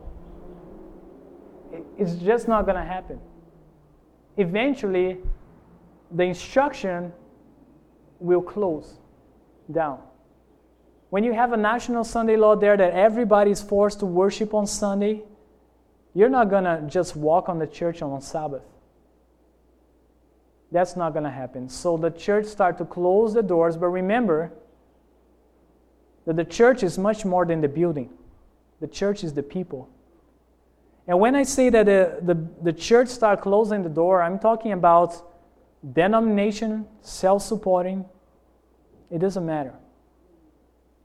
It's 1.97 2.15
just 2.15 2.49
not 2.49 2.65
going 2.65 2.75
to 2.75 2.83
happen. 2.83 3.21
Eventually, 4.35 5.19
the 6.11 6.23
instruction 6.23 7.13
will 8.19 8.41
close 8.41 8.95
down. 9.71 9.99
When 11.09 11.23
you 11.23 11.33
have 11.33 11.53
a 11.53 11.57
national 11.57 12.03
Sunday 12.03 12.35
law 12.35 12.55
there 12.55 12.77
that 12.77 12.93
everybody 12.93 13.51
is 13.51 13.61
forced 13.61 13.99
to 13.99 14.05
worship 14.05 14.53
on 14.53 14.67
Sunday, 14.67 15.23
you're 16.13 16.29
not 16.29 16.49
going 16.49 16.65
to 16.65 16.83
just 16.87 17.15
walk 17.15 17.49
on 17.49 17.59
the 17.59 17.67
church 17.67 18.01
on 18.01 18.21
Sabbath. 18.21 18.63
That's 20.71 20.95
not 20.95 21.13
going 21.13 21.23
to 21.23 21.31
happen. 21.31 21.67
So 21.69 21.97
the 21.97 22.11
church 22.11 22.45
start 22.45 22.77
to 22.77 22.85
close 22.85 23.33
the 23.33 23.41
doors, 23.41 23.75
but 23.75 23.87
remember 23.87 24.51
that 26.25 26.35
the 26.35 26.45
church 26.45 26.83
is 26.83 26.97
much 26.97 27.25
more 27.25 27.45
than 27.45 27.61
the 27.61 27.67
building. 27.67 28.11
The 28.79 28.87
church 28.87 29.23
is 29.23 29.33
the 29.33 29.41
people. 29.41 29.89
And 31.07 31.19
when 31.19 31.35
I 31.35 31.41
say 31.41 31.69
that 31.71 31.87
the, 31.87 32.19
the, 32.21 32.47
the 32.61 32.73
church 32.73 33.07
start 33.07 33.41
closing 33.41 33.81
the 33.81 33.89
door, 33.89 34.21
I'm 34.21 34.37
talking 34.37 34.73
about 34.73 35.23
denomination, 35.93 36.85
self-supporting. 37.01 38.05
It 39.09 39.19
doesn't 39.19 39.45
matter. 39.45 39.73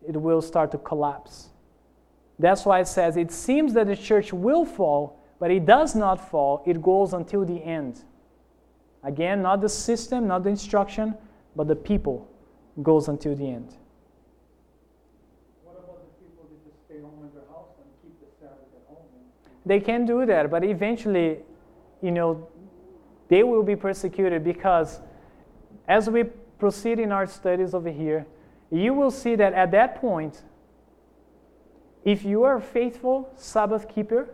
It 0.06 0.16
will 0.16 0.42
start 0.42 0.70
to 0.72 0.78
collapse. 0.78 1.48
That's 2.38 2.66
why 2.66 2.80
it 2.80 2.88
says 2.88 3.16
it 3.16 3.30
seems 3.30 3.72
that 3.74 3.86
the 3.86 3.96
church 3.96 4.32
will 4.32 4.64
fall, 4.64 5.20
but 5.38 5.50
it 5.50 5.64
does 5.64 5.94
not 5.94 6.30
fall. 6.30 6.62
It 6.66 6.82
goes 6.82 7.12
until 7.12 7.44
the 7.44 7.62
end. 7.62 8.02
Again, 9.02 9.42
not 9.42 9.60
the 9.60 9.68
system, 9.68 10.26
not 10.26 10.42
the 10.42 10.50
instruction, 10.50 11.14
but 11.54 11.68
the 11.68 11.76
people 11.76 12.28
goes 12.82 13.08
until 13.08 13.36
the 13.36 13.48
end. 13.48 13.76
What 15.62 15.76
about 15.84 16.00
the 16.04 16.24
people 16.24 16.44
that 16.50 16.64
just 16.64 16.84
stay 16.86 17.00
home 17.00 17.20
in 17.22 17.30
their 17.34 17.46
house 17.48 17.68
and 17.78 17.86
keep 18.02 18.18
the 18.18 18.26
Sabbath 18.40 18.68
at 18.74 18.88
home? 18.88 19.06
They 19.64 19.78
can 19.78 20.04
do 20.06 20.26
that, 20.26 20.50
but 20.50 20.64
eventually, 20.64 21.38
you 22.02 22.10
know, 22.10 22.48
they 23.28 23.42
will 23.42 23.62
be 23.62 23.76
persecuted 23.76 24.44
because 24.44 25.00
as 25.88 26.08
we 26.08 26.24
proceed 26.58 26.98
in 26.98 27.12
our 27.12 27.26
studies 27.26 27.74
over 27.74 27.90
here, 27.90 28.26
you 28.70 28.94
will 28.94 29.10
see 29.10 29.34
that 29.36 29.52
at 29.52 29.70
that 29.72 30.00
point, 30.00 30.42
if 32.04 32.24
you 32.24 32.42
are 32.42 32.56
a 32.56 32.60
faithful 32.60 33.30
Sabbath 33.36 33.88
keeper, 33.88 34.28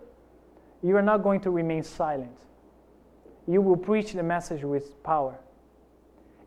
you 0.83 0.97
are 0.97 1.03
not 1.03 1.23
going 1.23 1.41
to 1.41 1.51
remain 1.51 1.83
silent. 1.83 2.37
You 3.47 3.61
will 3.61 3.77
preach 3.77 4.13
the 4.13 4.23
message 4.23 4.63
with 4.63 5.03
power. 5.03 5.39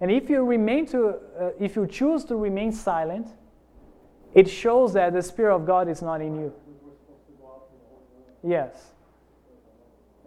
And 0.02 0.12
if 0.12 0.30
you 0.30 0.44
remain 0.44 0.86
to, 0.88 1.08
uh, 1.40 1.50
if 1.60 1.76
you 1.76 1.88
choose 1.88 2.26
to 2.26 2.36
remain 2.36 2.72
silent, 2.72 3.28
it 4.34 4.50
shows 4.50 4.94
that 4.94 5.14
the 5.14 5.22
Spirit 5.22 5.56
of 5.56 5.66
God 5.66 5.88
is 5.88 6.02
not 6.02 6.22
in 6.22 6.36
you. 6.36 6.54
Yes. 8.44 8.94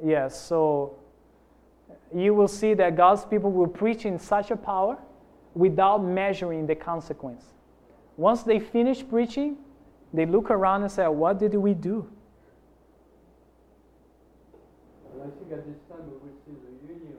Yes. 0.02 0.40
So 0.40 0.96
you 2.14 2.34
will 2.34 2.49
see 2.49 2.74
that 2.74 2.97
God's 2.97 3.24
people 3.24 3.51
will 3.51 3.66
preach 3.68 4.05
in 4.05 4.18
such 4.18 4.51
a 4.51 4.57
power 4.57 4.97
without 5.55 6.05
measuring 6.05 6.66
the 6.66 6.74
consequence. 6.74 7.45
Once 8.16 8.43
they 8.43 8.59
finish 8.61 9.07
preaching, 9.07 9.57
they 10.12 10.24
look 10.26 10.51
around 10.51 10.82
and 10.82 10.91
say, 10.91 11.07
What 11.09 11.39
did 11.39 11.55
we 11.55 11.74
do? 11.74 12.09
And 15.12 15.22
I 15.22 15.28
think 15.37 15.53
at 15.53 15.66
this 15.66 15.80
time 15.89 16.05
we 16.09 16.16
will 16.16 16.37
see 16.45 16.57
the 16.57 16.72
union 16.89 17.18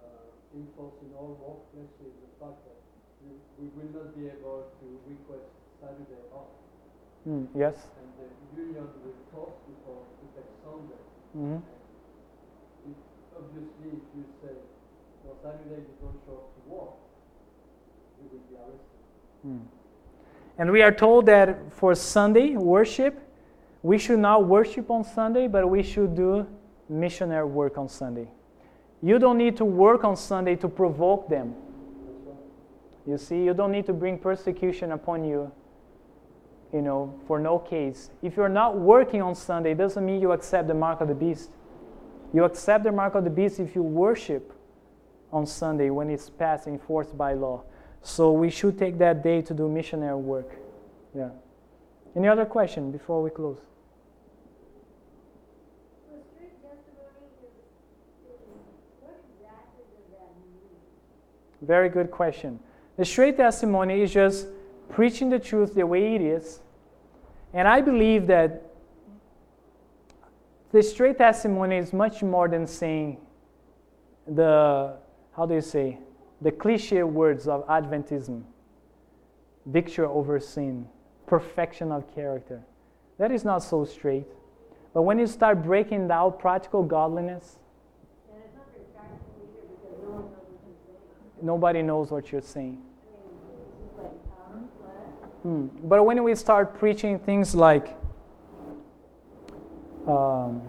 uh, 0.00 0.06
impulse 0.54 0.94
in 1.02 1.12
all 1.16 1.36
workplaces, 1.40 2.12
the 2.12 2.30
fact 2.40 2.60
that 2.64 2.78
we, 3.24 3.36
we 3.60 3.66
will 3.76 3.90
not 3.92 4.16
be 4.16 4.26
able 4.26 4.68
to 4.80 4.86
request 5.08 5.48
Saturday 5.80 6.20
off. 6.32 6.48
Mm, 7.28 7.48
yes. 7.54 7.74
And 8.00 8.08
the 8.16 8.62
union 8.62 8.88
will 9.04 9.18
force 9.32 9.56
people 9.68 10.04
to 10.08 10.24
take 10.32 10.48
Sunday. 10.64 11.02
hmm 11.32 11.56
If, 11.56 11.77
obviously, 13.48 13.98
if 13.98 14.16
you 14.16 14.24
say, 14.42 14.54
well, 15.24 15.36
Saturday 15.42 15.82
you 15.82 15.94
don't 16.00 16.18
show 16.26 16.32
up 16.32 16.54
to 16.54 16.70
work, 16.70 16.90
you 18.20 18.28
will 18.30 18.38
be 18.48 18.56
arrested. 18.56 19.46
Mm. 19.46 19.60
And 20.58 20.72
we 20.72 20.82
are 20.82 20.92
told 20.92 21.26
that 21.26 21.72
for 21.72 21.94
Sunday 21.94 22.56
worship, 22.56 23.20
we 23.82 23.98
should 23.98 24.18
not 24.18 24.46
worship 24.46 24.90
on 24.90 25.04
Sunday, 25.04 25.46
but 25.46 25.68
we 25.68 25.82
should 25.82 26.16
do 26.16 26.46
missionary 26.88 27.46
work 27.46 27.78
on 27.78 27.88
Sunday. 27.88 28.28
You 29.02 29.20
don't 29.20 29.38
need 29.38 29.56
to 29.58 29.64
work 29.64 30.02
on 30.02 30.16
Sunday 30.16 30.56
to 30.56 30.68
provoke 30.68 31.28
them. 31.28 31.54
You 33.06 33.16
see, 33.16 33.42
you 33.42 33.54
don't 33.54 33.70
need 33.70 33.86
to 33.86 33.92
bring 33.92 34.18
persecution 34.18 34.92
upon 34.92 35.24
you, 35.24 35.50
you 36.74 36.82
know, 36.82 37.14
for 37.26 37.38
no 37.38 37.58
case. 37.58 38.10
If 38.20 38.36
you're 38.36 38.48
not 38.48 38.76
working 38.76 39.22
on 39.22 39.34
Sunday, 39.34 39.72
it 39.72 39.78
doesn't 39.78 40.04
mean 40.04 40.20
you 40.20 40.32
accept 40.32 40.66
the 40.66 40.74
mark 40.74 41.00
of 41.00 41.08
the 41.08 41.14
beast. 41.14 41.50
You 42.32 42.44
accept 42.44 42.84
the 42.84 42.92
mark 42.92 43.14
of 43.14 43.24
the 43.24 43.30
beast 43.30 43.58
if 43.58 43.74
you 43.74 43.82
worship 43.82 44.52
on 45.32 45.46
Sunday 45.46 45.90
when 45.90 46.10
it's 46.10 46.28
passed 46.28 46.66
enforced 46.66 47.16
by 47.16 47.32
law. 47.32 47.62
So 48.02 48.32
we 48.32 48.50
should 48.50 48.78
take 48.78 48.98
that 48.98 49.22
day 49.22 49.42
to 49.42 49.54
do 49.54 49.68
missionary 49.68 50.16
work. 50.16 50.50
Yeah. 51.14 51.30
Any 52.16 52.28
other 52.28 52.44
question 52.44 52.90
before 52.90 53.22
we 53.22 53.30
close? 53.30 53.58
Very 61.60 61.88
good 61.88 62.10
question. 62.10 62.60
The 62.96 63.04
straight 63.04 63.36
testimony 63.36 64.02
is 64.02 64.12
just 64.12 64.46
preaching 64.88 65.28
the 65.28 65.38
truth 65.38 65.74
the 65.74 65.86
way 65.86 66.14
it 66.14 66.20
is. 66.20 66.60
And 67.52 67.66
I 67.66 67.80
believe 67.80 68.26
that 68.28 68.62
the 70.72 70.82
straight 70.82 71.18
testimony 71.18 71.76
is 71.76 71.92
much 71.92 72.22
more 72.22 72.48
than 72.48 72.66
saying 72.66 73.18
the, 74.26 74.96
how 75.34 75.46
do 75.46 75.54
you 75.54 75.60
say, 75.60 75.98
the 76.40 76.50
cliche 76.50 77.02
words 77.02 77.48
of 77.48 77.66
Adventism 77.66 78.44
victory 79.68 80.06
over 80.06 80.40
sin, 80.40 80.88
perfection 81.26 81.92
of 81.92 82.12
character. 82.14 82.62
That 83.18 83.30
is 83.30 83.44
not 83.44 83.62
so 83.62 83.84
straight. 83.84 84.26
But 84.94 85.02
when 85.02 85.18
you 85.18 85.26
start 85.26 85.62
breaking 85.62 86.08
down 86.08 86.38
practical 86.38 86.82
godliness, 86.82 87.58
nobody 91.42 91.82
knows 91.82 92.10
what 92.10 92.32
you're 92.32 92.40
saying. 92.40 92.80
Hmm. 95.42 95.66
But 95.84 96.04
when 96.04 96.22
we 96.24 96.34
start 96.34 96.78
preaching 96.78 97.18
things 97.18 97.54
like 97.54 97.96
um, 100.08 100.62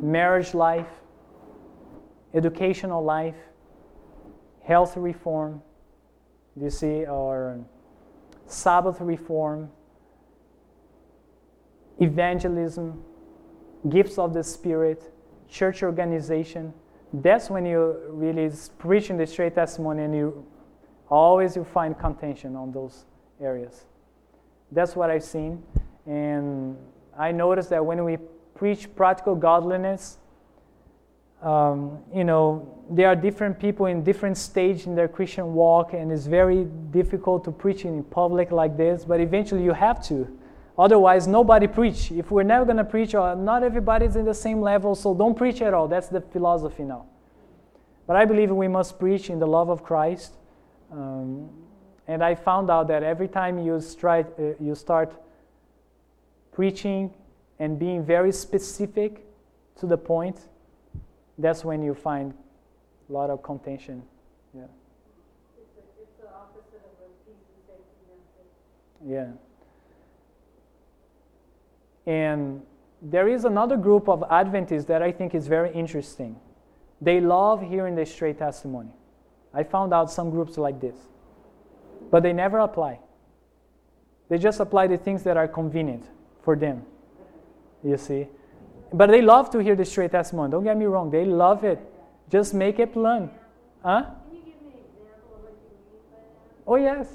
marriage 0.00 0.54
life, 0.54 0.88
educational 2.34 3.02
life, 3.02 3.36
health 4.62 4.96
reform, 4.96 5.62
you 6.60 6.70
see, 6.70 7.04
or 7.06 7.64
Sabbath 8.46 9.00
reform, 9.00 9.70
evangelism, 12.00 13.02
gifts 13.88 14.18
of 14.18 14.34
the 14.34 14.42
Spirit, 14.42 15.12
church 15.48 15.82
organization, 15.82 16.72
that's 17.12 17.48
when 17.48 17.64
you 17.64 17.96
really 18.10 18.50
preaching 18.78 19.16
the 19.16 19.26
straight 19.26 19.54
testimony 19.54 20.04
and 20.04 20.14
you 20.14 20.46
always 21.08 21.56
you 21.56 21.64
find 21.64 21.98
contention 21.98 22.54
on 22.54 22.70
those 22.70 23.06
areas. 23.40 23.86
That's 24.70 24.94
what 24.94 25.10
I've 25.10 25.24
seen. 25.24 25.62
And 26.06 26.76
I 27.18 27.32
noticed 27.32 27.70
that 27.70 27.84
when 27.84 28.04
we 28.04 28.18
preach 28.54 28.94
practical 28.94 29.34
godliness, 29.34 30.18
um, 31.42 31.98
you 32.14 32.24
know, 32.24 32.74
there 32.90 33.08
are 33.08 33.16
different 33.16 33.58
people 33.58 33.86
in 33.86 34.02
different 34.02 34.36
stage 34.36 34.86
in 34.86 34.94
their 34.94 35.08
Christian 35.08 35.52
walk, 35.52 35.92
and 35.92 36.10
it's 36.10 36.26
very 36.26 36.64
difficult 36.90 37.44
to 37.44 37.50
preach 37.50 37.84
in 37.84 38.02
public 38.04 38.50
like 38.50 38.76
this. 38.76 39.04
But 39.04 39.20
eventually, 39.20 39.62
you 39.62 39.72
have 39.72 40.02
to. 40.04 40.26
Otherwise, 40.78 41.26
nobody 41.26 41.66
preach. 41.66 42.12
If 42.12 42.30
we're 42.30 42.44
never 42.44 42.64
going 42.64 42.76
to 42.76 42.84
preach, 42.84 43.14
or 43.14 43.34
not 43.34 43.62
everybody's 43.62 44.14
in 44.14 44.24
the 44.24 44.34
same 44.34 44.60
level, 44.60 44.94
so 44.94 45.12
don't 45.12 45.36
preach 45.36 45.60
at 45.60 45.74
all. 45.74 45.88
That's 45.88 46.08
the 46.08 46.20
philosophy 46.20 46.84
now. 46.84 47.06
But 48.06 48.16
I 48.16 48.24
believe 48.24 48.50
we 48.50 48.68
must 48.68 48.98
preach 48.98 49.28
in 49.28 49.38
the 49.38 49.46
love 49.46 49.70
of 49.70 49.82
Christ. 49.82 50.34
Um, 50.92 51.50
and 52.06 52.22
I 52.22 52.36
found 52.36 52.70
out 52.70 52.88
that 52.88 53.02
every 53.02 53.28
time 53.28 53.58
you, 53.58 53.72
stri- 53.72 54.24
uh, 54.38 54.54
you 54.60 54.74
start 54.74 55.12
preaching 56.58 57.14
and 57.60 57.78
being 57.78 58.04
very 58.04 58.32
specific 58.32 59.24
to 59.78 59.86
the 59.86 59.96
point, 59.96 60.48
that's 61.38 61.64
when 61.64 61.80
you 61.80 61.94
find 61.94 62.34
a 63.08 63.12
lot 63.12 63.30
of 63.30 63.44
contention. 63.44 64.02
Yeah. 64.52 64.62
Yeah. 69.06 69.28
And 72.08 72.62
there 73.00 73.28
is 73.28 73.44
another 73.44 73.76
group 73.76 74.08
of 74.08 74.24
Adventists 74.28 74.86
that 74.86 75.00
I 75.00 75.12
think 75.12 75.36
is 75.36 75.46
very 75.46 75.72
interesting. 75.72 76.40
They 77.00 77.20
love 77.20 77.62
hearing 77.62 77.94
the 77.94 78.04
straight 78.04 78.36
testimony. 78.36 78.90
I 79.54 79.62
found 79.62 79.94
out 79.94 80.10
some 80.10 80.30
groups 80.30 80.58
like 80.58 80.80
this, 80.80 80.96
but 82.10 82.24
they 82.24 82.32
never 82.32 82.58
apply. 82.58 82.98
They 84.28 84.38
just 84.38 84.58
apply 84.58 84.88
the 84.88 84.98
things 84.98 85.22
that 85.22 85.36
are 85.36 85.46
convenient 85.46 86.17
for 86.48 86.56
them. 86.56 86.82
You 87.84 87.98
see? 87.98 88.26
But 88.90 89.10
they 89.10 89.20
love 89.20 89.50
to 89.50 89.58
hear 89.58 89.76
the 89.76 89.84
straight 89.84 90.12
testimony. 90.12 90.50
Don't 90.50 90.64
get 90.64 90.78
me 90.78 90.86
wrong, 90.86 91.10
they 91.10 91.26
love 91.26 91.62
it. 91.62 91.78
Just 92.30 92.54
make 92.54 92.78
it 92.78 92.94
plain. 92.94 93.28
Huh? 93.84 94.04
Can 94.04 94.34
you 94.34 94.40
give 94.46 94.62
me 94.62 94.72
an 94.72 94.78
example 94.80 95.34
of 95.34 95.42
what 95.42 95.52
you 95.60 95.68
mean 95.76 96.00
by 96.10 96.16
that? 96.16 96.66
Oh, 96.66 96.76
yes. 96.76 97.06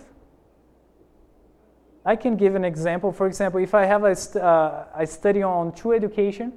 I 2.05 2.15
can 2.15 2.37
give 2.37 2.53
an 2.53 2.63
example. 2.63 3.11
For 3.11 3.25
example, 3.25 3.59
if 3.59 3.73
I 3.73 3.85
have 3.85 4.03
a, 4.03 4.15
st- 4.15 4.43
uh, 4.43 4.83
a 4.95 5.07
study 5.07 5.41
on 5.41 5.73
true 5.73 5.93
education, 5.93 6.53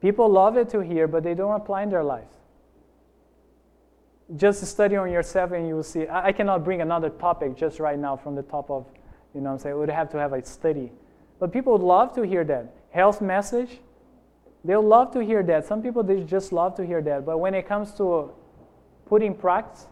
people 0.00 0.26
love 0.26 0.56
it 0.56 0.70
to 0.70 0.80
hear, 0.80 1.06
but 1.06 1.22
they 1.22 1.34
don't 1.34 1.54
apply 1.54 1.82
in 1.82 1.90
their 1.90 2.04
lives. 2.04 2.34
Just 4.36 4.64
study 4.64 4.96
on 4.96 5.10
yourself 5.10 5.52
and 5.52 5.68
you 5.68 5.74
will 5.74 5.82
see. 5.82 6.06
I, 6.06 6.28
I 6.28 6.32
cannot 6.32 6.64
bring 6.64 6.80
another 6.80 7.10
topic 7.10 7.58
just 7.58 7.78
right 7.78 7.98
now 7.98 8.16
from 8.16 8.36
the 8.36 8.42
top 8.42 8.70
of, 8.70 8.86
you 9.36 9.42
know 9.42 9.50
what 9.50 9.56
I'm 9.56 9.58
saying? 9.60 9.74
We 9.76 9.80
would 9.80 9.90
have 9.90 10.10
to 10.10 10.18
have 10.18 10.32
a 10.32 10.44
study. 10.44 10.90
But 11.38 11.52
people 11.52 11.72
would 11.74 11.82
love 11.82 12.14
to 12.14 12.22
hear 12.22 12.42
that. 12.44 12.74
Health 12.90 13.20
message, 13.20 13.78
they'll 14.64 14.82
love 14.82 15.12
to 15.12 15.20
hear 15.20 15.42
that. 15.44 15.66
Some 15.66 15.82
people, 15.82 16.02
they 16.02 16.22
just 16.24 16.52
love 16.52 16.74
to 16.76 16.86
hear 16.86 17.02
that. 17.02 17.26
But 17.26 17.38
when 17.38 17.54
it 17.54 17.68
comes 17.68 17.92
to 17.98 18.32
putting 19.06 19.34
practice, 19.34 19.86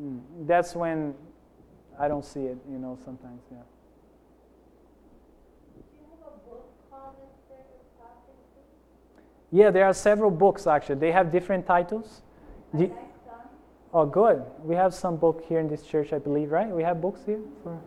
Mm, 0.00 0.20
That's 0.46 0.74
when 0.74 1.14
I 1.98 2.08
don't 2.08 2.24
see 2.24 2.40
it, 2.40 2.58
you 2.70 2.78
know, 2.78 2.98
sometimes, 3.04 3.42
yeah. 3.50 3.58
Yeah, 9.54 9.70
there 9.70 9.84
are 9.84 9.92
several 9.92 10.30
books 10.30 10.66
actually. 10.66 10.94
They 10.94 11.12
have 11.12 11.30
different 11.30 11.66
titles. 11.66 12.22
Oh, 13.92 14.06
good. 14.06 14.42
We 14.62 14.74
have 14.76 14.94
some 14.94 15.16
book 15.16 15.44
here 15.48 15.58
in 15.60 15.68
this 15.68 15.82
church, 15.82 16.12
I 16.12 16.18
believe, 16.18 16.50
right? 16.50 16.68
We 16.68 16.82
have 16.82 17.00
books 17.00 17.20
here 17.26 17.40
for. 17.62 17.78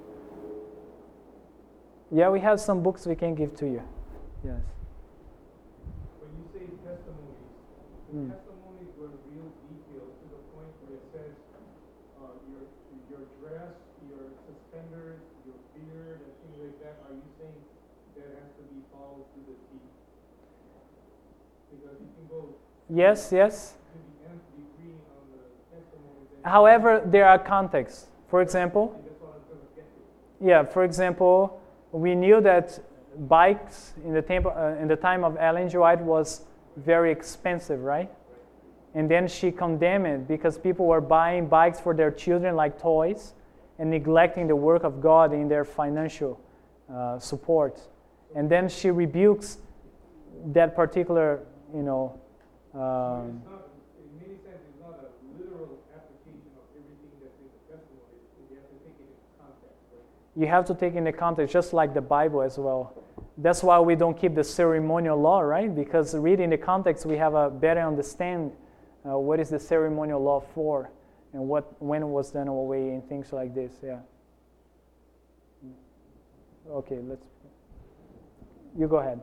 Yeah, 2.12 2.30
we 2.30 2.40
have 2.40 2.60
some 2.62 2.82
books 2.84 3.06
we 3.06 3.16
can 3.16 3.34
give 3.36 3.56
to 3.58 3.66
you. 3.66 3.82
Yes. 4.44 4.62
When 6.22 6.30
you 6.38 6.46
say 6.54 6.66
testimonies, 6.86 7.50
the 8.12 8.18
Mm. 8.18 8.30
testimonies 8.30 8.92
were 8.98 9.10
real 9.34 9.50
detailed 9.66 10.14
to 10.22 10.26
the 10.30 10.42
point 10.54 10.70
where 10.86 10.96
it 11.02 11.06
says, 11.12 11.34
uh, 12.22 12.30
your, 12.54 12.64
your 13.10 13.26
dress, 13.42 13.74
your 14.06 14.30
suspenders, 14.46 15.20
your 15.50 15.58
beard, 15.74 16.22
and 16.22 16.34
things 16.46 16.58
like 16.62 16.78
that, 16.86 16.96
are 17.10 17.16
you 17.18 17.26
saying 17.42 17.58
that 18.16 18.28
has 18.38 18.54
to 18.54 18.64
be 18.70 18.80
followed 18.94 19.26
to 19.34 19.40
the 19.50 19.56
T? 19.66 19.82
Because 21.74 21.98
you 22.00 22.10
can 22.16 22.26
go 22.30 22.54
Yes, 22.88 23.34
yes. 23.34 23.74
to 23.74 23.98
the 23.98 24.30
nth 24.30 24.46
degree 24.56 24.94
on 25.10 25.26
the 25.34 25.42
testimonies. 25.74 26.30
and- 26.35 26.35
However, 26.46 27.02
there 27.06 27.28
are 27.28 27.40
contexts. 27.40 28.08
For 28.30 28.42
example. 28.42 29.02
Yeah, 30.42 30.64
for 30.64 30.84
example, 30.84 31.62
we 31.92 32.16
knew 32.16 32.42
that 32.42 32.80
bikes 33.28 33.94
in 34.04 34.14
the, 34.14 34.22
uh, 34.22 34.82
in 34.82 34.88
the 34.88 34.96
time 34.96 35.24
of 35.24 35.38
Ellen 35.40 35.70
G. 35.70 35.78
White 35.78 36.02
was 36.02 36.42
very 36.76 37.12
expensive, 37.12 37.82
right? 37.82 38.12
And 38.94 39.10
then 39.10 39.28
she 39.28 39.52
condemned 39.52 40.08
it 40.08 40.28
because 40.28 40.58
people 40.58 40.86
were 40.86 41.02
buying 41.02 41.48
bikes 41.48 41.80
for 41.80 41.94
their 41.94 42.12
children 42.12 42.56
like 42.56 42.80
toys 42.80 43.34
and 43.80 43.90
neglecting 43.90 44.48
the 44.48 44.56
work 44.56 44.84
of 44.84 45.02
God 45.02 45.34
in 45.34 45.48
their 45.48 45.66
financial 45.66 46.40
uh, 46.94 47.20
support. 47.20 47.80
And 48.36 48.50
then 48.50 48.70
she 48.70 48.92
rebukes 48.92 49.58
that 50.48 50.76
particular, 50.76 51.42
you 51.74 51.82
know, 51.82 52.20
um, 52.74 53.40
it's 53.40 53.48
not, 53.48 53.72
in 54.04 54.12
many 54.20 54.36
sense, 54.44 54.60
it's 54.68 54.80
not 54.84 55.00
a 55.00 55.08
literal 55.40 55.80
application 55.96 56.52
of 56.60 56.68
everything 56.76 57.12
that's 57.24 57.40
in 57.40 57.48
the 57.48 57.60
testimony. 57.72 58.20
You 58.52 58.60
have 58.60 58.68
to 58.68 58.78
take 58.84 59.00
it 59.00 59.08
in 59.12 59.20
context, 59.40 59.80
right? 59.96 60.04
You 60.36 60.48
have 60.48 60.66
to 60.66 60.76
take 60.76 60.96
into 60.96 61.12
context 61.12 61.54
just 61.54 61.74
like 61.74 61.94
the 61.94 62.02
bible 62.02 62.42
as 62.42 62.58
well. 62.58 62.94
That's 63.38 63.64
why 63.64 63.80
we 63.80 63.96
don't 63.96 64.18
keep 64.18 64.36
the 64.36 64.44
ceremonial 64.44 65.20
law 65.20 65.40
right? 65.42 65.74
Because 65.74 66.16
reading 66.16 66.50
the 66.50 66.58
context 66.58 67.06
we 67.06 67.18
have 67.18 67.34
a 67.34 67.50
better 67.50 67.82
understand 67.82 68.52
uh, 69.08 69.18
what 69.18 69.40
is 69.40 69.50
the 69.50 69.60
ceremonial 69.60 70.22
law 70.22 70.42
for 70.54 70.90
and 71.34 71.48
what 71.48 71.82
when 71.82 72.02
it 72.02 72.08
was 72.08 72.32
done 72.32 72.48
away 72.48 72.90
and 72.90 73.08
things 73.08 73.32
like 73.32 73.54
this 73.54 73.72
yeah. 73.84 74.00
Okay 76.70 77.00
let's 77.04 77.28
you 78.78 78.88
go 78.90 78.98
ahead. 78.98 79.22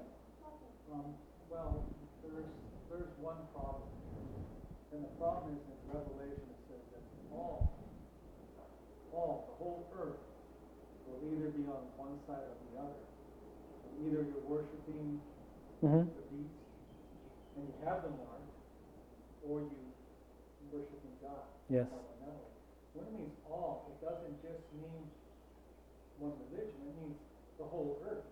Um, 0.91 1.13
well, 1.51 1.85
there's, 2.25 2.49
there's 2.89 3.13
one 3.21 3.37
problem. 3.53 3.85
And 4.93 5.05
the 5.05 5.13
problem 5.21 5.53
is 5.53 5.61
in 5.69 5.77
Revelation, 5.93 6.41
it 6.41 6.61
says 6.73 6.85
that 6.97 7.05
all, 7.37 7.77
all, 9.13 9.45
the 9.53 9.55
whole 9.61 9.93
earth 9.93 10.22
will 11.23 11.39
either 11.39 11.51
be 11.55 11.63
on 11.71 11.87
one 11.95 12.19
side 12.27 12.43
or 12.51 12.57
the 12.59 12.73
other. 12.83 13.03
Either 14.03 14.27
you're 14.27 14.47
worshiping 14.51 15.23
hmm 15.79 16.03
the 16.11 16.25
beast 16.35 16.59
and 17.55 17.63
you 17.69 17.75
have 17.87 18.03
the 18.03 18.11
mark, 18.11 18.43
or 19.47 19.63
you're 19.63 19.93
worshiping 20.73 21.15
God. 21.23 21.47
yes. 21.71 21.87
When 22.93 23.09
it 23.09 23.15
means 23.17 23.35
all, 23.49 23.89
it 23.89 23.99
doesn't 24.05 24.37
just 24.45 24.65
mean 24.77 25.05
one 26.21 26.37
religion, 26.49 26.77
it 26.77 26.95
means 27.01 27.17
the 27.57 27.65
whole 27.65 28.01
earth. 28.05 28.25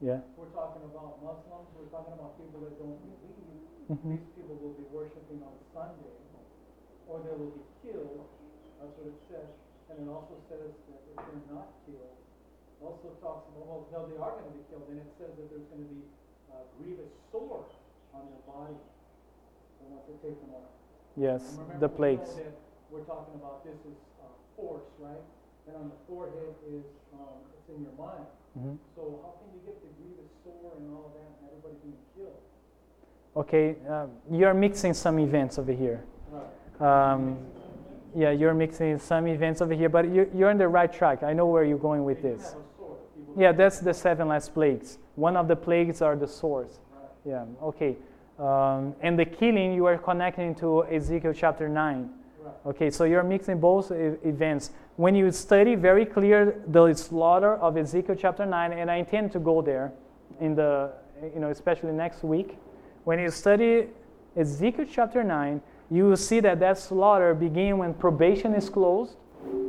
yeah 0.00 0.20
We're 0.36 0.48
talking 0.56 0.84
about 0.88 1.20
Muslims, 1.20 1.68
we're 1.76 1.92
talking 1.92 2.16
about 2.16 2.40
people 2.40 2.60
that 2.64 2.76
don't 2.80 2.96
believe. 3.04 3.58
hmm 3.88 4.16
These 4.16 4.28
people 4.36 4.56
will 4.60 4.76
be 4.80 4.86
worshiping 4.92 5.40
on 5.44 5.54
Sunday, 5.76 6.16
or 7.08 7.20
they 7.24 7.34
will 7.36 7.52
be 7.56 7.64
killed, 7.84 8.24
that's 8.80 8.92
what 8.96 9.12
it 9.12 9.18
says. 9.28 9.48
And 9.92 10.04
it 10.04 10.08
also 10.08 10.36
says 10.52 10.72
that 10.88 11.00
if 11.08 11.16
they're 11.16 11.48
not 11.52 11.72
killed, 11.88 12.16
also 12.82 13.08
talks 13.20 13.48
about, 13.50 13.66
well, 13.66 13.86
no, 13.92 14.06
they 14.06 14.16
are 14.18 14.32
gonna 14.38 14.54
be 14.54 14.62
killed, 14.70 14.86
and 14.90 14.98
it 14.98 15.10
says 15.18 15.32
that 15.36 15.46
there's 15.50 15.66
gonna 15.72 15.88
be 15.90 16.02
uh, 16.52 16.62
grievous 16.78 17.10
sore 17.32 17.64
on 18.14 18.22
their 18.30 18.42
body, 18.46 18.76
once 19.88 20.04
they 20.06 20.28
take 20.28 20.38
them 20.40 20.50
off. 20.54 20.68
yes 21.16 21.58
the 21.80 21.88
plagues 21.88 22.30
We're 22.90 23.04
talking 23.04 23.34
about 23.34 23.64
this 23.64 23.76
is 23.88 23.96
uh, 24.20 24.28
force, 24.56 24.84
right? 24.98 25.22
and 25.66 25.76
on 25.76 25.88
the 25.90 25.98
forehead 26.08 26.54
is, 26.72 26.84
um, 27.12 27.44
it's 27.52 27.68
in 27.68 27.82
your 27.82 27.92
mind. 27.98 28.24
Mhm. 28.58 28.78
So 28.96 29.20
how 29.22 29.34
can 29.38 29.48
you 29.52 29.60
get 29.66 29.76
the 29.82 29.88
grievous 30.00 30.30
sore 30.42 30.72
and 30.76 30.94
all 30.96 31.06
of 31.06 31.12
that, 31.12 31.28
and 31.40 31.50
everybody 31.50 31.74
being 31.82 31.96
killed? 32.16 32.40
Okay, 33.36 33.76
uh, 33.88 34.06
you're 34.30 34.54
mixing 34.54 34.94
some 34.94 35.18
events 35.18 35.58
over 35.58 35.72
here. 35.72 36.02
Right. 36.32 37.12
Um, 37.12 37.36
yeah, 38.14 38.30
you're 38.30 38.54
mixing 38.54 38.98
some 38.98 39.26
events 39.26 39.60
over 39.60 39.74
here, 39.74 39.90
but 39.90 40.10
you're, 40.10 40.28
you're 40.34 40.48
on 40.48 40.56
the 40.56 40.66
right 40.68 40.90
track. 40.90 41.22
I 41.22 41.34
know 41.34 41.46
where 41.46 41.64
you're 41.64 41.78
going 41.78 42.04
with 42.04 42.22
this. 42.22 42.42
have 42.52 42.60
a 42.60 42.76
sword. 42.78 42.98
People- 43.14 43.27
Yeah, 43.38 43.52
that's 43.52 43.78
the 43.78 43.94
seven 43.94 44.28
last 44.28 44.52
plagues. 44.52 44.98
One 45.14 45.36
of 45.36 45.46
the 45.46 45.54
plagues 45.54 46.02
are 46.02 46.16
the 46.16 46.26
swords. 46.26 46.80
Yeah, 47.24 47.44
okay. 47.62 47.96
Um, 48.36 48.96
and 49.00 49.16
the 49.16 49.24
killing, 49.24 49.74
you 49.74 49.86
are 49.86 49.96
connecting 49.96 50.56
to 50.56 50.84
Ezekiel 50.86 51.32
chapter 51.32 51.68
9. 51.68 52.10
Okay, 52.66 52.90
so 52.90 53.04
you're 53.04 53.22
mixing 53.22 53.60
both 53.60 53.92
events. 53.92 54.72
When 54.96 55.14
you 55.14 55.30
study 55.30 55.76
very 55.76 56.04
clear 56.04 56.60
the 56.66 56.92
slaughter 56.94 57.54
of 57.54 57.76
Ezekiel 57.76 58.16
chapter 58.18 58.44
9, 58.44 58.72
and 58.72 58.90
I 58.90 58.96
intend 58.96 59.30
to 59.32 59.38
go 59.38 59.62
there 59.62 59.92
in 60.40 60.56
the, 60.56 60.90
you 61.32 61.40
know, 61.40 61.50
especially 61.50 61.92
next 61.92 62.24
week. 62.24 62.58
When 63.04 63.20
you 63.20 63.30
study 63.30 63.86
Ezekiel 64.36 64.86
chapter 64.90 65.22
9, 65.22 65.60
you 65.90 66.04
will 66.06 66.16
see 66.16 66.40
that 66.40 66.58
that 66.60 66.78
slaughter 66.78 67.34
begin 67.34 67.78
when 67.78 67.94
probation 67.94 68.54
is 68.54 68.68
closed. 68.68 69.16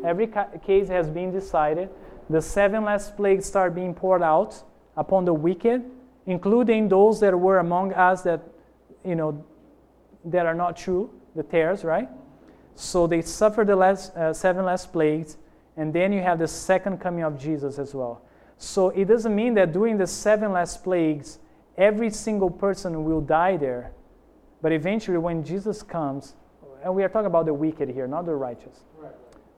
Every 0.03 0.27
ca- 0.27 0.49
case 0.65 0.87
has 0.87 1.07
been 1.09 1.31
decided. 1.31 1.89
The 2.29 2.41
seven 2.41 2.85
last 2.85 3.17
plagues 3.17 3.45
start 3.45 3.73
being 3.73 3.93
poured 3.93 4.21
out 4.21 4.61
upon 4.95 5.25
the 5.25 5.33
wicked, 5.33 5.83
including 6.25 6.89
those 6.89 7.19
that 7.21 7.37
were 7.37 7.57
among 7.57 7.93
us 7.93 8.21
that, 8.23 8.41
you 9.03 9.15
know, 9.15 9.43
that 10.25 10.45
are 10.45 10.53
not 10.53 10.77
true, 10.77 11.09
the 11.35 11.43
tares, 11.43 11.83
right? 11.83 12.09
So 12.75 13.07
they 13.07 13.21
suffer 13.21 13.63
the 13.65 13.75
last, 13.75 14.15
uh, 14.15 14.33
seven 14.33 14.65
last 14.65 14.93
plagues, 14.93 15.37
and 15.75 15.93
then 15.93 16.13
you 16.13 16.21
have 16.21 16.39
the 16.39 16.47
second 16.47 16.99
coming 16.99 17.23
of 17.23 17.39
Jesus 17.39 17.79
as 17.79 17.95
well. 17.95 18.21
So 18.57 18.89
it 18.89 19.05
doesn't 19.05 19.33
mean 19.33 19.53
that 19.55 19.73
during 19.73 19.97
the 19.97 20.07
seven 20.07 20.51
last 20.51 20.83
plagues, 20.83 21.39
every 21.77 22.09
single 22.09 22.49
person 22.49 23.05
will 23.05 23.21
die 23.21 23.57
there. 23.57 23.91
But 24.61 24.71
eventually, 24.71 25.17
when 25.17 25.43
Jesus 25.43 25.81
comes, 25.81 26.35
and 26.83 26.93
we 26.93 27.03
are 27.03 27.09
talking 27.09 27.27
about 27.27 27.45
the 27.45 27.53
wicked 27.53 27.89
here, 27.89 28.07
not 28.07 28.25
the 28.25 28.35
righteous. 28.35 28.81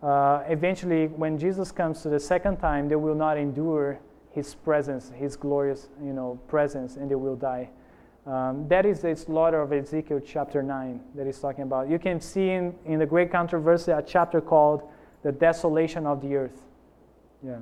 Uh, 0.02 0.44
eventually, 0.48 1.08
when 1.08 1.38
Jesus 1.38 1.72
comes 1.72 2.02
to 2.02 2.10
the 2.10 2.20
second 2.20 2.58
time, 2.58 2.90
they 2.90 2.96
will 2.96 3.16
not 3.16 3.38
endure 3.38 4.00
His 4.32 4.56
presence, 4.56 5.12
His 5.16 5.36
glorious, 5.36 5.90
you 6.04 6.14
know, 6.14 6.40
presence, 6.48 6.96
and 6.96 7.10
they 7.10 7.16
will 7.16 7.36
die. 7.36 7.70
Um, 8.26 8.68
that 8.68 8.86
is 8.86 9.00
the 9.02 9.16
slaughter 9.16 9.62
of 9.62 9.74
Ezekiel 9.74 10.22
chapter 10.24 10.62
9 10.62 11.00
that 11.16 11.26
he's 11.26 11.40
talking 11.40 11.64
about. 11.64 11.90
You 11.90 11.98
can 11.98 12.22
see 12.22 12.52
in, 12.52 12.76
in 12.86 13.00
the 13.00 13.06
Great 13.06 13.32
Controversy 13.32 13.92
a 13.92 14.02
chapter 14.02 14.40
called 14.40 14.84
The 15.24 15.32
Desolation 15.32 16.06
of 16.06 16.22
the 16.22 16.36
Earth. 16.36 16.62
Yeah. 17.44 17.58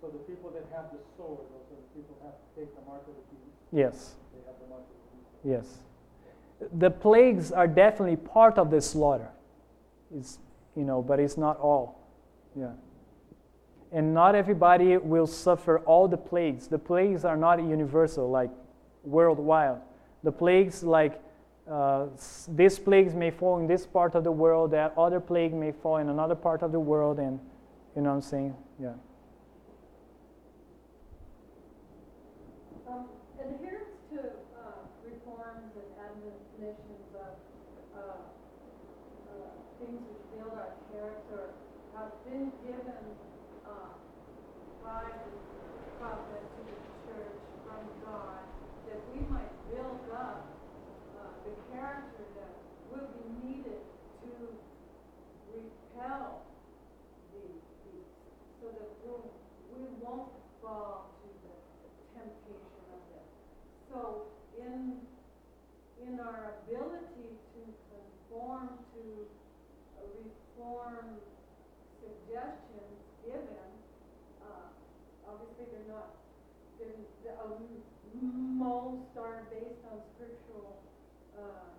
So 0.00 0.06
the 0.06 0.18
people 0.18 0.50
that 0.50 0.64
have 0.76 0.92
the 0.92 0.98
sword, 1.16 1.38
those 1.38 1.66
the 1.70 2.00
people 2.00 2.16
have 2.22 2.34
to 2.34 2.60
take 2.60 2.72
the 2.76 2.88
mark 2.88 3.00
of 3.00 3.14
the 3.14 3.34
beast. 3.34 3.56
Yes. 3.72 4.14
They 4.32 4.46
have 4.46 4.54
the 4.60 4.68
mark 4.68 4.82
of 4.82 5.44
the 5.44 5.58
beast. 5.58 5.68
Yes. 6.60 6.70
The 6.72 6.90
plagues 6.90 7.50
are 7.50 7.66
definitely 7.66 8.16
part 8.16 8.58
of 8.58 8.70
the 8.70 8.80
slaughter. 8.80 9.30
It's, 10.16 10.38
you 10.76 10.84
know, 10.84 11.02
but 11.02 11.18
it's 11.18 11.36
not 11.36 11.58
all. 11.58 12.06
Yeah. 12.54 12.72
And 13.92 14.12
not 14.12 14.34
everybody 14.34 14.96
will 14.96 15.26
suffer 15.26 15.78
all 15.80 16.08
the 16.08 16.16
plagues. 16.16 16.68
The 16.68 16.78
plagues 16.78 17.24
are 17.24 17.36
not 17.36 17.62
universal, 17.62 18.28
like 18.28 18.50
worldwide. 19.04 19.80
The 20.22 20.32
plagues, 20.32 20.82
like 20.82 21.20
uh, 21.70 22.06
these 22.48 22.78
plagues 22.78 23.14
may 23.14 23.30
fall 23.30 23.58
in 23.58 23.66
this 23.66 23.86
part 23.86 24.14
of 24.14 24.24
the 24.24 24.30
world, 24.32 24.70
that 24.72 24.92
other 24.96 25.20
plague 25.20 25.52
may 25.52 25.72
fall 25.72 25.96
in 25.96 26.08
another 26.08 26.34
part 26.34 26.62
of 26.62 26.72
the 26.72 26.80
world, 26.80 27.18
and 27.18 27.40
you 27.94 28.02
know 28.02 28.10
what 28.10 28.16
I'm 28.16 28.22
saying? 28.22 28.54
Yeah. 28.80 28.92
Um, 32.88 33.06
adherence 33.40 33.98
to, 34.12 34.20
uh, 34.54 34.86
reforms 35.02 35.74
and 35.74 35.88
admonitions 35.98 37.10
of, 37.14 37.34
uh, 37.96 38.00
uh, 39.26 39.50
things 39.80 40.00
which 40.06 40.22
build 40.38 40.52
our 40.54 40.70
character 40.92 41.50
have 41.96 42.12
been 42.26 42.50
given, 42.66 43.06
uh, 43.62 43.94
by 44.82 45.06
the 45.06 45.30
prophet 45.98 46.42
to 46.42 46.60
the 46.66 46.78
church 47.06 47.38
from 47.62 47.82
God, 48.02 48.42
that 48.90 48.98
we 49.14 49.20
might 49.30 49.54
build 49.70 50.02
up, 50.10 50.42
uh, 51.14 51.30
the 51.46 51.54
character 51.70 52.26
that 52.34 52.50
will 52.90 53.06
be 53.14 53.46
needed 53.46 53.78
to 54.26 54.32
repel 55.54 56.42
these 57.30 57.62
beasts, 57.86 58.18
so 58.60 58.74
that 58.74 58.90
we'll, 59.06 59.30
we 59.70 59.86
won't 60.02 60.34
fall 60.60 61.14
to 61.22 61.28
the 61.46 61.54
temptation 62.10 62.82
of 62.90 63.02
them. 63.14 63.26
So 63.86 64.26
in, 64.58 64.98
in 66.02 66.18
our 66.18 66.58
ability 66.66 67.38
to 67.54 67.62
conform 67.94 68.82
to 68.98 69.02
a 70.02 70.06
reform 70.26 71.22
suggestions 72.02 73.02
given, 73.24 73.70
uh, 74.42 74.70
obviously 75.26 75.66
they're 75.70 75.90
not, 75.90 76.14
they're, 76.78 77.00
the, 77.24 77.30
uh, 77.32 77.56
most 78.22 79.12
are 79.16 79.44
based 79.50 79.82
on 79.92 80.00
scriptural, 80.14 80.80
uh, 81.36 81.72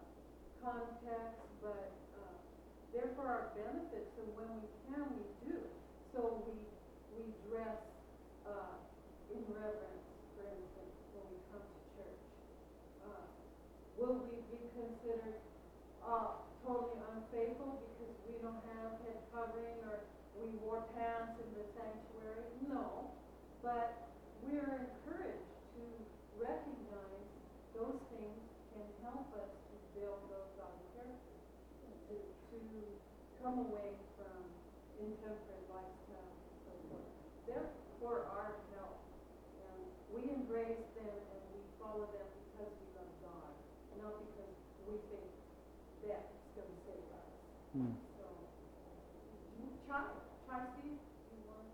context, 0.62 1.41
but, 1.62 1.91
uh, 2.18 2.36
they're 2.93 3.14
for 3.16 3.26
our 3.26 3.50
benefit, 3.58 4.10
so 4.18 4.22
when 4.38 4.50
we 4.62 4.68
can, 4.89 5.06
we 5.18 5.26
do. 5.50 5.58
So 6.14 6.43
we, 6.45 6.54
we 7.14 7.24
dress, 7.50 7.82
uh, 8.45 8.78
in 9.34 9.43
reverence, 9.52 10.08
for 10.38 10.45
instance, 10.48 10.93
when 11.14 11.26
we 11.30 11.38
come 11.52 11.66
to 11.66 11.80
church. 11.98 12.22
Uh, 13.06 13.26
Will 13.98 14.24
we 14.30 14.39
be 14.50 14.62
considered, 14.78 15.41
uh, 16.06 16.41
totally 16.66 17.02
unfaithful 17.18 17.82
because 17.91 18.14
we 18.30 18.38
don't 18.39 18.62
have 18.78 18.98
head 19.04 19.20
covering 19.34 19.78
or 19.89 20.06
we 20.38 20.54
wore 20.62 20.86
pants 20.95 21.36
in 21.41 21.50
the 21.58 21.66
sanctuary? 21.76 22.48
No, 22.70 23.12
but 23.64 24.08
we're 24.46 24.86
encouraged 24.86 25.54
to 25.78 25.84
recognize 26.38 27.30
those 27.74 27.98
things 28.14 28.42
can 28.74 28.86
help 29.02 29.30
us 29.38 29.50
to 29.50 29.76
build 29.98 30.22
those 30.30 30.50
godly 30.58 30.86
characters, 30.94 31.44
to, 32.10 32.16
to 32.54 32.60
come 33.42 33.66
away 33.70 33.96
from 34.18 34.38
intemperate 35.02 35.66
lifestyle 35.70 36.34
and 36.34 36.58
so 36.66 36.74
forth. 36.90 37.12
They're 37.46 37.70
for 38.02 38.26
our 38.30 38.54
help. 38.78 39.02
And 39.66 39.82
we 40.14 40.30
embrace 40.30 40.86
them 40.98 41.18
and 41.18 41.42
we 41.54 41.62
follow 41.82 42.06
them 42.14 42.30
because 42.54 42.72
we 42.78 42.88
love 42.98 43.14
God, 43.26 43.52
not 44.02 44.14
because 44.22 44.54
we 44.86 44.96
think 45.10 45.30
that's 46.06 46.34
going 46.54 46.70
to 46.70 46.80
save 46.86 47.08
us. 47.14 47.30
Mm. 47.78 47.94
So, 48.18 48.26
you 49.58 49.66
try, 49.86 50.06
try 50.46 50.66
see 50.78 50.94
if 50.94 51.02
you 51.34 51.40
want. 51.50 51.70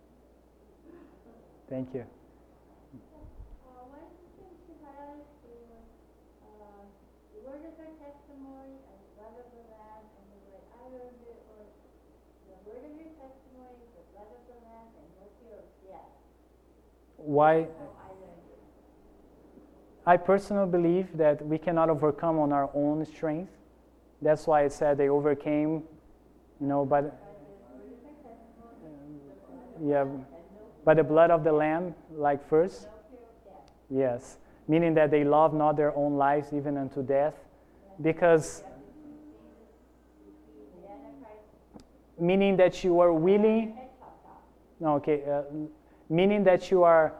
Thank 1.69 1.93
you. 1.95 2.03
Uh, 2.03 3.83
one 3.87 4.09
thing 4.37 4.53
to 4.67 4.73
highlight 4.83 5.27
is, 5.47 5.69
uh, 6.43 6.83
the 7.33 7.39
word 7.45 7.63
of 7.65 7.75
our 7.77 7.93
testimony 7.97 8.77
and 8.83 8.97
the 8.99 9.09
blood 9.17 9.35
of 9.37 9.47
the 9.53 9.63
Lamb, 9.73 10.05
and 10.05 10.25
the 10.33 10.39
way 10.49 10.61
I 10.69 10.81
learned 10.91 11.21
it 11.23 11.39
was, 11.49 11.71
the 12.51 12.57
word 12.67 12.83
of 12.83 12.93
your 12.93 13.11
testimony, 13.17 13.81
the 13.95 14.05
blood 14.13 14.29
of 14.33 14.41
the 14.49 14.57
Lamb, 14.65 14.89
and 14.97 15.07
no 15.17 15.25
fear 15.41 15.57
of 15.61 15.69
death. 15.87 16.13
Why? 17.25 17.67
I 20.05 20.17
personally 20.17 20.69
believe 20.69 21.17
that 21.17 21.45
we 21.45 21.57
cannot 21.57 21.89
overcome 21.89 22.37
on 22.37 22.51
our 22.51 22.69
own 22.73 23.05
strength. 23.05 23.51
That's 24.21 24.45
why 24.45 24.63
it 24.63 24.73
said 24.73 24.97
they 24.97 25.07
overcame, 25.07 25.83
you 26.59 26.67
know, 26.67 26.85
by 26.85 27.01
the, 27.01 27.11
yeah, 29.81 30.05
by 30.83 30.93
the 30.93 31.03
blood 31.03 31.31
of 31.31 31.45
the 31.45 31.51
Lamb, 31.53 31.95
like 32.11 32.45
first. 32.49 32.87
Yes, 33.89 34.37
meaning 34.67 34.93
that 34.95 35.09
they 35.09 35.23
love 35.23 35.53
not 35.53 35.77
their 35.77 35.95
own 35.95 36.17
lives 36.17 36.51
even 36.51 36.77
unto 36.77 37.01
death, 37.01 37.35
because 38.01 38.63
meaning 42.19 42.57
that 42.57 42.83
you 42.83 42.99
are 42.99 43.13
willing. 43.13 43.77
No, 44.79 44.95
okay, 44.95 45.23
uh, 45.23 45.43
meaning 46.13 46.43
that 46.43 46.69
you 46.69 46.83
are 46.83 47.11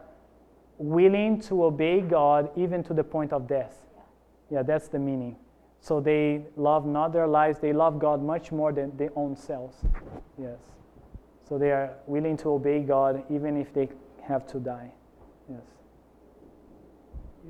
willing 0.78 1.42
to 1.42 1.64
obey 1.66 2.00
God 2.00 2.52
even 2.56 2.84
to 2.84 2.94
the 2.94 3.04
point 3.04 3.34
of 3.34 3.48
death. 3.48 3.76
Yeah, 4.52 4.62
that's 4.62 4.88
the 4.88 5.00
meaning. 5.00 5.36
So 5.82 6.00
they 6.00 6.46
love 6.56 6.86
not 6.86 7.12
their 7.12 7.28
lives, 7.28 7.58
they 7.60 7.74
love 7.74 7.98
God 7.98 8.22
much 8.22 8.52
more 8.52 8.72
than 8.72 8.96
their 8.96 9.10
own 9.16 9.36
selves. 9.36 9.78
Yes. 10.40 10.60
So 11.50 11.58
they 11.58 11.72
are 11.72 11.94
willing 12.06 12.38
to 12.38 12.50
obey 12.52 12.82
God 12.82 13.24
even 13.30 13.58
if 13.58 13.74
they 13.74 13.90
have 14.22 14.46
to 14.48 14.60
die. 14.60 14.92
Yes. 15.50 15.66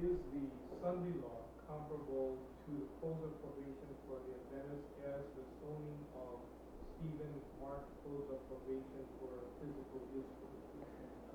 Is 0.02 0.18
the 0.32 0.48
Sunday 0.82 1.14
law 1.22 1.44
comparable 1.68 2.38
to 2.66 2.72
the 2.72 2.88
close 3.04 3.20
of 3.20 3.36
probation 3.44 3.92
for 4.08 4.18
the 4.24 4.34
Adventists 4.48 4.96
as 5.12 5.24
the 5.36 5.44
stoning 5.60 6.00
of 6.16 6.40
Stephen 6.98 7.36
marked 7.62 7.92
close 8.02 8.32
of 8.32 8.40
probation 8.48 9.04
for 9.20 9.44
physical 9.60 10.04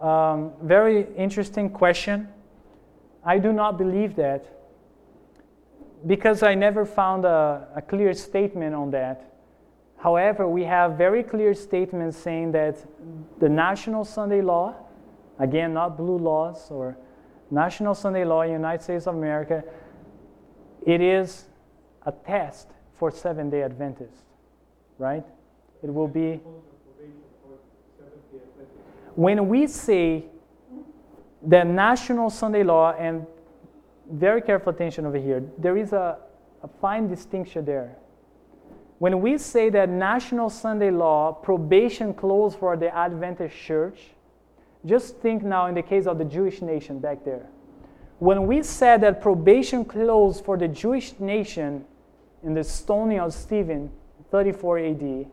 Um, 0.00 0.52
very 0.62 1.06
interesting 1.16 1.70
question. 1.70 2.28
I 3.24 3.38
do 3.38 3.52
not 3.52 3.78
believe 3.78 4.14
that 4.16 4.46
because 6.06 6.42
I 6.42 6.54
never 6.54 6.84
found 6.84 7.24
a, 7.24 7.66
a 7.74 7.82
clear 7.82 8.14
statement 8.14 8.74
on 8.74 8.92
that. 8.92 9.32
However, 9.96 10.48
we 10.48 10.62
have 10.62 10.92
very 10.92 11.24
clear 11.24 11.52
statements 11.54 12.16
saying 12.16 12.52
that 12.52 12.76
the 13.40 13.48
National 13.48 14.04
Sunday 14.04 14.40
Law, 14.40 14.76
again, 15.40 15.74
not 15.74 15.96
blue 15.96 16.18
laws 16.18 16.70
or 16.70 16.96
National 17.50 17.94
Sunday 17.94 18.24
Law 18.24 18.42
in 18.42 18.48
the 18.48 18.54
United 18.54 18.82
States 18.84 19.08
of 19.08 19.16
America, 19.16 19.64
it 20.86 21.00
is 21.00 21.46
a 22.06 22.12
test 22.12 22.68
for 22.96 23.10
Seventh 23.10 23.50
day 23.50 23.62
Adventists, 23.62 24.22
right? 24.98 25.24
It 25.82 25.92
will 25.92 26.08
be. 26.08 26.40
When 29.18 29.48
we 29.48 29.66
say 29.66 30.26
the 31.42 31.64
National 31.64 32.30
Sunday 32.30 32.62
Law, 32.62 32.92
and 32.92 33.26
very 34.08 34.40
careful 34.40 34.72
attention 34.72 35.06
over 35.06 35.16
here, 35.16 35.42
there 35.58 35.76
is 35.76 35.92
a, 35.92 36.18
a 36.62 36.68
fine 36.80 37.08
distinction 37.08 37.64
there. 37.64 37.96
When 39.00 39.20
we 39.20 39.36
say 39.38 39.70
that 39.70 39.88
National 39.88 40.48
Sunday 40.48 40.92
Law, 40.92 41.32
probation 41.32 42.14
clause 42.14 42.54
for 42.54 42.76
the 42.76 42.94
Adventist 42.96 43.56
Church, 43.56 43.98
just 44.86 45.16
think 45.16 45.42
now 45.42 45.66
in 45.66 45.74
the 45.74 45.82
case 45.82 46.06
of 46.06 46.18
the 46.18 46.24
Jewish 46.24 46.62
nation 46.62 47.00
back 47.00 47.24
there. 47.24 47.48
When 48.20 48.46
we 48.46 48.62
said 48.62 49.00
that 49.00 49.20
probation 49.20 49.84
clause 49.84 50.40
for 50.40 50.56
the 50.56 50.68
Jewish 50.68 51.18
nation 51.18 51.84
in 52.44 52.54
the 52.54 52.62
stoning 52.62 53.18
of 53.18 53.34
Stephen, 53.34 53.90
34 54.30 54.78
AD, 54.78 55.26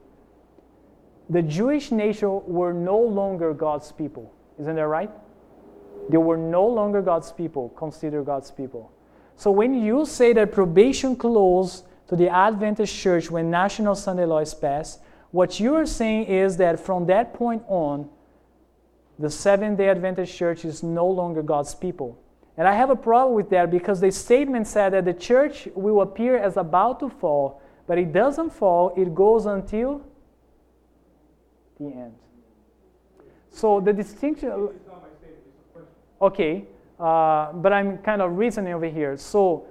the 1.29 1.41
Jewish 1.41 1.91
nation 1.91 2.41
were 2.45 2.73
no 2.73 2.99
longer 2.99 3.53
God's 3.53 3.91
people. 3.91 4.31
Isn't 4.59 4.75
that 4.75 4.87
right? 4.87 5.09
They 6.09 6.17
were 6.17 6.37
no 6.37 6.67
longer 6.67 7.01
God's 7.01 7.31
people, 7.31 7.69
considered 7.69 8.25
God's 8.25 8.51
people. 8.51 8.91
So 9.35 9.51
when 9.51 9.73
you 9.73 10.05
say 10.05 10.33
that 10.33 10.51
probation 10.51 11.15
clause 11.15 11.83
to 12.07 12.15
the 12.15 12.29
Adventist 12.29 12.95
church 12.95 13.31
when 13.31 13.49
National 13.49 13.95
Sunday 13.95 14.25
Law 14.25 14.39
is 14.39 14.53
passed, 14.53 14.99
what 15.31 15.59
you 15.59 15.75
are 15.75 15.85
saying 15.85 16.25
is 16.25 16.57
that 16.57 16.79
from 16.79 17.07
that 17.07 17.33
point 17.33 17.63
on, 17.67 18.09
the 19.17 19.29
Seventh 19.29 19.77
day 19.77 19.89
Adventist 19.89 20.35
church 20.35 20.63
is 20.63 20.83
no 20.83 21.07
longer 21.07 21.41
God's 21.41 21.73
people. 21.73 22.19
And 22.57 22.67
I 22.67 22.73
have 22.73 22.89
a 22.89 22.95
problem 22.95 23.35
with 23.35 23.49
that 23.49 23.71
because 23.71 23.99
the 23.99 24.11
statement 24.11 24.67
said 24.67 24.93
that 24.93 25.05
the 25.05 25.13
church 25.13 25.67
will 25.75 26.01
appear 26.01 26.37
as 26.37 26.55
about 26.55 26.99
to 27.01 27.09
fall, 27.09 27.61
but 27.87 27.97
it 27.97 28.13
doesn't 28.13 28.51
fall, 28.51 28.93
it 28.95 29.13
goes 29.13 29.45
until 29.45 30.01
the 31.79 31.87
end. 31.87 32.13
So 33.49 33.79
the 33.79 33.93
distinction. 33.93 34.69
Okay, 36.21 36.65
uh, 36.99 37.51
but 37.53 37.73
I'm 37.73 37.97
kind 37.99 38.21
of 38.21 38.37
reasoning 38.37 38.73
over 38.73 38.87
here. 38.87 39.17
So 39.17 39.67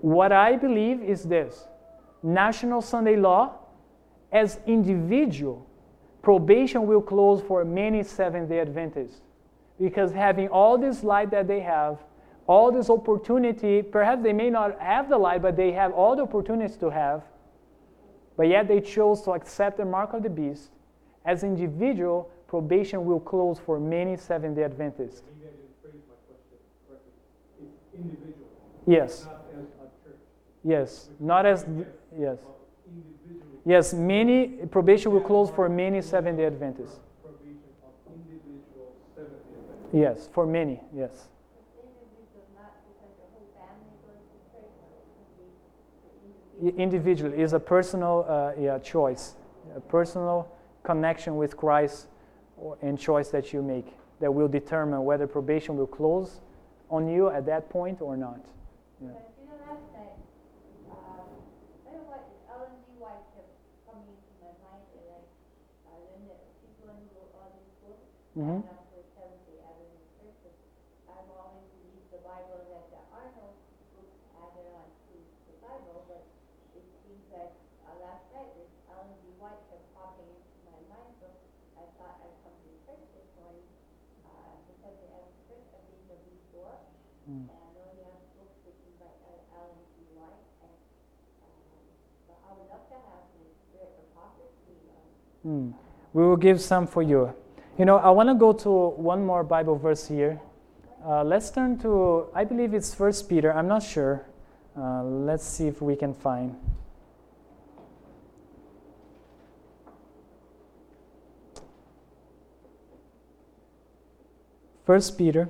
what 0.00 0.32
I 0.32 0.56
believe 0.56 1.02
is 1.02 1.24
this 1.24 1.66
National 2.22 2.80
Sunday 2.82 3.16
Law, 3.16 3.54
as 4.32 4.60
individual, 4.66 5.66
probation 6.22 6.86
will 6.86 7.02
close 7.02 7.40
for 7.42 7.64
many 7.64 8.02
Seventh 8.02 8.48
day 8.48 8.60
Adventists 8.60 9.20
because 9.80 10.12
having 10.12 10.48
all 10.48 10.78
this 10.78 11.04
light 11.04 11.30
that 11.30 11.46
they 11.46 11.60
have, 11.60 11.98
all 12.46 12.72
this 12.72 12.88
opportunity, 12.90 13.82
perhaps 13.82 14.22
they 14.22 14.32
may 14.32 14.50
not 14.50 14.80
have 14.80 15.08
the 15.08 15.18
light, 15.18 15.42
but 15.42 15.56
they 15.56 15.72
have 15.72 15.92
all 15.92 16.16
the 16.16 16.22
opportunities 16.22 16.76
to 16.78 16.90
have, 16.90 17.22
but 18.36 18.48
yet 18.48 18.68
they 18.68 18.80
chose 18.80 19.22
to 19.22 19.32
accept 19.32 19.76
the 19.78 19.84
mark 19.84 20.12
of 20.12 20.22
the 20.22 20.30
beast. 20.30 20.70
As 21.24 21.42
individual, 21.42 22.30
probation 22.46 23.04
will 23.04 23.20
close 23.20 23.58
for 23.58 23.80
many 23.80 24.16
Seventh 24.16 24.56
day 24.56 24.64
Adventists. 24.64 25.22
Maybe 25.26 25.48
I 25.48 25.50
didn't 25.50 25.74
phrase 25.82 26.02
my 26.08 26.14
question 26.28 26.58
correctly. 26.86 27.12
It's 27.62 27.94
individual, 27.94 28.48
Yes, 28.86 29.24
not 29.24 29.46
as 29.52 29.64
a 29.64 30.08
church. 30.08 30.20
yes, 30.62 31.10
not 31.18 31.46
as, 31.46 31.66
yes. 32.18 32.38
Yes, 33.64 33.92
many, 33.92 34.46
probation 34.70 35.10
will 35.10 35.20
close 35.22 35.50
for 35.50 35.68
many 35.68 36.00
Seventh 36.00 36.36
day 36.38 36.46
Adventists. 36.46 37.00
probation 37.20 37.58
of 37.82 38.14
individual 38.14 38.94
Seventh-day 39.16 39.58
Adventists. 39.58 39.92
Yes, 39.92 40.28
for 40.32 40.46
many, 40.46 40.78
yes. 40.94 41.26
Individual, 41.82 42.46
not 42.54 42.78
because 42.86 43.10
the 43.18 43.26
whole 43.34 43.50
family 43.58 43.90
goes 44.06 44.22
to 44.22 44.38
church, 44.54 44.70
but 44.78 44.86
it 44.94 45.02
could 45.10 45.34
be 45.34 45.50
the 45.50 45.58
I- 46.06 46.45
Individual 46.62 47.32
is 47.34 47.52
a 47.52 47.60
personal 47.60 48.24
uh, 48.28 48.52
yeah, 48.58 48.78
choice, 48.78 49.34
a 49.76 49.80
personal 49.80 50.48
connection 50.84 51.36
with 51.36 51.54
Christ 51.56 52.06
or, 52.56 52.78
and 52.80 52.98
choice 52.98 53.28
that 53.28 53.52
you 53.52 53.60
make 53.62 53.86
that 54.20 54.32
will 54.32 54.48
determine 54.48 55.04
whether 55.04 55.26
probation 55.26 55.76
will 55.76 55.86
close 55.86 56.40
on 56.88 57.08
you 57.08 57.28
at 57.28 57.44
that 57.44 57.68
point 57.68 58.00
or 58.00 58.16
not. 58.16 58.40
Yeah. 59.02 59.08
But 59.12 59.28
you 59.36 59.44
know, 59.52 59.58
last 59.68 59.84
night, 59.92 60.16
um, 60.88 61.28
I 61.84 61.92
don't 61.92 62.00
know 62.00 62.08
what, 62.08 62.24
Ellen 62.48 62.72
G. 62.88 62.96
White 63.04 63.20
kept 63.36 63.52
coming 63.84 64.08
into 64.08 64.32
my 64.40 64.52
mind, 64.64 64.88
and 64.96 65.04
I, 65.12 65.20
uh, 65.92 66.00
then 66.08 66.24
the 66.32 66.38
people 66.64 66.88
who 66.88 67.04
wrote 67.12 67.32
all 67.36 67.52
these 67.52 67.74
books, 67.84 68.08
Mhm. 68.32 68.64
and 68.64 68.64
I'm 68.64 68.80
for 68.88 69.04
Seventh 69.12 69.44
Day 69.44 69.60
Adventist 69.60 70.08
churches, 70.16 70.56
I've 71.04 71.28
always 71.36 71.68
believed 71.76 72.08
the 72.16 72.22
Bible 72.24 72.64
that 72.72 72.88
the 72.96 73.02
Arnold 73.12 73.60
book 73.92 74.08
added 74.40 74.72
on 74.72 74.88
to 74.88 75.14
the 75.52 75.56
Bible, 75.60 76.00
but 76.08 76.24
it 76.78 76.86
seems 77.04 77.26
that, 77.36 77.52
uh, 77.84 77.92
last 78.00 78.24
night, 78.32 78.48
this 78.56 78.72
Ellen 78.88 79.12
G. 79.20 79.36
White 79.36 79.60
kept 79.68 79.84
popping 79.92 80.30
into 80.32 80.56
my 80.72 80.80
mind, 80.88 81.12
so 81.20 81.28
I 81.76 81.84
thought 82.00 82.16
I'd 82.24 82.36
come 82.46 82.56
to 82.56 82.70
church 82.88 83.04
this 83.12 83.28
morning, 83.36 83.66
uh, 84.24 84.56
because 84.70 84.94
they 85.02 85.10
have 85.12 85.28
church 85.50 85.66
at 85.76 85.82
B.W. 85.90 86.38
Thorpe, 86.54 86.86
Mm. 87.26 87.50
and 87.50 87.58
I 87.58 87.68
know 87.74 87.90
he 87.90 88.06
has 88.06 88.22
books 88.38 88.54
written 88.62 88.86
by 89.02 89.10
uh, 89.10 89.58
Ellen 89.58 89.82
G. 89.98 90.06
White, 90.14 90.46
and, 90.62 90.76
um, 91.42 91.82
but 92.30 92.38
I 92.46 92.50
would 92.54 92.68
love 92.70 92.86
to 92.86 92.98
have 93.02 93.24
his 93.34 93.50
spirit 93.66 93.98
of 93.98 94.06
prophecy 94.14 94.78
on 94.94 95.02
Mm. 95.46 95.72
We 96.12 96.24
will 96.24 96.36
give 96.36 96.60
some 96.60 96.86
for 96.86 97.02
you. 97.02 97.32
You 97.78 97.84
know, 97.84 97.98
I 97.98 98.10
want 98.10 98.28
to 98.28 98.34
go 98.34 98.52
to 98.52 98.88
one 98.96 99.24
more 99.24 99.44
Bible 99.44 99.76
verse 99.76 100.08
here. 100.08 100.40
Uh, 101.04 101.22
let's 101.22 101.50
turn 101.50 101.78
to, 101.78 102.26
I 102.34 102.44
believe 102.44 102.74
it's 102.74 102.94
First 102.94 103.28
Peter. 103.28 103.52
I'm 103.52 103.68
not 103.68 103.82
sure. 103.82 104.26
Uh, 104.76 105.04
let's 105.04 105.44
see 105.44 105.68
if 105.68 105.80
we 105.80 105.94
can 105.94 106.14
find. 106.14 106.56
First 114.84 115.18
Peter, 115.18 115.48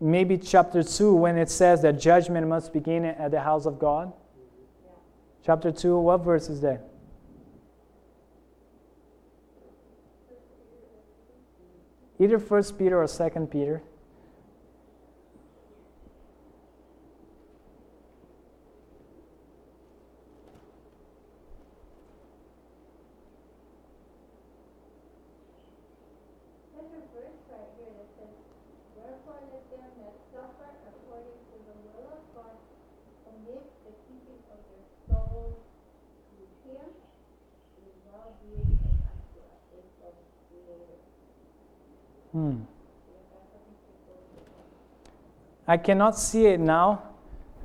maybe 0.00 0.38
chapter 0.38 0.82
2, 0.82 1.14
when 1.14 1.36
it 1.36 1.50
says 1.50 1.82
that 1.82 2.00
judgment 2.00 2.46
must 2.46 2.72
begin 2.72 3.04
at 3.04 3.32
the 3.32 3.40
house 3.40 3.66
of 3.66 3.78
God. 3.78 4.12
Chapter 5.44 5.72
2, 5.72 5.98
what 5.98 6.18
verse 6.18 6.48
is 6.48 6.60
that? 6.60 6.91
Either 12.22 12.38
First 12.38 12.78
Peter 12.78 13.02
or 13.02 13.08
Second 13.08 13.50
Peter. 13.50 13.82
There's 26.70 26.94
a 26.94 27.02
verse 27.10 27.42
right 27.50 27.74
here 27.74 27.90
that 27.90 28.06
says, 28.14 28.38
Wherefore 28.94 29.42
let 29.50 29.66
them 29.74 29.90
that 29.98 30.14
suffer 30.30 30.70
according 30.94 31.42
to 31.50 31.56
the 31.58 31.74
will 31.90 32.06
of 32.06 32.22
God 32.38 32.54
commit 33.26 33.66
the 33.82 33.98
keeping 34.06 34.38
of 34.46 34.62
their 34.70 34.86
souls 35.10 35.58
to 35.58 36.70
Him, 36.70 36.86
who 36.86 37.82
is 37.82 37.98
well 38.06 38.38
being 38.46 38.78
and 38.78 39.10
unto 39.10 39.42
a 39.42 39.58
faithful 39.74 40.14
Creator. 40.46 41.02
Hmm. 42.32 42.64
If 42.64 43.28
that's 43.28 43.52
something 43.52 43.76
to 43.76 43.92
go 44.08 44.16
with. 44.32 44.48
I 45.72 45.78
cannot 45.78 46.18
see 46.18 46.44
it 46.44 46.60
now, 46.60 47.02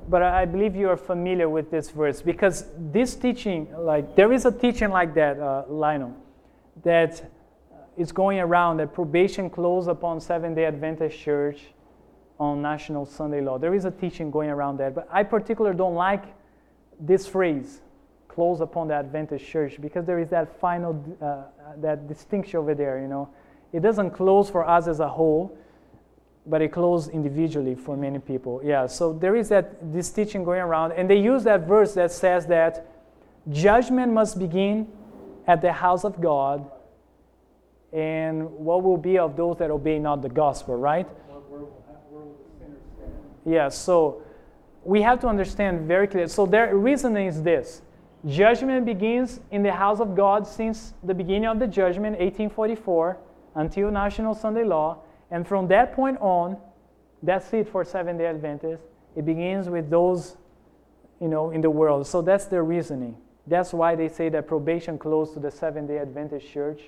but 0.08 0.24
I 0.24 0.46
believe 0.46 0.78
you 0.78 0.88
are 0.88 0.96
familiar 0.96 1.50
with 1.50 1.70
this 1.70 1.90
verse 1.90 2.22
because 2.22 2.64
this 2.78 3.16
teaching, 3.16 3.68
like 3.78 4.16
there 4.16 4.32
is 4.32 4.46
a 4.46 4.52
teaching 4.52 4.92
like 4.92 5.14
that, 5.16 5.38
uh, 5.38 5.66
Lionel, 5.68 6.16
that 6.84 7.30
uh, 8.00 8.06
going 8.14 8.40
around 8.40 8.78
that 8.78 8.94
probation 8.94 9.50
closed 9.50 9.90
upon 9.90 10.22
Seventh 10.22 10.56
Day 10.56 10.64
Adventist 10.64 11.20
Church 11.20 11.60
on 12.40 12.62
National 12.62 13.06
Sunday 13.06 13.42
Law. 13.42 13.58
There 13.58 13.74
is 13.74 13.84
a 13.84 13.92
teaching 13.92 14.32
going 14.32 14.50
around 14.50 14.78
that, 14.78 14.96
but 14.96 15.10
I 15.12 15.24
particularly 15.24 15.76
don't 15.76 15.96
like 15.96 16.24
this 17.02 17.28
phrase, 17.28 17.82
close 18.30 18.62
upon 18.62 18.88
the 18.88 18.94
Adventist 18.94 19.46
Church, 19.46 19.82
because 19.82 20.06
there 20.06 20.20
is 20.20 20.30
that 20.30 20.58
final, 20.62 20.96
uh, 21.22 21.42
that 21.82 22.08
distinction 22.08 22.58
over 22.60 22.74
there. 22.74 23.02
You 23.02 23.10
know, 23.10 23.28
it 23.74 23.82
doesn't 23.82 24.12
close 24.12 24.50
for 24.50 24.66
us 24.66 24.88
as 24.88 25.02
a 25.02 25.10
whole 25.10 25.58
but 26.48 26.62
it 26.62 26.72
closed 26.72 27.10
individually 27.12 27.76
for 27.76 27.98
many 27.98 28.20
people. 28.20 28.62
Yeah, 28.64 28.88
so 28.88 29.14
there 29.14 29.36
is 29.36 29.50
that 29.50 29.92
this 29.94 30.10
teaching 30.10 30.44
going 30.44 30.62
around, 30.62 30.94
and 30.94 31.10
they 31.10 31.20
use 31.20 31.44
that 31.44 31.68
verse 31.68 31.94
that 31.96 32.12
says 32.12 32.48
that 32.48 32.88
judgment 33.52 34.14
must 34.14 34.40
begin 34.40 34.88
at 35.46 35.62
the 35.62 35.72
house 35.72 36.04
of 36.04 36.22
God, 36.22 36.70
and 37.92 38.50
what 38.52 38.84
will 38.84 38.98
be 38.98 39.18
of 39.18 39.36
those 39.36 39.58
that 39.58 39.72
obey 39.72 40.00
not 40.00 40.22
the 40.22 40.30
gospel, 40.30 40.76
right? 40.76 41.08
Where, 41.28 41.40
where 41.40 41.62
where 42.10 42.22
will 42.22 42.36
the 42.36 42.66
sinners 42.66 42.82
stand? 42.98 43.14
Yeah, 43.46 43.70
so 43.70 44.22
we 44.84 45.02
have 45.02 45.20
to 45.20 45.28
understand 45.28 45.88
very 45.88 46.08
clearly. 46.08 46.30
So 46.30 46.46
their 46.46 46.76
reasoning 46.76 47.28
is 47.28 47.44
this 47.44 47.82
judgment 48.26 48.86
begins 48.86 49.40
in 49.52 49.64
the 49.64 49.72
house 49.72 50.00
of 50.00 50.16
God 50.16 50.48
since 50.48 50.94
the 51.04 51.14
beginning 51.14 51.48
of 51.48 51.60
the 51.60 51.68
judgment, 51.68 52.20
1844, 52.20 53.18
until 53.56 53.92
National 53.92 54.34
Sunday 54.34 54.64
Law. 54.64 55.00
And 55.32 55.48
from 55.48 55.68
that 55.68 55.94
point 55.94 56.18
on, 56.20 56.58
that's 57.22 57.52
it 57.54 57.68
for 57.70 57.84
Seventh 57.84 58.20
day 58.20 58.28
Adventists. 58.28 58.86
It 59.16 59.26
begins 59.26 59.70
with 59.70 59.90
those, 59.90 60.38
you 61.20 61.28
know, 61.28 61.50
in 61.52 61.62
the 61.62 61.70
world. 61.70 62.08
So 62.08 62.22
that's 62.22 62.46
their 62.46 62.64
reasoning. 62.64 63.18
That's 63.48 63.74
why 63.74 63.96
they 63.96 64.10
say 64.10 64.30
that 64.30 64.48
probation 64.48 64.98
closed 64.98 65.34
to 65.34 65.40
the 65.40 65.52
Seventh 65.52 65.88
day 65.88 66.00
Adventist 66.00 66.48
church 66.48 66.82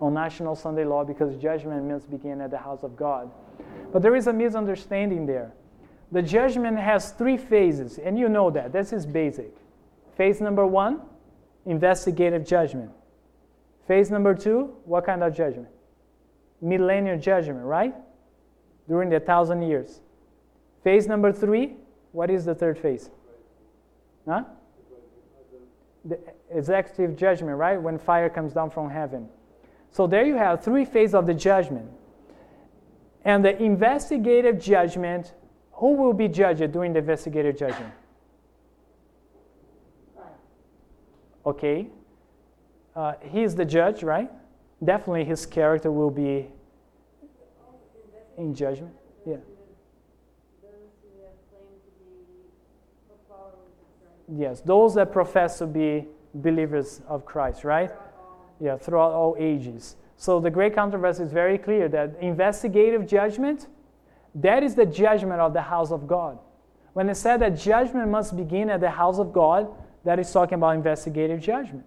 on 0.00 0.14
National 0.14 0.56
Sunday 0.56 0.84
Law 0.84 1.04
because 1.04 1.36
judgment 1.36 1.84
must 1.84 2.10
begin 2.10 2.40
at 2.40 2.50
the 2.50 2.58
house 2.58 2.82
of 2.82 2.96
God. 2.96 3.30
But 3.92 4.02
there 4.02 4.16
is 4.16 4.26
a 4.26 4.32
misunderstanding 4.32 5.26
there. 5.26 5.52
The 6.12 6.22
judgment 6.22 6.78
has 6.78 7.12
three 7.12 7.36
phases, 7.36 7.98
and 7.98 8.18
you 8.18 8.28
know 8.28 8.50
that. 8.50 8.72
This 8.72 8.92
is 8.92 9.06
basic. 9.06 9.52
Phase 10.16 10.40
number 10.40 10.66
one, 10.66 11.00
investigative 11.66 12.46
judgment. 12.46 12.90
Phase 13.86 14.10
number 14.10 14.34
two, 14.34 14.74
what 14.84 15.04
kind 15.04 15.22
of 15.22 15.34
judgment? 15.34 15.68
Millennial 16.60 17.18
judgment, 17.18 17.64
right? 17.64 17.94
During 18.88 19.10
the 19.10 19.20
thousand 19.20 19.62
years. 19.62 20.00
Phase 20.82 21.06
number 21.06 21.32
three, 21.32 21.76
what 22.12 22.30
is 22.30 22.44
the 22.44 22.54
third 22.54 22.78
phase? 22.78 23.10
Huh? 24.28 24.44
The 26.04 26.18
executive 26.50 27.16
judgment, 27.16 27.56
right? 27.56 27.80
When 27.80 27.98
fire 27.98 28.28
comes 28.28 28.52
down 28.52 28.70
from 28.70 28.90
heaven. 28.90 29.28
So 29.90 30.06
there 30.06 30.24
you 30.24 30.36
have 30.36 30.62
three 30.62 30.84
phases 30.84 31.14
of 31.14 31.26
the 31.26 31.34
judgment. 31.34 31.90
And 33.24 33.44
the 33.44 33.60
investigative 33.62 34.60
judgment, 34.60 35.32
who 35.72 35.94
will 35.94 36.12
be 36.12 36.28
judged 36.28 36.72
during 36.72 36.92
the 36.92 36.98
investigative 36.98 37.58
judgment? 37.58 37.92
Okay. 41.46 41.88
Uh, 42.94 43.14
he's 43.22 43.54
the 43.54 43.64
judge, 43.64 44.02
right? 44.02 44.30
Definitely 44.82 45.24
his 45.24 45.46
character 45.46 45.90
will 45.90 46.10
be 46.10 46.48
in 48.36 48.54
judgment. 48.54 48.94
Yeah. 49.26 49.36
Yes, 54.28 54.60
those 54.60 54.94
that 54.94 55.12
profess 55.12 55.58
to 55.58 55.66
be 55.66 56.06
believers 56.34 57.02
of 57.06 57.24
Christ, 57.24 57.64
right? 57.64 57.90
Yeah, 58.58 58.76
throughout 58.76 59.12
all 59.12 59.36
ages. 59.38 59.96
So 60.16 60.40
the 60.40 60.50
great 60.50 60.74
controversy 60.74 61.22
is 61.24 61.32
very 61.32 61.58
clear 61.58 61.88
that 61.88 62.16
investigative 62.20 63.06
judgment, 63.06 63.66
that 64.34 64.62
is 64.62 64.74
the 64.74 64.86
judgment 64.86 65.40
of 65.40 65.52
the 65.52 65.60
house 65.60 65.90
of 65.90 66.06
God. 66.06 66.38
When 66.94 67.08
it 67.08 67.16
said 67.16 67.40
that 67.40 67.58
judgment 67.58 68.08
must 68.08 68.36
begin 68.36 68.70
at 68.70 68.80
the 68.80 68.90
house 68.90 69.18
of 69.18 69.32
God, 69.32 69.68
that 70.04 70.18
is 70.18 70.30
talking 70.32 70.54
about 70.56 70.76
investigative 70.76 71.40
judgment. 71.40 71.84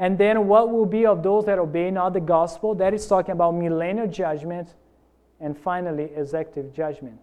And 0.00 0.18
then 0.18 0.48
what 0.48 0.72
will 0.72 0.86
be 0.86 1.06
of 1.06 1.22
those 1.22 1.44
that 1.46 1.60
obey 1.60 1.92
not 1.92 2.14
the 2.14 2.20
gospel? 2.20 2.74
That 2.74 2.92
is 2.92 3.06
talking 3.06 3.32
about 3.32 3.54
millennial 3.54 4.08
judgment. 4.08 4.74
And 5.38 5.56
finally, 5.56 6.10
executive 6.16 6.72
judgment. 6.74 7.18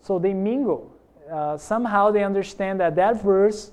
So 0.00 0.18
they 0.18 0.34
mingle. 0.34 0.92
Uh, 1.30 1.56
somehow 1.56 2.10
they 2.10 2.24
understand 2.24 2.80
that 2.80 2.96
that 2.96 3.22
verse 3.22 3.70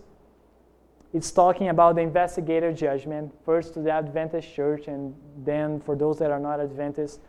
it's 1.16 1.32
talking 1.32 1.70
about 1.70 1.96
the 1.96 2.02
investigative 2.02 2.76
judgment, 2.76 3.34
first 3.46 3.74
to 3.76 3.80
the 3.80 3.90
Adventist 3.90 4.54
church, 4.54 4.90
and 4.90 5.16
then 5.46 5.80
for 5.80 5.96
those 5.96 6.20
that 6.20 6.30
are 6.30 6.42
not 6.42 6.60
Adventist. 6.60 7.22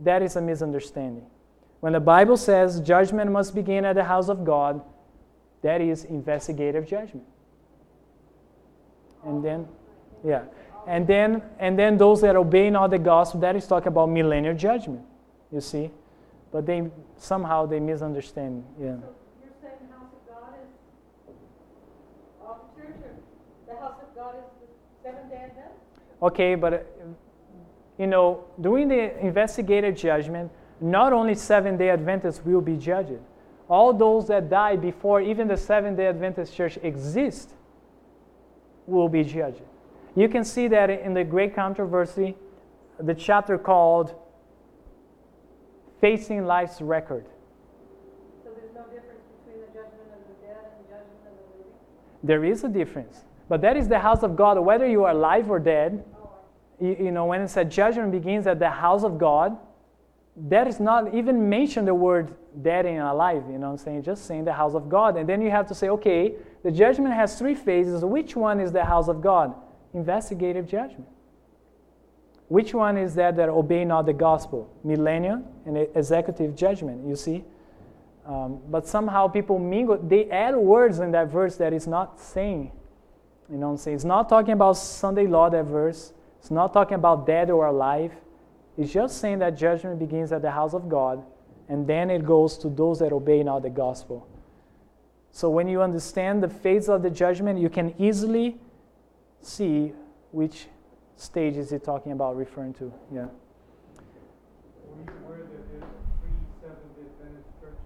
That 0.00 0.22
is 0.22 0.36
a 0.36 0.40
misunderstanding. 0.40 1.26
When 1.80 1.92
the 1.92 2.00
Bible 2.00 2.38
says 2.38 2.80
judgment 2.80 3.30
must 3.30 3.54
begin 3.54 3.84
at 3.84 3.96
the 3.96 4.04
house 4.04 4.30
of 4.30 4.46
God, 4.46 4.80
that 5.60 5.82
is 5.82 6.04
investigative 6.04 6.86
judgment. 6.86 7.26
And 9.24 9.44
then, 9.44 9.68
yeah. 10.24 10.42
And 10.86 11.06
then, 11.06 11.42
and 11.58 11.78
then 11.78 11.96
those 11.96 12.20
that 12.22 12.34
obey 12.34 12.68
not 12.70 12.90
the 12.90 12.98
gospel, 12.98 13.40
that 13.40 13.54
is 13.54 13.66
talking 13.66 13.88
about 13.88 14.08
millennial 14.08 14.54
judgment. 14.54 15.02
You 15.52 15.60
see? 15.60 15.90
But 16.50 16.66
they 16.66 16.90
somehow 17.16 17.66
they 17.66 17.80
misunderstand. 17.80 18.64
Yeah. 18.80 18.96
So 18.96 19.14
you're 19.42 19.52
saying 19.62 19.74
the 19.86 19.94
house 19.96 20.12
of 20.12 20.34
God 20.34 20.54
is 20.60 21.34
all 22.40 22.70
the 22.76 22.82
church, 22.82 22.96
or 23.00 23.74
the 23.74 23.80
house 23.80 23.98
of 24.02 24.14
God 24.14 24.34
is 24.36 24.44
the 24.60 25.08
Seventh 25.08 25.30
Day 25.30 25.36
Adventist? 25.36 25.76
Okay, 26.22 26.54
but 26.56 26.86
you 27.98 28.06
know, 28.06 28.44
during 28.60 28.88
the 28.88 29.18
investigative 29.24 29.96
judgment, 29.96 30.50
not 30.80 31.12
only 31.12 31.34
Seventh 31.34 31.78
Day 31.78 31.90
Adventists 31.90 32.44
will 32.44 32.60
be 32.60 32.76
judged. 32.76 33.20
All 33.68 33.92
those 33.92 34.26
that 34.28 34.50
died 34.50 34.82
before 34.82 35.20
even 35.20 35.48
the 35.48 35.56
Seventh 35.56 35.96
Day 35.96 36.08
Adventist 36.08 36.54
Church 36.54 36.78
exists 36.82 37.54
will 38.86 39.08
be 39.08 39.24
judged. 39.24 39.62
You 40.14 40.28
can 40.28 40.44
see 40.44 40.68
that 40.68 40.90
in 40.90 41.14
the 41.14 41.24
great 41.24 41.54
controversy, 41.54 42.36
the 42.98 43.14
chapter 43.14 43.56
called 43.58 44.14
Facing 46.00 46.44
Life's 46.44 46.80
Record. 46.80 47.24
So 48.44 48.50
there's 48.50 48.74
no 48.74 48.82
difference 48.82 49.22
between 49.44 49.60
the 49.60 49.68
judgment 49.68 50.10
of 50.12 50.20
the 50.28 50.46
dead 50.46 50.58
and 50.64 50.84
the 50.84 50.88
judgment 50.88 51.20
of 51.26 51.32
the 51.32 51.58
living? 51.58 51.72
There 52.22 52.44
is 52.44 52.64
a 52.64 52.68
difference. 52.68 53.24
But 53.48 53.60
that 53.62 53.76
is 53.76 53.88
the 53.88 53.98
house 53.98 54.22
of 54.22 54.36
God, 54.36 54.58
whether 54.58 54.86
you 54.86 55.04
are 55.04 55.12
alive 55.12 55.50
or 55.50 55.58
dead. 55.58 56.04
Oh, 56.14 56.30
You, 56.80 56.96
you 56.98 57.10
know, 57.12 57.26
when 57.26 57.40
it 57.40 57.48
said 57.48 57.70
judgment 57.70 58.12
begins 58.12 58.46
at 58.46 58.58
the 58.58 58.70
house 58.70 59.04
of 59.04 59.18
God, 59.18 59.56
that 60.48 60.66
is 60.66 60.80
not 60.80 61.14
even 61.14 61.48
mention 61.48 61.84
the 61.84 61.94
word 61.94 62.34
dead 62.62 62.86
and 62.86 62.98
alive, 62.98 63.44
you 63.50 63.58
know 63.58 63.66
what 63.66 63.72
I'm 63.72 63.78
saying? 63.78 64.02
Just 64.02 64.26
saying 64.26 64.44
the 64.44 64.52
house 64.52 64.74
of 64.74 64.88
God. 64.88 65.16
And 65.16 65.28
then 65.28 65.42
you 65.42 65.50
have 65.50 65.66
to 65.68 65.74
say, 65.74 65.88
okay, 65.90 66.34
the 66.62 66.70
judgment 66.70 67.14
has 67.14 67.38
three 67.38 67.54
phases. 67.54 68.04
Which 68.04 68.36
one 68.36 68.60
is 68.60 68.72
the 68.72 68.84
house 68.84 69.08
of 69.08 69.20
God? 69.20 69.54
Investigative 69.94 70.66
judgment. 70.68 71.08
Which 72.48 72.74
one 72.74 72.96
is 72.96 73.14
that 73.14 73.36
that 73.36 73.48
obey 73.48 73.84
not 73.84 74.06
the 74.06 74.12
gospel? 74.12 74.70
Millennial 74.84 75.42
and 75.64 75.76
executive 75.94 76.54
judgment, 76.54 77.06
you 77.06 77.16
see? 77.16 77.44
Um, 78.26 78.60
but 78.68 78.86
somehow 78.86 79.26
people 79.26 79.58
mingle, 79.58 79.98
they 79.98 80.30
add 80.30 80.54
words 80.54 81.00
in 81.00 81.10
that 81.12 81.28
verse 81.28 81.56
that 81.56 81.72
is 81.72 81.86
not 81.86 82.20
saying. 82.20 82.70
You 83.50 83.56
know 83.56 83.66
what 83.66 83.72
I'm 83.72 83.78
saying? 83.78 83.96
It's 83.96 84.04
not 84.04 84.28
talking 84.28 84.52
about 84.52 84.74
Sunday 84.74 85.26
law, 85.26 85.50
that 85.50 85.64
verse. 85.64 86.12
It's 86.38 86.50
not 86.50 86.72
talking 86.72 86.94
about 86.94 87.26
dead 87.26 87.50
or 87.50 87.66
alive. 87.66 88.12
It's 88.76 88.92
just 88.92 89.18
saying 89.18 89.40
that 89.40 89.56
judgment 89.56 89.98
begins 89.98 90.32
at 90.32 90.42
the 90.42 90.50
house 90.50 90.74
of 90.74 90.88
God, 90.88 91.22
and 91.68 91.86
then 91.86 92.10
it 92.10 92.24
goes 92.24 92.56
to 92.58 92.68
those 92.68 93.00
that 93.00 93.12
obey 93.12 93.42
not 93.42 93.62
the 93.62 93.70
gospel. 93.70 94.26
So 95.34 95.48
when 95.48 95.66
you 95.66 95.80
understand 95.80 96.42
the 96.42 96.48
phase 96.48 96.90
of 96.90 97.02
the 97.02 97.08
judgment, 97.08 97.58
you 97.58 97.70
can 97.70 97.94
easily 97.98 98.60
see 99.40 99.94
which 100.30 100.68
stage 101.16 101.56
is 101.56 101.72
it 101.72 101.82
talking 101.82 102.12
about, 102.12 102.36
referring 102.36 102.74
to. 102.74 102.92
Yeah. 103.12 103.20
Were 103.20 103.28
you 105.00 105.12
aware 105.24 105.38
that 105.38 105.70
there's 105.70 105.84
three 106.20 106.36
Seventh-day 106.60 107.08
Adventist 107.18 107.48
churches? 107.60 107.78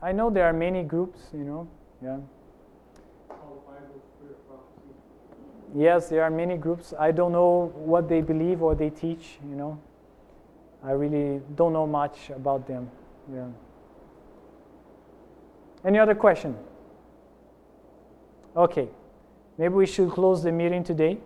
I 0.00 0.12
know 0.12 0.30
there 0.30 0.46
are 0.46 0.52
many 0.54 0.82
groups, 0.82 1.20
you 1.34 1.44
know. 1.44 1.68
Yeah. 2.02 2.16
Called 3.28 3.66
Bible 3.66 4.02
Spirit 4.16 4.48
Prophecy. 4.48 4.94
Yes, 5.76 6.08
there 6.08 6.22
are 6.22 6.30
many 6.30 6.56
groups. 6.56 6.94
I 6.98 7.12
don't 7.12 7.32
know 7.32 7.70
what 7.76 8.08
they 8.08 8.22
believe 8.22 8.62
or 8.62 8.74
they 8.74 8.88
teach, 8.90 9.38
you 9.46 9.56
know. 9.56 9.78
I 10.82 10.92
really 10.92 11.42
don't 11.54 11.74
know 11.74 11.86
much 11.86 12.30
about 12.30 12.66
them. 12.66 12.90
Yeah. 13.32 13.48
Any 15.84 15.98
other 15.98 16.14
question? 16.14 16.56
Okay. 18.56 18.88
Maybe 19.58 19.74
we 19.74 19.86
should 19.86 20.10
close 20.10 20.42
the 20.42 20.52
meeting 20.52 20.84
today. 20.84 21.18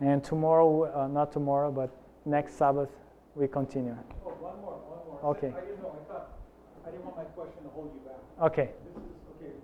And 0.00 0.22
tomorrow, 0.22 0.86
uh, 0.94 1.08
not 1.08 1.32
tomorrow, 1.32 1.70
but 1.72 1.90
next 2.24 2.54
Sabbath, 2.54 2.90
we 3.34 3.48
continue. 3.48 3.96
Oh, 4.24 4.30
one 4.38 4.54
more, 4.62 4.78
one 4.86 5.02
more. 5.10 5.34
Okay. 5.34 5.50
I 5.50 5.66
didn't 5.66 5.82
know, 5.82 5.90
I 5.90 6.02
thought, 6.06 6.38
I 6.86 6.90
didn't 6.94 7.02
want 7.02 7.16
my 7.18 7.26
question 7.34 7.66
to 7.66 7.70
hold 7.74 7.90
you 7.90 8.02
back. 8.06 8.22
Okay. 8.38 8.70
This 8.94 8.94
is, 8.94 9.10
okay, 9.34 9.54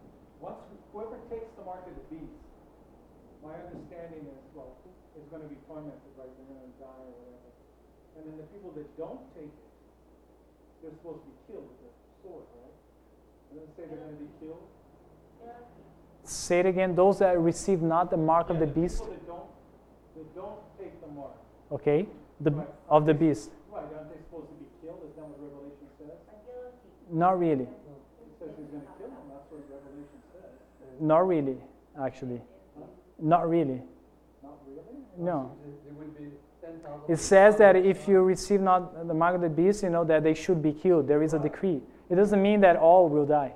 once, 0.43 0.59
whoever 0.90 1.14
takes 1.31 1.47
the 1.55 1.62
mark 1.62 1.86
of 1.86 1.94
the 1.94 2.06
beast, 2.10 2.35
my 3.47 3.55
understanding 3.55 4.26
is, 4.26 4.43
well, 4.59 4.74
is 5.14 5.22
gonna 5.31 5.47
be 5.47 5.59
tormented, 5.70 6.02
right, 6.18 6.26
they're 6.35 6.51
gonna 6.51 6.74
die 6.82 7.06
or 7.06 7.14
whatever. 7.14 7.51
And 8.18 8.22
then 8.26 8.36
the 8.43 8.48
people 8.51 8.74
that 8.74 8.90
don't 8.98 9.22
take 9.39 9.55
it, 9.55 9.70
they're 10.82 10.97
supposed 10.98 11.22
to 11.22 11.31
be 11.31 11.36
killed 11.47 11.70
with 11.70 11.86
a 11.86 11.93
sword, 12.26 12.43
right? 12.59 12.64
And 13.55 13.62
then 13.62 13.68
say 13.76 13.82
they're 13.89 13.98
gonna 13.98 14.12
be 14.18 14.26
killed? 14.40 14.59
Say 16.24 16.60
it 16.60 16.66
again. 16.66 16.94
Those 16.94 17.18
that 17.18 17.39
receive 17.39 17.82
not 17.82 18.10
the 18.10 18.16
mark 18.16 18.51
of 18.51 18.56
Yeah, 18.56 18.64
the 18.64 18.72
beast. 18.72 19.05
That 19.05 19.26
don't, 19.26 19.44
that 20.16 20.35
don't 20.35 20.59
take 20.78 21.01
the 21.01 21.09
mark, 21.09 21.32
Okay. 21.70 22.09
The, 22.40 22.51
Right. 22.51 22.66
of 22.89 23.06
the 23.06 23.14
beast. 23.14 23.51
right, 23.70 23.82
aren't 23.82 24.10
they 24.10 24.16
supposed 24.18 24.48
to 24.48 24.55
be 24.55 24.66
killed, 24.82 25.01
is 25.09 25.14
that 25.16 25.22
what 25.24 25.39
Revelation 25.40 25.86
says? 25.98 26.16
Not 27.10 27.39
really. 27.39 27.64
It 27.64 27.68
says 28.39 28.48
he's 28.56 28.66
gonna 28.66 28.82
kill 28.98 29.09
them, 29.09 29.16
that's 29.31 29.51
what 29.52 29.60
Revelation 29.70 30.18
says. 30.32 31.01
Not 31.01 31.28
really, 31.28 31.56
actually. 32.01 32.40
Not 33.20 33.48
really. 33.48 33.82
Not 34.43 34.59
really? 34.66 34.82
No. 35.18 35.52
There 35.85 35.94
will 35.94 36.12
be 36.12 36.32
10,000. 36.60 37.12
It 37.12 37.18
says 37.18 37.56
that 37.59 37.76
if 37.76 38.09
you 38.09 38.22
receive 38.22 38.60
not 38.60 39.06
the 39.06 39.14
mark 39.14 39.35
of 39.36 39.43
the 39.43 39.48
beast, 39.51 39.82
you 39.85 39.90
know 39.90 40.05
that 40.05 40.22
they 40.24 40.35
should 40.35 40.62
be 40.62 40.72
killed. 40.72 41.06
There 41.06 41.22
is 41.22 41.35
a 41.35 41.39
decree. 41.39 41.82
It 42.10 42.16
doesn't 42.16 42.43
mean 42.43 42.60
that 42.60 42.76
all 42.76 43.09
will 43.09 43.26
die. 43.26 43.52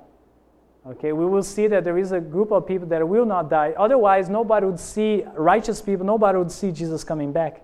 Okay, 0.87 1.11
we 1.11 1.25
will 1.25 1.43
see 1.43 1.67
that 1.67 1.83
there 1.83 1.97
is 1.97 2.11
a 2.13 2.19
group 2.19 2.51
of 2.51 2.65
people 2.65 2.87
that 2.87 3.07
will 3.07 3.25
not 3.25 3.49
die. 3.49 3.73
Otherwise, 3.77 4.29
nobody 4.29 4.65
would 4.65 4.79
see 4.79 5.23
righteous 5.35 5.81
people. 5.81 6.05
Nobody 6.05 6.37
would 6.37 6.51
see 6.51 6.71
Jesus 6.71 7.03
coming 7.03 7.31
back. 7.31 7.61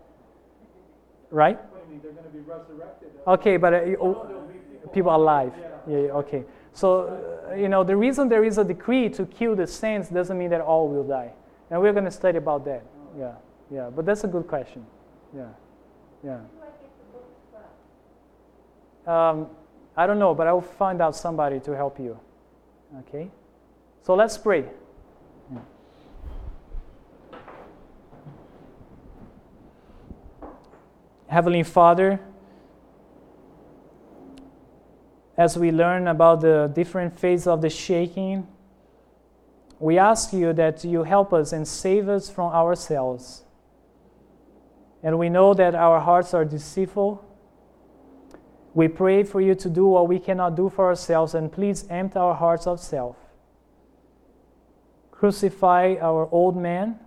Right? 1.32 1.58
What 1.58 1.88
do 1.88 1.94
you 1.94 1.94
mean, 1.94 2.02
they're 2.04 2.12
gonna 2.12 2.30
be 2.30 2.40
resurrected? 2.40 3.10
Okay, 3.26 3.58
but 3.58 3.74
uh, 3.74 3.78
Oh, 3.78 3.84
no, 4.14 4.24
there'll 4.28 4.42
be 4.48 4.90
people. 4.94 5.16
alive. 5.16 5.54
Yeah. 5.88 5.96
Okay. 6.22 6.44
So, 6.74 7.48
uh, 7.50 7.56
you 7.56 7.70
know, 7.70 7.84
the 7.84 7.96
reason 7.96 8.28
there 8.28 8.44
is 8.44 8.58
a 8.58 8.64
decree 8.64 9.10
to 9.10 9.26
kill 9.26 9.56
the 9.56 9.66
saints 9.66 10.10
doesn't 10.10 10.38
mean 10.38 10.50
that 10.50 10.62
all 10.62 10.90
will 10.90 11.04
die. 11.06 11.32
And 11.72 11.82
we're 11.82 11.94
going 11.94 12.06
to 12.06 12.12
study 12.12 12.38
about 12.38 12.66
that. 12.66 12.84
Yeah, 13.18 13.32
yeah. 13.72 13.90
But 13.96 14.06
that's 14.06 14.24
a 14.26 14.28
good 14.28 14.46
question. 14.48 14.86
Yeah, 15.36 15.46
yeah. 16.24 16.38
Do 16.38 16.44
I 16.62 16.66
get 16.66 16.92
the 17.00 17.18
books 17.18 17.34
from? 19.06 19.14
Um, 19.14 19.48
I 19.98 20.08
don't 20.08 20.20
know, 20.20 20.34
but 20.34 20.48
I'll 20.48 20.62
find 20.62 21.02
out 21.02 21.16
somebody 21.16 21.60
to 21.62 21.76
help 21.76 22.00
you. 22.00 22.20
Okay? 23.00 23.30
So 24.02 24.14
let's 24.14 24.38
pray. 24.38 24.66
Heavenly 31.28 31.64
Father, 31.64 32.20
as 35.38 35.58
we 35.58 35.72
learn 35.72 36.08
about 36.08 36.42
the 36.42 36.72
different 36.74 37.20
phases 37.20 37.48
of 37.48 37.62
the 37.62 37.70
shaking, 37.70 38.48
we 39.80 39.98
ask 39.98 40.32
you 40.32 40.54
that 40.54 40.86
you 40.86 41.04
help 41.04 41.34
us 41.34 41.52
and 41.52 41.68
save 41.68 42.08
us 42.08 42.30
from 42.30 42.54
ourselves. 42.54 43.44
And 45.04 45.20
we 45.20 45.30
know 45.30 45.54
that 45.54 45.76
our 45.76 46.00
hearts 46.00 46.34
are 46.34 46.46
deceitful. 46.46 47.24
We 48.76 48.90
pray 48.90 49.24
for 49.24 49.40
you 49.40 49.56
to 49.56 49.70
do 49.70 49.88
what 49.88 50.10
we 50.10 50.20
cannot 50.20 50.56
do 50.56 50.70
for 50.70 50.86
ourselves, 50.86 51.34
and 51.34 51.50
please 51.50 51.86
empty 51.90 52.20
our 52.20 52.36
hearts 52.36 52.68
of 52.68 52.82
self. 52.82 53.16
Crucify 55.12 55.96
our 56.02 56.28
old 56.30 56.58
man 56.58 57.00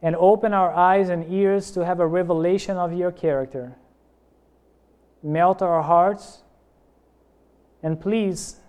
and 0.00 0.14
open 0.14 0.54
our 0.54 0.72
eyes 0.72 1.08
and 1.08 1.28
ears 1.30 1.72
to 1.72 1.84
have 1.84 1.98
a 1.98 2.06
revelation 2.06 2.76
of 2.76 2.92
your 2.92 3.10
character. 3.10 3.76
Melt 5.20 5.60
our 5.62 5.82
hearts 5.82 6.44
and 7.82 8.00
please 8.00 8.60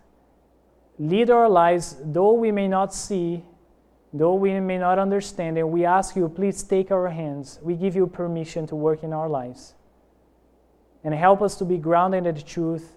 lead 0.97 1.29
our 1.29 1.47
lives, 1.47 1.95
though 2.03 2.33
we 2.33 2.51
may 2.51 2.67
not 2.67 2.91
see, 2.91 3.43
though 4.11 4.33
we 4.33 4.59
may 4.59 4.79
not 4.79 4.97
understand, 4.97 5.59
and 5.59 5.71
we 5.71 5.85
ask 5.85 6.15
you, 6.15 6.27
please 6.27 6.63
take 6.63 6.89
our 6.89 7.09
hands. 7.09 7.59
We 7.61 7.75
give 7.75 7.95
you 7.95 8.07
permission 8.07 8.65
to 8.65 8.75
work 8.75 9.03
in 9.03 9.13
our 9.13 9.29
lives. 9.29 9.75
And 11.03 11.13
help 11.13 11.41
us 11.41 11.55
to 11.57 11.65
be 11.65 11.77
grounded 11.77 12.25
in 12.25 12.35
the 12.35 12.41
truth. 12.41 12.93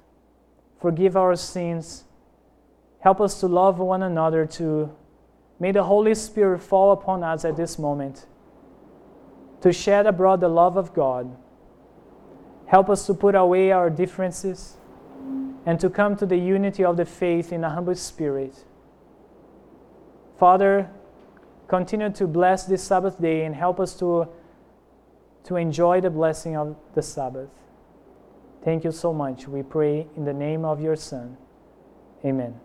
Forgive 0.80 1.16
our 1.16 1.36
sins. 1.36 2.04
Help 3.00 3.20
us 3.20 3.40
to 3.40 3.46
love 3.46 3.78
one 3.78 4.02
another, 4.02 4.46
to 4.46 4.94
may 5.58 5.72
the 5.72 5.84
Holy 5.84 6.14
Spirit 6.14 6.60
fall 6.60 6.92
upon 6.92 7.22
us 7.22 7.44
at 7.44 7.56
this 7.56 7.78
moment, 7.78 8.26
to 9.60 9.72
shed 9.72 10.06
abroad 10.06 10.40
the 10.40 10.48
love 10.48 10.76
of 10.76 10.92
God. 10.94 11.36
Help 12.66 12.88
us 12.88 13.06
to 13.06 13.14
put 13.14 13.34
away 13.34 13.70
our 13.70 13.90
differences 13.90 14.76
and 15.66 15.78
to 15.78 15.90
come 15.90 16.16
to 16.16 16.26
the 16.26 16.36
unity 16.36 16.84
of 16.84 16.96
the 16.96 17.04
faith 17.04 17.52
in 17.52 17.62
a 17.62 17.70
humble 17.70 17.94
spirit. 17.94 18.64
Father, 20.38 20.90
continue 21.68 22.10
to 22.10 22.26
bless 22.26 22.64
this 22.64 22.82
Sabbath 22.82 23.20
day 23.20 23.44
and 23.44 23.54
help 23.54 23.78
us 23.78 23.94
to, 23.98 24.28
to 25.44 25.56
enjoy 25.56 26.00
the 26.00 26.10
blessing 26.10 26.56
of 26.56 26.76
the 26.94 27.02
Sabbath. 27.02 27.50
Thank 28.64 28.84
you 28.84 28.92
so 28.92 29.12
much. 29.12 29.48
We 29.48 29.62
pray 29.62 30.06
in 30.16 30.24
the 30.24 30.32
name 30.32 30.64
of 30.64 30.80
your 30.80 30.96
Son. 30.96 31.36
Amen. 32.24 32.60